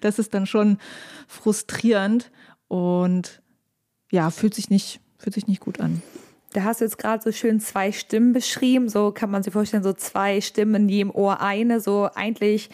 das 0.00 0.18
ist 0.18 0.34
dann 0.34 0.46
schon 0.46 0.78
frustrierend 1.26 2.30
und 2.68 3.40
ja, 4.10 4.30
fühlt 4.30 4.54
sich 4.54 4.68
nicht, 4.68 5.00
fühlt 5.18 5.34
sich 5.34 5.46
nicht 5.46 5.60
gut 5.60 5.80
an. 5.80 6.02
Da 6.52 6.64
hast 6.64 6.80
du 6.80 6.84
jetzt 6.84 6.98
gerade 6.98 7.22
so 7.22 7.32
schön 7.32 7.60
zwei 7.60 7.92
Stimmen 7.92 8.32
beschrieben. 8.32 8.88
So 8.88 9.10
kann 9.10 9.30
man 9.30 9.42
sich 9.42 9.52
vorstellen, 9.52 9.82
so 9.82 9.92
zwei 9.92 10.40
Stimmen 10.40 10.74
in 10.74 10.88
jedem 10.88 11.10
Ohr 11.10 11.40
eine. 11.40 11.80
So 11.80 12.08
eigentlich 12.14 12.70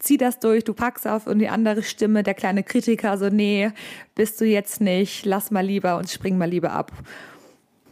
zieh 0.00 0.16
das 0.16 0.40
durch, 0.40 0.64
du 0.64 0.74
packst 0.74 1.06
auf 1.06 1.26
und 1.26 1.38
die 1.38 1.48
andere 1.48 1.82
Stimme, 1.82 2.22
der 2.22 2.34
kleine 2.34 2.62
Kritiker, 2.62 3.16
so 3.16 3.28
nee, 3.28 3.70
bist 4.14 4.40
du 4.40 4.44
jetzt 4.44 4.80
nicht, 4.80 5.24
lass 5.24 5.50
mal 5.50 5.64
lieber 5.64 5.96
und 5.96 6.10
spring 6.10 6.36
mal 6.36 6.48
lieber 6.48 6.72
ab. 6.72 6.92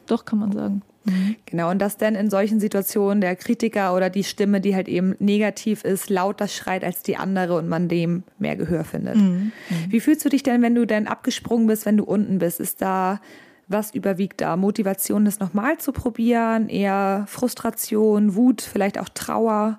Doch, 0.07 0.25
kann 0.25 0.39
man 0.39 0.53
sagen. 0.53 0.83
Mhm. 1.05 1.37
Genau, 1.47 1.71
und 1.71 1.79
dass 1.79 1.97
dann 1.97 2.15
in 2.15 2.31
solchen 2.31 2.61
Situationen 2.61 3.21
der 3.21 3.37
Kritiker 3.37 3.95
oder 3.95 4.11
die 4.11 4.25
Stimme, 4.25 4.61
die 4.61 4.75
halt 4.75 4.89
eben 4.89 5.15
negativ 5.19 5.85
ist, 5.85 6.11
lauter 6.11 6.49
schreit 6.49 6.85
als 6.85 7.03
die 7.03 7.17
andere 7.17 7.57
und 7.57 7.69
man 7.69 7.89
dem 7.89 8.25
mehr 8.39 8.57
Gehör 8.57 8.85
findet. 8.85 9.17
Mhm. 9.17 9.53
mhm. 9.69 9.87
Wie 9.91 10.01
fühlst 10.01 10.25
du 10.25 10.29
dich 10.29 10.43
denn, 10.43 10.63
wenn 10.63 10.75
du 10.75 10.87
denn 10.87 11.07
abgesprungen 11.07 11.67
bist, 11.67 11.87
wenn 11.87 11.97
du 11.97 12.05
unten 12.05 12.39
bist? 12.39 12.61
Ist 12.61 12.83
da 12.83 13.21
was 13.69 13.95
überwiegt 13.95 14.41
da? 14.41 14.57
Motivation, 14.57 15.27
das 15.27 15.41
nochmal 15.41 15.77
zu 15.79 15.93
probieren? 15.93 16.69
Eher 16.71 17.25
Frustration, 17.29 18.35
Wut, 18.35 18.63
vielleicht 18.63 18.99
auch 18.99 19.11
Trauer? 19.11 19.79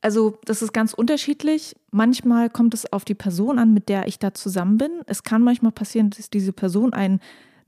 Also 0.00 0.38
das 0.44 0.62
ist 0.62 0.72
ganz 0.72 0.94
unterschiedlich. 0.94 1.74
Manchmal 1.90 2.50
kommt 2.50 2.74
es 2.74 2.92
auf 2.92 3.04
die 3.04 3.14
Person 3.14 3.58
an, 3.58 3.74
mit 3.74 3.88
der 3.88 4.06
ich 4.06 4.18
da 4.18 4.32
zusammen 4.32 4.78
bin. 4.78 4.90
Es 5.06 5.24
kann 5.24 5.42
manchmal 5.42 5.72
passieren, 5.72 6.10
dass 6.10 6.30
diese 6.30 6.52
Person 6.52 6.92
einen 6.92 7.20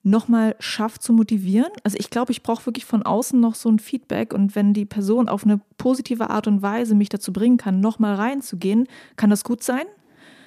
nochmal 0.03 0.57
schafft 0.61 1.03
zu 1.03 1.13
motivieren. 1.13 1.71
Also 1.85 1.99
ich 1.99 2.09
glaube, 2.09 2.33
ich 2.33 2.43
brauche 2.43 2.67
wirklich 2.67 2.87
von 2.87 3.03
außen 3.03 3.39
noch 3.39 3.55
so 3.55 3.69
ein 3.69 3.79
Feedback 3.79 4.33
und 4.33 4.55
wenn 4.55 4.73
die 4.73 4.87
Person 4.87 5.29
auf 5.29 5.45
eine 5.45 5.61
positive 5.77 6.31
Art 6.31 6.47
und 6.47 6.63
Weise 6.63 6.95
mich 6.95 7.11
dazu 7.11 7.33
bringen 7.33 7.59
kann, 7.59 7.81
nochmal 7.81 8.15
reinzugehen, 8.15 8.87
kann 9.17 9.31
das 9.31 9.45
gut 9.45 9.63
sein. 9.63 9.85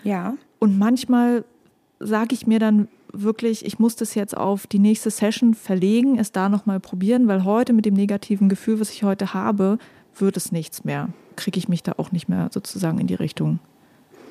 Ja. 0.04 0.36
Und 0.60 0.80
manchmal 0.80 1.44
sage 2.00 2.34
ich 2.34 2.48
mir 2.48 2.60
dann 2.60 2.88
wirklich, 3.12 3.64
ich 3.66 3.78
muss 3.78 3.96
das 3.96 4.16
jetzt 4.16 4.36
auf 4.36 4.66
die 4.66 4.80
nächste 4.80 5.12
Session 5.12 5.54
verlegen, 5.54 6.18
es 6.18 6.32
da 6.32 6.50
nochmal 6.50 6.80
probieren, 6.80 7.28
weil 7.28 7.44
heute 7.44 7.74
mit 7.74 7.86
dem 7.86 7.94
negativen 7.94 8.50
Gefühl, 8.50 8.80
was 8.80 8.90
ich 8.90 9.04
heute 9.04 9.36
habe, 9.36 9.78
wird 10.18 10.36
es 10.36 10.52
nichts 10.52 10.84
mehr. 10.84 11.10
Kriege 11.34 11.58
ich 11.58 11.68
mich 11.68 11.84
da 11.84 11.94
auch 11.98 12.12
nicht 12.12 12.30
mehr 12.30 12.50
sozusagen 12.52 13.00
in 13.00 13.08
die 13.08 13.16
Richtung, 13.16 13.60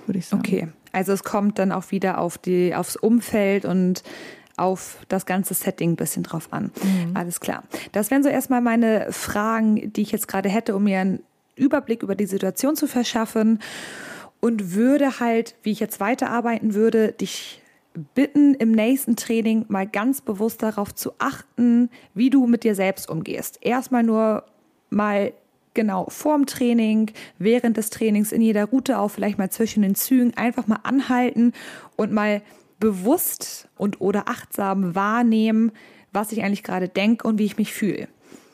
würde 0.06 0.18
ich 0.18 0.26
sagen. 0.26 0.42
Okay, 0.44 0.68
also 0.92 1.12
es 1.12 1.24
kommt 1.24 1.58
dann 1.58 1.72
auch 1.72 1.90
wieder 1.90 2.18
auf 2.18 2.38
die, 2.38 2.74
aufs 2.74 2.96
Umfeld 2.96 3.64
und 3.64 4.02
auf 4.56 4.98
das 5.08 5.26
ganze 5.26 5.54
Setting 5.54 5.92
ein 5.92 5.96
bisschen 5.96 6.22
drauf 6.22 6.48
an. 6.52 6.70
Mhm. 6.82 7.16
Alles 7.16 7.40
klar. 7.40 7.64
Das 7.92 8.10
wären 8.10 8.22
so 8.22 8.28
erstmal 8.28 8.60
meine 8.60 9.08
Fragen, 9.10 9.92
die 9.92 10.02
ich 10.02 10.12
jetzt 10.12 10.28
gerade 10.28 10.48
hätte, 10.48 10.76
um 10.76 10.84
mir 10.84 11.00
einen 11.00 11.20
Überblick 11.56 12.02
über 12.02 12.14
die 12.14 12.26
Situation 12.26 12.76
zu 12.76 12.86
verschaffen 12.86 13.60
und 14.40 14.74
würde 14.74 15.20
halt, 15.20 15.54
wie 15.62 15.72
ich 15.72 15.80
jetzt 15.80 16.00
weiterarbeiten 16.00 16.74
würde, 16.74 17.12
dich 17.12 17.62
bitten, 18.14 18.54
im 18.54 18.72
nächsten 18.72 19.16
Training 19.16 19.66
mal 19.68 19.86
ganz 19.86 20.20
bewusst 20.20 20.62
darauf 20.62 20.94
zu 20.94 21.12
achten, 21.18 21.90
wie 22.14 22.30
du 22.30 22.46
mit 22.46 22.64
dir 22.64 22.74
selbst 22.74 23.08
umgehst. 23.08 23.58
Erstmal 23.60 24.02
nur 24.02 24.44
mal 24.90 25.32
genau 25.74 26.06
vorm 26.08 26.46
Training, 26.46 27.10
während 27.38 27.76
des 27.76 27.90
Trainings, 27.90 28.32
in 28.32 28.42
jeder 28.42 28.66
Route 28.66 28.98
auch, 28.98 29.10
vielleicht 29.10 29.38
mal 29.38 29.50
zwischen 29.50 29.82
den 29.82 29.94
Zügen, 29.94 30.36
einfach 30.36 30.66
mal 30.66 30.80
anhalten 30.82 31.52
und 31.96 32.12
mal 32.12 32.42
bewusst 32.78 33.68
und 33.76 34.00
oder 34.00 34.28
achtsam 34.28 34.94
wahrnehmen, 34.94 35.72
was 36.12 36.32
ich 36.32 36.42
eigentlich 36.42 36.62
gerade 36.64 36.88
denke 36.88 37.26
und 37.26 37.38
wie 37.38 37.44
ich 37.44 37.56
mich 37.56 37.72
fühle. 37.72 38.08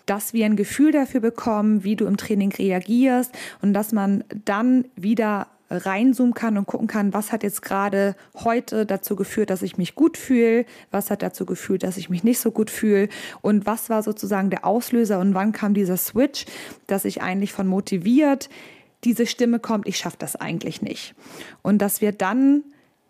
Dass 0.07 0.33
wir 0.33 0.47
ein 0.47 0.57
Gefühl 0.57 0.93
dafür 0.93 1.21
bekommen, 1.21 1.85
wie 1.85 1.97
du 1.97 2.07
im 2.07 2.17
Training 2.17 2.53
reagierst 2.53 3.33
und 3.63 3.75
dass 3.75 3.93
man 3.93 4.25
dann 4.45 4.87
wieder 4.97 5.49
reinzoomen 5.71 6.35
kann 6.35 6.57
und 6.57 6.67
gucken 6.67 6.87
kann, 6.87 7.13
was 7.13 7.33
hat 7.33 7.43
jetzt 7.43 7.63
gerade 7.63 8.17
heute 8.35 8.87
dazu 8.87 9.17
geführt, 9.17 9.51
dass 9.51 9.63
ich 9.63 9.77
mich 9.77 9.95
gut 9.95 10.17
fühle, 10.17 10.65
was 10.91 11.11
hat 11.11 11.23
dazu 11.23 11.45
geführt, 11.45 11.83
dass 11.83 11.97
ich 11.97 12.09
mich 12.09 12.25
nicht 12.25 12.41
so 12.41 12.51
gut 12.51 12.71
fühle 12.71 13.09
und 13.43 13.67
was 13.67 13.91
war 13.91 14.03
sozusagen 14.03 14.51
der 14.51 14.65
Auslöser 14.65 15.21
und 15.21 15.35
wann 15.35 15.53
kam 15.53 15.75
dieser 15.75 15.97
Switch, 15.97 16.47
dass 16.87 17.05
ich 17.05 17.23
eigentlich 17.23 17.53
von 17.53 17.67
motiviert 17.67 18.49
diese 19.05 19.27
Stimme 19.27 19.61
kommt, 19.61 19.87
ich 19.87 19.99
schaffe 19.99 20.17
das 20.19 20.37
eigentlich 20.37 20.83
nicht. 20.83 21.15
Und 21.63 21.79
dass 21.79 22.01
wir 22.01 22.13
dann 22.13 22.65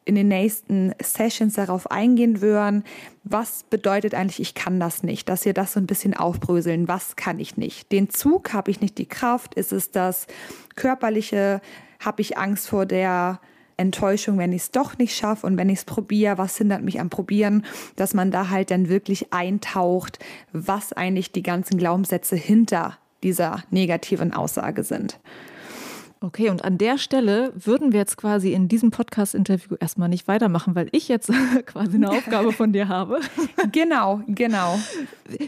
in 0.05 0.15
den 0.15 0.29
nächsten 0.29 0.95
Sessions 1.03 1.55
darauf 1.55 1.91
eingehen 1.91 2.41
würden, 2.41 2.85
was 3.25 3.65
bedeutet 3.65 4.15
eigentlich, 4.15 4.41
ich 4.41 4.55
kann 4.55 4.81
das 4.81 5.03
nicht, 5.03 5.29
dass 5.29 5.45
wir 5.45 5.53
das 5.53 5.75
so 5.75 5.81
ein 5.81 5.87
bisschen 5.87 6.15
aufbröseln, 6.15 6.89
was 6.89 7.17
kann 7.17 7.39
ich 7.39 7.59
nicht. 7.59 7.93
Den 7.93 8.09
Zug 8.09 8.55
habe 8.55 8.71
ich 8.71 8.81
nicht 8.81 8.97
die 8.97 9.07
Kraft, 9.07 9.55
ist 9.55 9.73
es 9.73 9.91
das 9.91 10.27
körperliche, 10.77 11.61
habe 11.99 12.23
ich 12.23 12.39
Angst 12.39 12.69
vor 12.69 12.87
der 12.87 13.41
Enttäuschung, 13.77 14.39
wenn 14.39 14.53
ich 14.53 14.63
es 14.63 14.71
doch 14.73 14.99
nicht 14.99 15.17
schaffe 15.17 15.47
und 15.47 15.57
wenn 15.57 15.69
ich 15.69 15.79
es 15.79 15.85
probiere, 15.85 16.37
was 16.37 16.57
hindert 16.57 16.83
mich 16.83 17.01
am 17.01 17.11
Probieren, 17.11 17.65
dass 17.97 18.13
man 18.13 18.31
da 18.31 18.51
halt 18.51 18.71
dann 18.71 18.89
wirklich 18.89 19.33
eintaucht, 19.33 20.19
was 20.53 20.93
eigentlich 20.93 21.33
die 21.33 21.43
ganzen 21.43 21.79
Glaubenssätze 21.79 22.37
hinter 22.37 22.99
dieser 23.23 23.63
negativen 23.71 24.33
Aussage 24.33 24.83
sind. 24.83 25.19
Okay, 26.21 26.51
und 26.51 26.65
an 26.65 26.79
der 26.79 26.99
Stelle 26.99 27.53
würden 27.55 27.93
wir 27.93 28.01
jetzt 28.01 28.17
quasi 28.17 28.53
in 28.53 28.69
diesem 28.69 28.91
Podcast-Interview 28.91 29.77
erstmal 29.79 30.09
nicht 30.09 30.27
weitermachen, 30.27 30.75
weil 30.75 30.89
ich 30.93 31.09
jetzt 31.09 31.31
quasi 31.67 31.97
eine 31.97 32.11
Aufgabe 32.11 32.53
von 32.53 32.73
dir 32.73 32.89
habe. 32.89 33.21
Genau, 33.73 34.23
genau. 34.27 34.79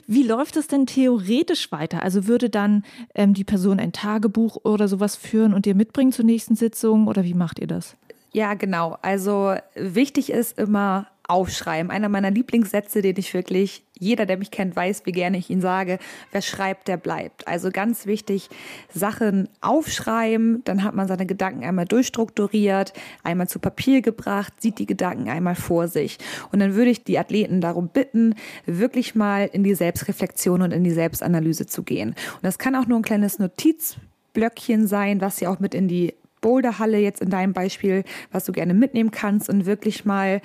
Wie 0.07 0.25
läuft 0.25 0.57
es 0.57 0.66
denn 0.66 0.85
theoretisch 0.85 1.73
weiter? 1.73 2.03
Also 2.03 2.27
würde 2.27 2.51
dann 2.51 2.85
ähm, 3.14 3.33
die 3.35 3.45
Person 3.45 3.81
ein 3.81 3.93
Tagebuch 3.93 4.59
oder 4.62 4.89
sowas 4.89 5.16
führen 5.16 5.55
und 5.55 5.64
dir 5.64 5.75
mitbringen 5.75 6.12
zur 6.12 6.25
nächsten 6.25 6.55
Sitzung 6.55 7.07
oder 7.07 7.25
wie 7.25 7.35
macht 7.35 7.59
ihr 7.61 7.66
das? 7.66 7.97
Ja, 8.33 8.55
genau. 8.55 8.99
Also 9.01 9.55
wichtig 9.75 10.31
ist 10.31 10.59
immer 10.59 11.07
aufschreiben. 11.31 11.93
Einer 11.93 12.09
meiner 12.09 12.31
Lieblingssätze, 12.31 13.03
den 13.03 13.14
ich 13.16 13.33
wirklich, 13.33 13.85
jeder, 13.97 14.26
der 14.26 14.37
mich 14.37 14.51
kennt, 14.51 14.74
weiß, 14.74 15.03
wie 15.07 15.12
gerne 15.12 15.39
ich 15.39 15.49
ihn 15.49 15.61
sage, 15.61 16.01
wer 16.33 16.43
schreibt, 16.43 16.89
der 16.89 16.97
bleibt. 16.97 17.47
Also 17.47 17.70
ganz 17.70 18.05
wichtig, 18.05 18.49
Sachen 18.93 19.49
aufschreiben, 19.61 20.62
dann 20.64 20.83
hat 20.83 20.97
man 20.97 21.07
seine 21.07 21.26
Gedanken 21.26 21.62
einmal 21.62 21.85
durchstrukturiert, 21.85 22.93
einmal 23.22 23.49
zu 23.49 23.61
Papier 23.61 24.03
gebracht, 24.03 24.55
sieht 24.61 24.81
die 24.81 24.87
Gedanken 24.87 25.28
einmal 25.28 25.55
vor 25.55 25.87
sich. 25.87 26.18
Und 26.51 26.59
dann 26.59 26.74
würde 26.74 26.91
ich 26.91 27.05
die 27.05 27.18
Athleten 27.18 27.61
darum 27.61 27.89
bitten, 27.89 28.35
wirklich 28.66 29.14
mal 29.14 29.49
in 29.53 29.62
die 29.62 29.74
Selbstreflexion 29.74 30.62
und 30.62 30.72
in 30.72 30.83
die 30.83 30.91
Selbstanalyse 30.91 31.66
zu 31.66 31.85
gehen. 31.85 32.11
Und 32.11 32.43
das 32.43 32.59
kann 32.59 32.74
auch 32.74 32.87
nur 32.87 32.99
ein 32.99 33.03
kleines 33.03 33.39
Notizblöckchen 33.39 34.89
sein, 34.89 35.20
was 35.20 35.37
sie 35.37 35.47
auch 35.47 35.61
mit 35.61 35.76
in 35.76 35.87
die 35.87 36.14
Boulderhalle 36.41 36.99
jetzt 36.99 37.20
in 37.20 37.31
deinem 37.31 37.53
Beispiel, 37.53 38.03
was 38.33 38.47
du 38.47 38.53
gerne 38.53 38.74
mitnehmen 38.74 39.12
kannst 39.12 39.49
und 39.49 39.66
wirklich 39.66 40.05
mal 40.05 40.41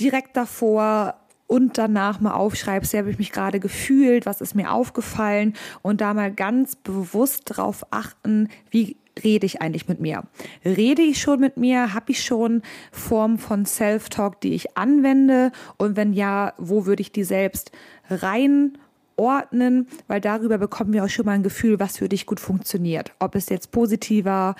direkt 0.00 0.36
davor 0.36 1.14
und 1.46 1.78
danach 1.78 2.20
mal 2.20 2.32
aufschreibst, 2.32 2.92
wie 2.92 2.98
habe 2.98 3.10
ich 3.10 3.18
mich 3.18 3.32
gerade 3.32 3.60
gefühlt, 3.60 4.26
was 4.26 4.40
ist 4.40 4.54
mir 4.54 4.72
aufgefallen 4.72 5.54
und 5.82 6.00
da 6.00 6.12
mal 6.12 6.32
ganz 6.32 6.76
bewusst 6.76 7.42
drauf 7.46 7.86
achten, 7.90 8.48
wie 8.70 8.96
rede 9.22 9.46
ich 9.46 9.62
eigentlich 9.62 9.88
mit 9.88 10.00
mir? 10.00 10.24
Rede 10.64 11.02
ich 11.02 11.20
schon 11.20 11.40
mit 11.40 11.56
mir? 11.56 11.94
Habe 11.94 12.12
ich 12.12 12.22
schon 12.22 12.62
Form 12.92 13.38
von 13.38 13.64
Self-Talk, 13.64 14.40
die 14.40 14.54
ich 14.54 14.76
anwende? 14.76 15.52
Und 15.78 15.96
wenn 15.96 16.12
ja, 16.12 16.52
wo 16.58 16.86
würde 16.86 17.00
ich 17.00 17.12
die 17.12 17.24
selbst 17.24 17.72
reinordnen? 18.10 19.88
Weil 20.06 20.20
darüber 20.20 20.58
bekommen 20.58 20.92
wir 20.92 21.04
auch 21.04 21.08
schon 21.08 21.26
mal 21.26 21.32
ein 21.32 21.42
Gefühl, 21.42 21.80
was 21.80 21.98
für 21.98 22.08
dich 22.08 22.26
gut 22.26 22.40
funktioniert. 22.40 23.12
Ob 23.18 23.34
es 23.34 23.48
jetzt 23.48 23.70
positiver, 23.70 24.54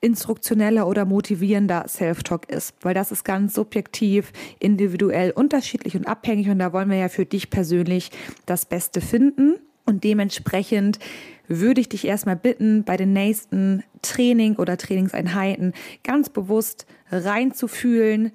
instruktioneller 0.00 0.86
oder 0.86 1.04
motivierender 1.04 1.86
Self-Talk 1.86 2.48
ist, 2.48 2.74
weil 2.80 2.94
das 2.94 3.12
ist 3.12 3.24
ganz 3.24 3.54
subjektiv, 3.54 4.32
individuell 4.58 5.30
unterschiedlich 5.30 5.96
und 5.96 6.06
abhängig 6.06 6.48
und 6.48 6.58
da 6.58 6.72
wollen 6.72 6.88
wir 6.88 6.96
ja 6.96 7.08
für 7.08 7.26
dich 7.26 7.50
persönlich 7.50 8.10
das 8.46 8.64
Beste 8.64 9.00
finden 9.00 9.56
und 9.84 10.04
dementsprechend 10.04 10.98
würde 11.48 11.80
ich 11.80 11.88
dich 11.88 12.06
erstmal 12.06 12.36
bitten, 12.36 12.84
bei 12.84 12.96
den 12.96 13.12
nächsten 13.12 13.82
Training 14.02 14.56
oder 14.56 14.78
Trainingseinheiten 14.78 15.74
ganz 16.04 16.28
bewusst 16.28 16.86
reinzufühlen, 17.10 18.30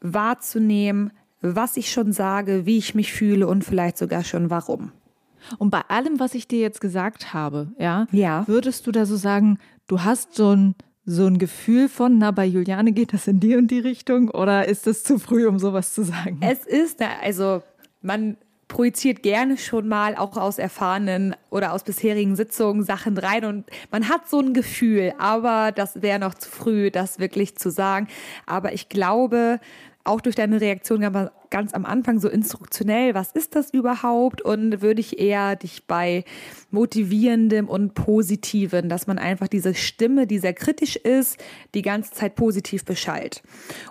wahrzunehmen, 0.00 1.10
was 1.40 1.76
ich 1.76 1.90
schon 1.90 2.12
sage, 2.12 2.66
wie 2.66 2.78
ich 2.78 2.94
mich 2.94 3.12
fühle 3.12 3.46
und 3.46 3.64
vielleicht 3.64 3.96
sogar 3.96 4.22
schon 4.22 4.50
warum. 4.50 4.92
Und 5.56 5.70
bei 5.70 5.80
allem, 5.88 6.20
was 6.20 6.34
ich 6.34 6.46
dir 6.46 6.60
jetzt 6.60 6.80
gesagt 6.80 7.32
habe, 7.32 7.72
ja, 7.78 8.06
ja. 8.10 8.46
würdest 8.46 8.86
du 8.86 8.92
da 8.92 9.06
so 9.06 9.16
sagen, 9.16 9.58
du 9.86 10.02
hast 10.02 10.34
so 10.34 10.54
ein 10.54 10.74
so 11.10 11.26
ein 11.26 11.38
Gefühl 11.38 11.88
von, 11.88 12.18
na, 12.18 12.32
bei 12.32 12.44
Juliane 12.44 12.92
geht 12.92 13.14
das 13.14 13.26
in 13.26 13.40
die 13.40 13.56
und 13.56 13.70
die 13.70 13.78
Richtung 13.78 14.28
oder 14.28 14.68
ist 14.68 14.86
es 14.86 15.04
zu 15.04 15.18
früh, 15.18 15.46
um 15.46 15.58
sowas 15.58 15.94
zu 15.94 16.02
sagen? 16.02 16.38
Es 16.42 16.66
ist, 16.66 17.00
also 17.22 17.62
man 18.02 18.36
projiziert 18.68 19.22
gerne 19.22 19.56
schon 19.56 19.88
mal 19.88 20.14
auch 20.16 20.36
aus 20.36 20.58
erfahrenen 20.58 21.34
oder 21.48 21.72
aus 21.72 21.82
bisherigen 21.82 22.36
Sitzungen 22.36 22.84
Sachen 22.84 23.16
rein 23.16 23.46
und 23.46 23.64
man 23.90 24.10
hat 24.10 24.28
so 24.28 24.38
ein 24.40 24.52
Gefühl, 24.52 25.14
aber 25.18 25.72
das 25.72 26.02
wäre 26.02 26.18
noch 26.18 26.34
zu 26.34 26.50
früh, 26.50 26.90
das 26.90 27.18
wirklich 27.18 27.56
zu 27.56 27.70
sagen. 27.70 28.08
Aber 28.44 28.74
ich 28.74 28.90
glaube, 28.90 29.60
auch 30.08 30.20
durch 30.20 30.34
deine 30.34 30.60
Reaktion 30.60 31.00
ganz 31.50 31.74
am 31.74 31.84
Anfang 31.84 32.18
so 32.18 32.28
instruktionell, 32.28 33.14
was 33.14 33.32
ist 33.32 33.54
das 33.54 33.70
überhaupt? 33.70 34.42
Und 34.42 34.80
würde 34.82 35.00
ich 35.00 35.18
eher 35.18 35.56
dich 35.56 35.86
bei 35.86 36.24
motivierendem 36.70 37.68
und 37.68 37.94
positiven, 37.94 38.88
dass 38.88 39.06
man 39.06 39.18
einfach 39.18 39.48
diese 39.48 39.74
Stimme, 39.74 40.26
die 40.26 40.38
sehr 40.38 40.54
kritisch 40.54 40.96
ist, 40.96 41.38
die 41.74 41.82
ganze 41.82 42.12
Zeit 42.12 42.34
positiv 42.34 42.84
beschallt. 42.84 43.42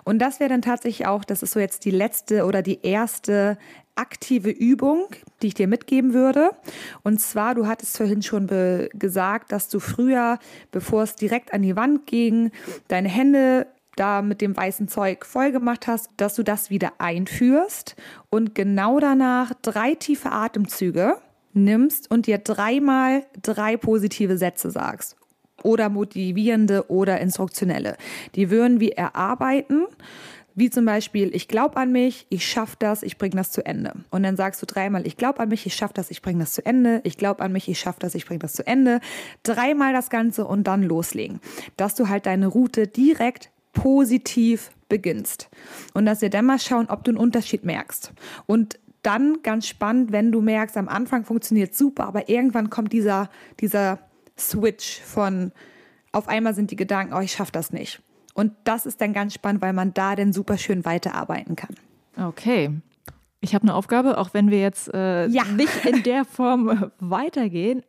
Und 0.04 0.18
das 0.18 0.40
wäre 0.40 0.50
dann 0.50 0.62
tatsächlich 0.62 1.06
auch, 1.06 1.24
das 1.24 1.42
ist 1.42 1.52
so 1.52 1.60
jetzt 1.60 1.84
die 1.84 1.90
letzte 1.90 2.44
oder 2.44 2.62
die 2.62 2.80
erste 2.82 3.56
aktive 3.94 4.50
Übung, 4.50 5.06
die 5.42 5.48
ich 5.48 5.54
dir 5.54 5.66
mitgeben 5.66 6.14
würde. 6.14 6.50
Und 7.02 7.20
zwar, 7.20 7.54
du 7.54 7.66
hattest 7.66 7.96
vorhin 7.96 8.22
schon 8.22 8.46
gesagt, 8.92 9.50
dass 9.52 9.68
du 9.68 9.80
früher, 9.80 10.38
bevor 10.70 11.02
es 11.02 11.16
direkt 11.16 11.52
an 11.52 11.62
die 11.62 11.76
Wand 11.76 12.06
ging, 12.06 12.52
deine 12.86 13.08
Hände 13.08 13.66
da 13.98 14.22
mit 14.22 14.40
dem 14.40 14.56
weißen 14.56 14.88
Zeug 14.88 15.24
voll 15.24 15.52
gemacht 15.52 15.86
hast, 15.86 16.10
dass 16.16 16.34
du 16.34 16.42
das 16.42 16.70
wieder 16.70 16.92
einführst 16.98 17.96
und 18.30 18.54
genau 18.54 19.00
danach 19.00 19.52
drei 19.62 19.94
tiefe 19.94 20.30
Atemzüge 20.30 21.16
nimmst 21.52 22.10
und 22.10 22.26
dir 22.26 22.38
dreimal 22.38 23.24
drei 23.42 23.76
positive 23.76 24.38
Sätze 24.38 24.70
sagst. 24.70 25.16
Oder 25.64 25.88
motivierende 25.88 26.88
oder 26.88 27.20
instruktionelle. 27.20 27.96
Die 28.36 28.48
würden 28.50 28.78
wir 28.78 28.96
erarbeiten 28.96 29.86
wie 30.58 30.70
zum 30.70 30.84
Beispiel, 30.84 31.32
ich 31.36 31.46
glaube 31.46 31.76
an 31.76 31.92
mich, 31.92 32.26
ich 32.30 32.44
schaffe 32.44 32.74
das, 32.80 33.04
ich 33.04 33.16
bringe 33.16 33.36
das 33.36 33.52
zu 33.52 33.64
Ende. 33.64 33.92
Und 34.10 34.24
dann 34.24 34.36
sagst 34.36 34.60
du 34.60 34.66
dreimal, 34.66 35.06
ich 35.06 35.16
glaube 35.16 35.38
an 35.38 35.50
mich, 35.50 35.64
ich 35.66 35.74
schaffe 35.76 35.94
das, 35.94 36.10
ich 36.10 36.20
bringe 36.20 36.40
das 36.40 36.52
zu 36.52 36.66
Ende. 36.66 37.00
Ich 37.04 37.16
glaube 37.16 37.44
an 37.44 37.52
mich, 37.52 37.68
ich 37.68 37.78
schaffe 37.78 38.00
das, 38.00 38.16
ich 38.16 38.26
bringe 38.26 38.40
das 38.40 38.54
zu 38.54 38.66
Ende. 38.66 38.98
Dreimal 39.44 39.92
das 39.92 40.10
Ganze 40.10 40.44
und 40.44 40.64
dann 40.64 40.82
loslegen. 40.82 41.38
Dass 41.76 41.94
du 41.94 42.08
halt 42.08 42.26
deine 42.26 42.48
Route 42.48 42.88
direkt 42.88 43.52
positiv 43.82 44.70
beginnst. 44.88 45.48
Und 45.94 46.06
dass 46.06 46.20
wir 46.20 46.30
dann 46.30 46.46
mal 46.46 46.58
schauen, 46.58 46.86
ob 46.88 47.04
du 47.04 47.10
einen 47.10 47.18
Unterschied 47.18 47.64
merkst. 47.64 48.12
Und 48.46 48.78
dann 49.02 49.38
ganz 49.42 49.66
spannend, 49.66 50.12
wenn 50.12 50.32
du 50.32 50.40
merkst, 50.40 50.76
am 50.76 50.88
Anfang 50.88 51.24
funktioniert 51.24 51.74
super, 51.74 52.06
aber 52.06 52.28
irgendwann 52.28 52.68
kommt 52.68 52.92
dieser, 52.92 53.30
dieser 53.60 54.00
Switch 54.36 55.00
von 55.00 55.52
auf 56.12 56.26
einmal 56.26 56.54
sind 56.54 56.70
die 56.70 56.76
Gedanken, 56.76 57.14
oh, 57.14 57.20
ich 57.20 57.32
schaffe 57.32 57.52
das 57.52 57.72
nicht. 57.72 58.00
Und 58.34 58.52
das 58.64 58.86
ist 58.86 59.00
dann 59.00 59.12
ganz 59.12 59.34
spannend, 59.34 59.62
weil 59.62 59.72
man 59.72 59.94
da 59.94 60.16
dann 60.16 60.32
super 60.32 60.58
schön 60.58 60.84
weiterarbeiten 60.84 61.54
kann. 61.54 61.74
Okay. 62.16 62.70
Ich 63.40 63.54
habe 63.54 63.62
eine 63.62 63.74
Aufgabe, 63.74 64.18
auch 64.18 64.34
wenn 64.34 64.50
wir 64.50 64.60
jetzt 64.60 64.92
äh, 64.92 65.26
ja. 65.28 65.44
nicht 65.44 65.84
in 65.84 66.02
der 66.02 66.24
Form 66.24 66.90
weitergehen. 66.98 67.82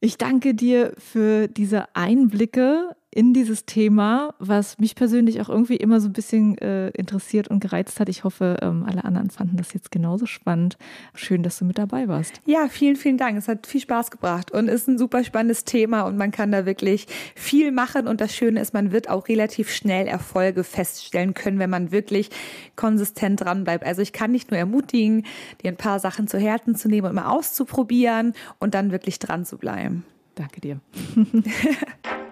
Ich 0.00 0.16
danke 0.16 0.54
dir 0.54 0.92
für 0.98 1.48
diese 1.48 1.94
Einblicke 1.96 2.94
in 3.10 3.32
dieses 3.32 3.64
Thema, 3.64 4.34
was 4.38 4.78
mich 4.78 4.94
persönlich 4.94 5.40
auch 5.40 5.48
irgendwie 5.48 5.76
immer 5.76 6.00
so 6.00 6.08
ein 6.08 6.12
bisschen 6.12 6.58
äh, 6.58 6.90
interessiert 6.90 7.48
und 7.48 7.60
gereizt 7.60 8.00
hat. 8.00 8.08
Ich 8.10 8.24
hoffe, 8.24 8.58
ähm, 8.60 8.84
alle 8.86 9.04
anderen 9.04 9.30
fanden 9.30 9.56
das 9.56 9.72
jetzt 9.72 9.90
genauso 9.90 10.26
spannend. 10.26 10.76
Schön, 11.14 11.42
dass 11.42 11.58
du 11.58 11.64
mit 11.64 11.78
dabei 11.78 12.06
warst. 12.06 12.40
Ja, 12.44 12.68
vielen, 12.68 12.96
vielen 12.96 13.16
Dank. 13.16 13.38
Es 13.38 13.48
hat 13.48 13.66
viel 13.66 13.80
Spaß 13.80 14.10
gebracht 14.10 14.50
und 14.50 14.68
ist 14.68 14.88
ein 14.88 14.98
super 14.98 15.24
spannendes 15.24 15.64
Thema 15.64 16.02
und 16.02 16.18
man 16.18 16.32
kann 16.32 16.52
da 16.52 16.66
wirklich 16.66 17.06
viel 17.34 17.72
machen. 17.72 18.06
Und 18.06 18.20
das 18.20 18.34
Schöne 18.34 18.60
ist, 18.60 18.74
man 18.74 18.92
wird 18.92 19.08
auch 19.08 19.28
relativ 19.28 19.70
schnell 19.70 20.06
Erfolge 20.06 20.62
feststellen 20.62 21.32
können, 21.32 21.58
wenn 21.58 21.70
man 21.70 21.90
wirklich 21.90 22.28
konsistent 22.76 23.40
dran 23.40 23.64
bleibt. 23.64 23.86
Also 23.86 24.02
ich 24.02 24.12
kann 24.12 24.32
nicht 24.32 24.50
nur 24.50 24.58
ermutigen, 24.58 25.24
dir 25.62 25.68
ein 25.68 25.76
paar 25.76 25.98
Sachen 25.98 26.28
zu 26.28 26.38
Herzen 26.38 26.74
zu 26.74 26.88
nehmen 26.88 27.08
und 27.08 27.14
mal 27.14 27.30
auszuprobieren 27.30 28.34
und 28.58 28.74
dann 28.74 28.92
wirklich 28.92 29.18
dran 29.18 29.46
zu 29.46 29.56
bleiben. 29.56 30.04
Danke 30.34 30.60
dir. 30.60 30.80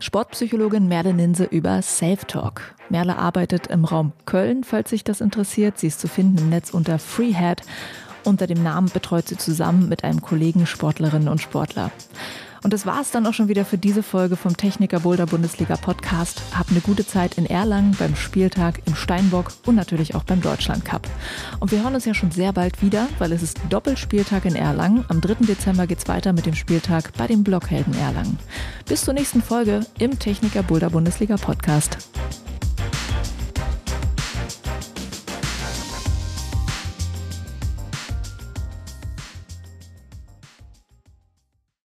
Sportpsychologin 0.00 0.88
Merle 0.88 1.12
Ninse 1.12 1.44
über 1.44 1.82
Self-Talk. 1.82 2.74
Merle 2.88 3.18
arbeitet 3.18 3.66
im 3.66 3.84
Raum 3.84 4.12
Köln, 4.24 4.64
falls 4.64 4.88
sich 4.88 5.04
das 5.04 5.20
interessiert. 5.20 5.78
Sie 5.78 5.88
ist 5.88 6.00
zu 6.00 6.08
finden 6.08 6.38
im 6.38 6.48
Netz 6.48 6.70
unter 6.70 6.98
Freehead. 6.98 7.60
Unter 8.24 8.46
dem 8.46 8.62
Namen 8.62 8.88
betreut 8.88 9.28
sie 9.28 9.36
zusammen 9.36 9.90
mit 9.90 10.02
einem 10.02 10.22
Kollegen 10.22 10.64
Sportlerinnen 10.64 11.28
und 11.28 11.42
Sportler. 11.42 11.90
Und 12.62 12.72
das 12.72 12.86
war 12.86 13.00
es 13.00 13.10
dann 13.10 13.26
auch 13.26 13.34
schon 13.34 13.48
wieder 13.48 13.64
für 13.64 13.78
diese 13.78 14.02
Folge 14.02 14.36
vom 14.36 14.56
Techniker 14.56 15.00
Boulder 15.00 15.26
Bundesliga 15.26 15.76
Podcast. 15.76 16.42
Habt 16.56 16.70
eine 16.70 16.80
gute 16.80 17.06
Zeit 17.06 17.38
in 17.38 17.46
Erlangen 17.46 17.96
beim 17.98 18.16
Spieltag 18.16 18.80
im 18.86 18.94
Steinbock 18.94 19.52
und 19.66 19.74
natürlich 19.74 20.14
auch 20.14 20.24
beim 20.24 20.40
Deutschland 20.40 20.84
Cup. 20.84 21.08
Und 21.58 21.72
wir 21.72 21.82
hören 21.82 21.94
uns 21.94 22.04
ja 22.04 22.14
schon 22.14 22.30
sehr 22.30 22.52
bald 22.52 22.82
wieder, 22.82 23.08
weil 23.18 23.32
es 23.32 23.42
ist 23.42 23.58
Doppelspieltag 23.70 24.44
in 24.44 24.56
Erlangen. 24.56 25.04
Am 25.08 25.20
3. 25.20 25.46
Dezember 25.46 25.86
geht 25.86 25.98
es 25.98 26.08
weiter 26.08 26.32
mit 26.32 26.46
dem 26.46 26.54
Spieltag 26.54 27.12
bei 27.16 27.26
den 27.26 27.44
Blockhelden 27.44 27.94
Erlangen. 27.94 28.38
Bis 28.86 29.04
zur 29.04 29.14
nächsten 29.14 29.42
Folge 29.42 29.86
im 29.98 30.18
Techniker 30.18 30.62
Boulder 30.62 30.90
Bundesliga 30.90 31.36
Podcast. 31.36 31.96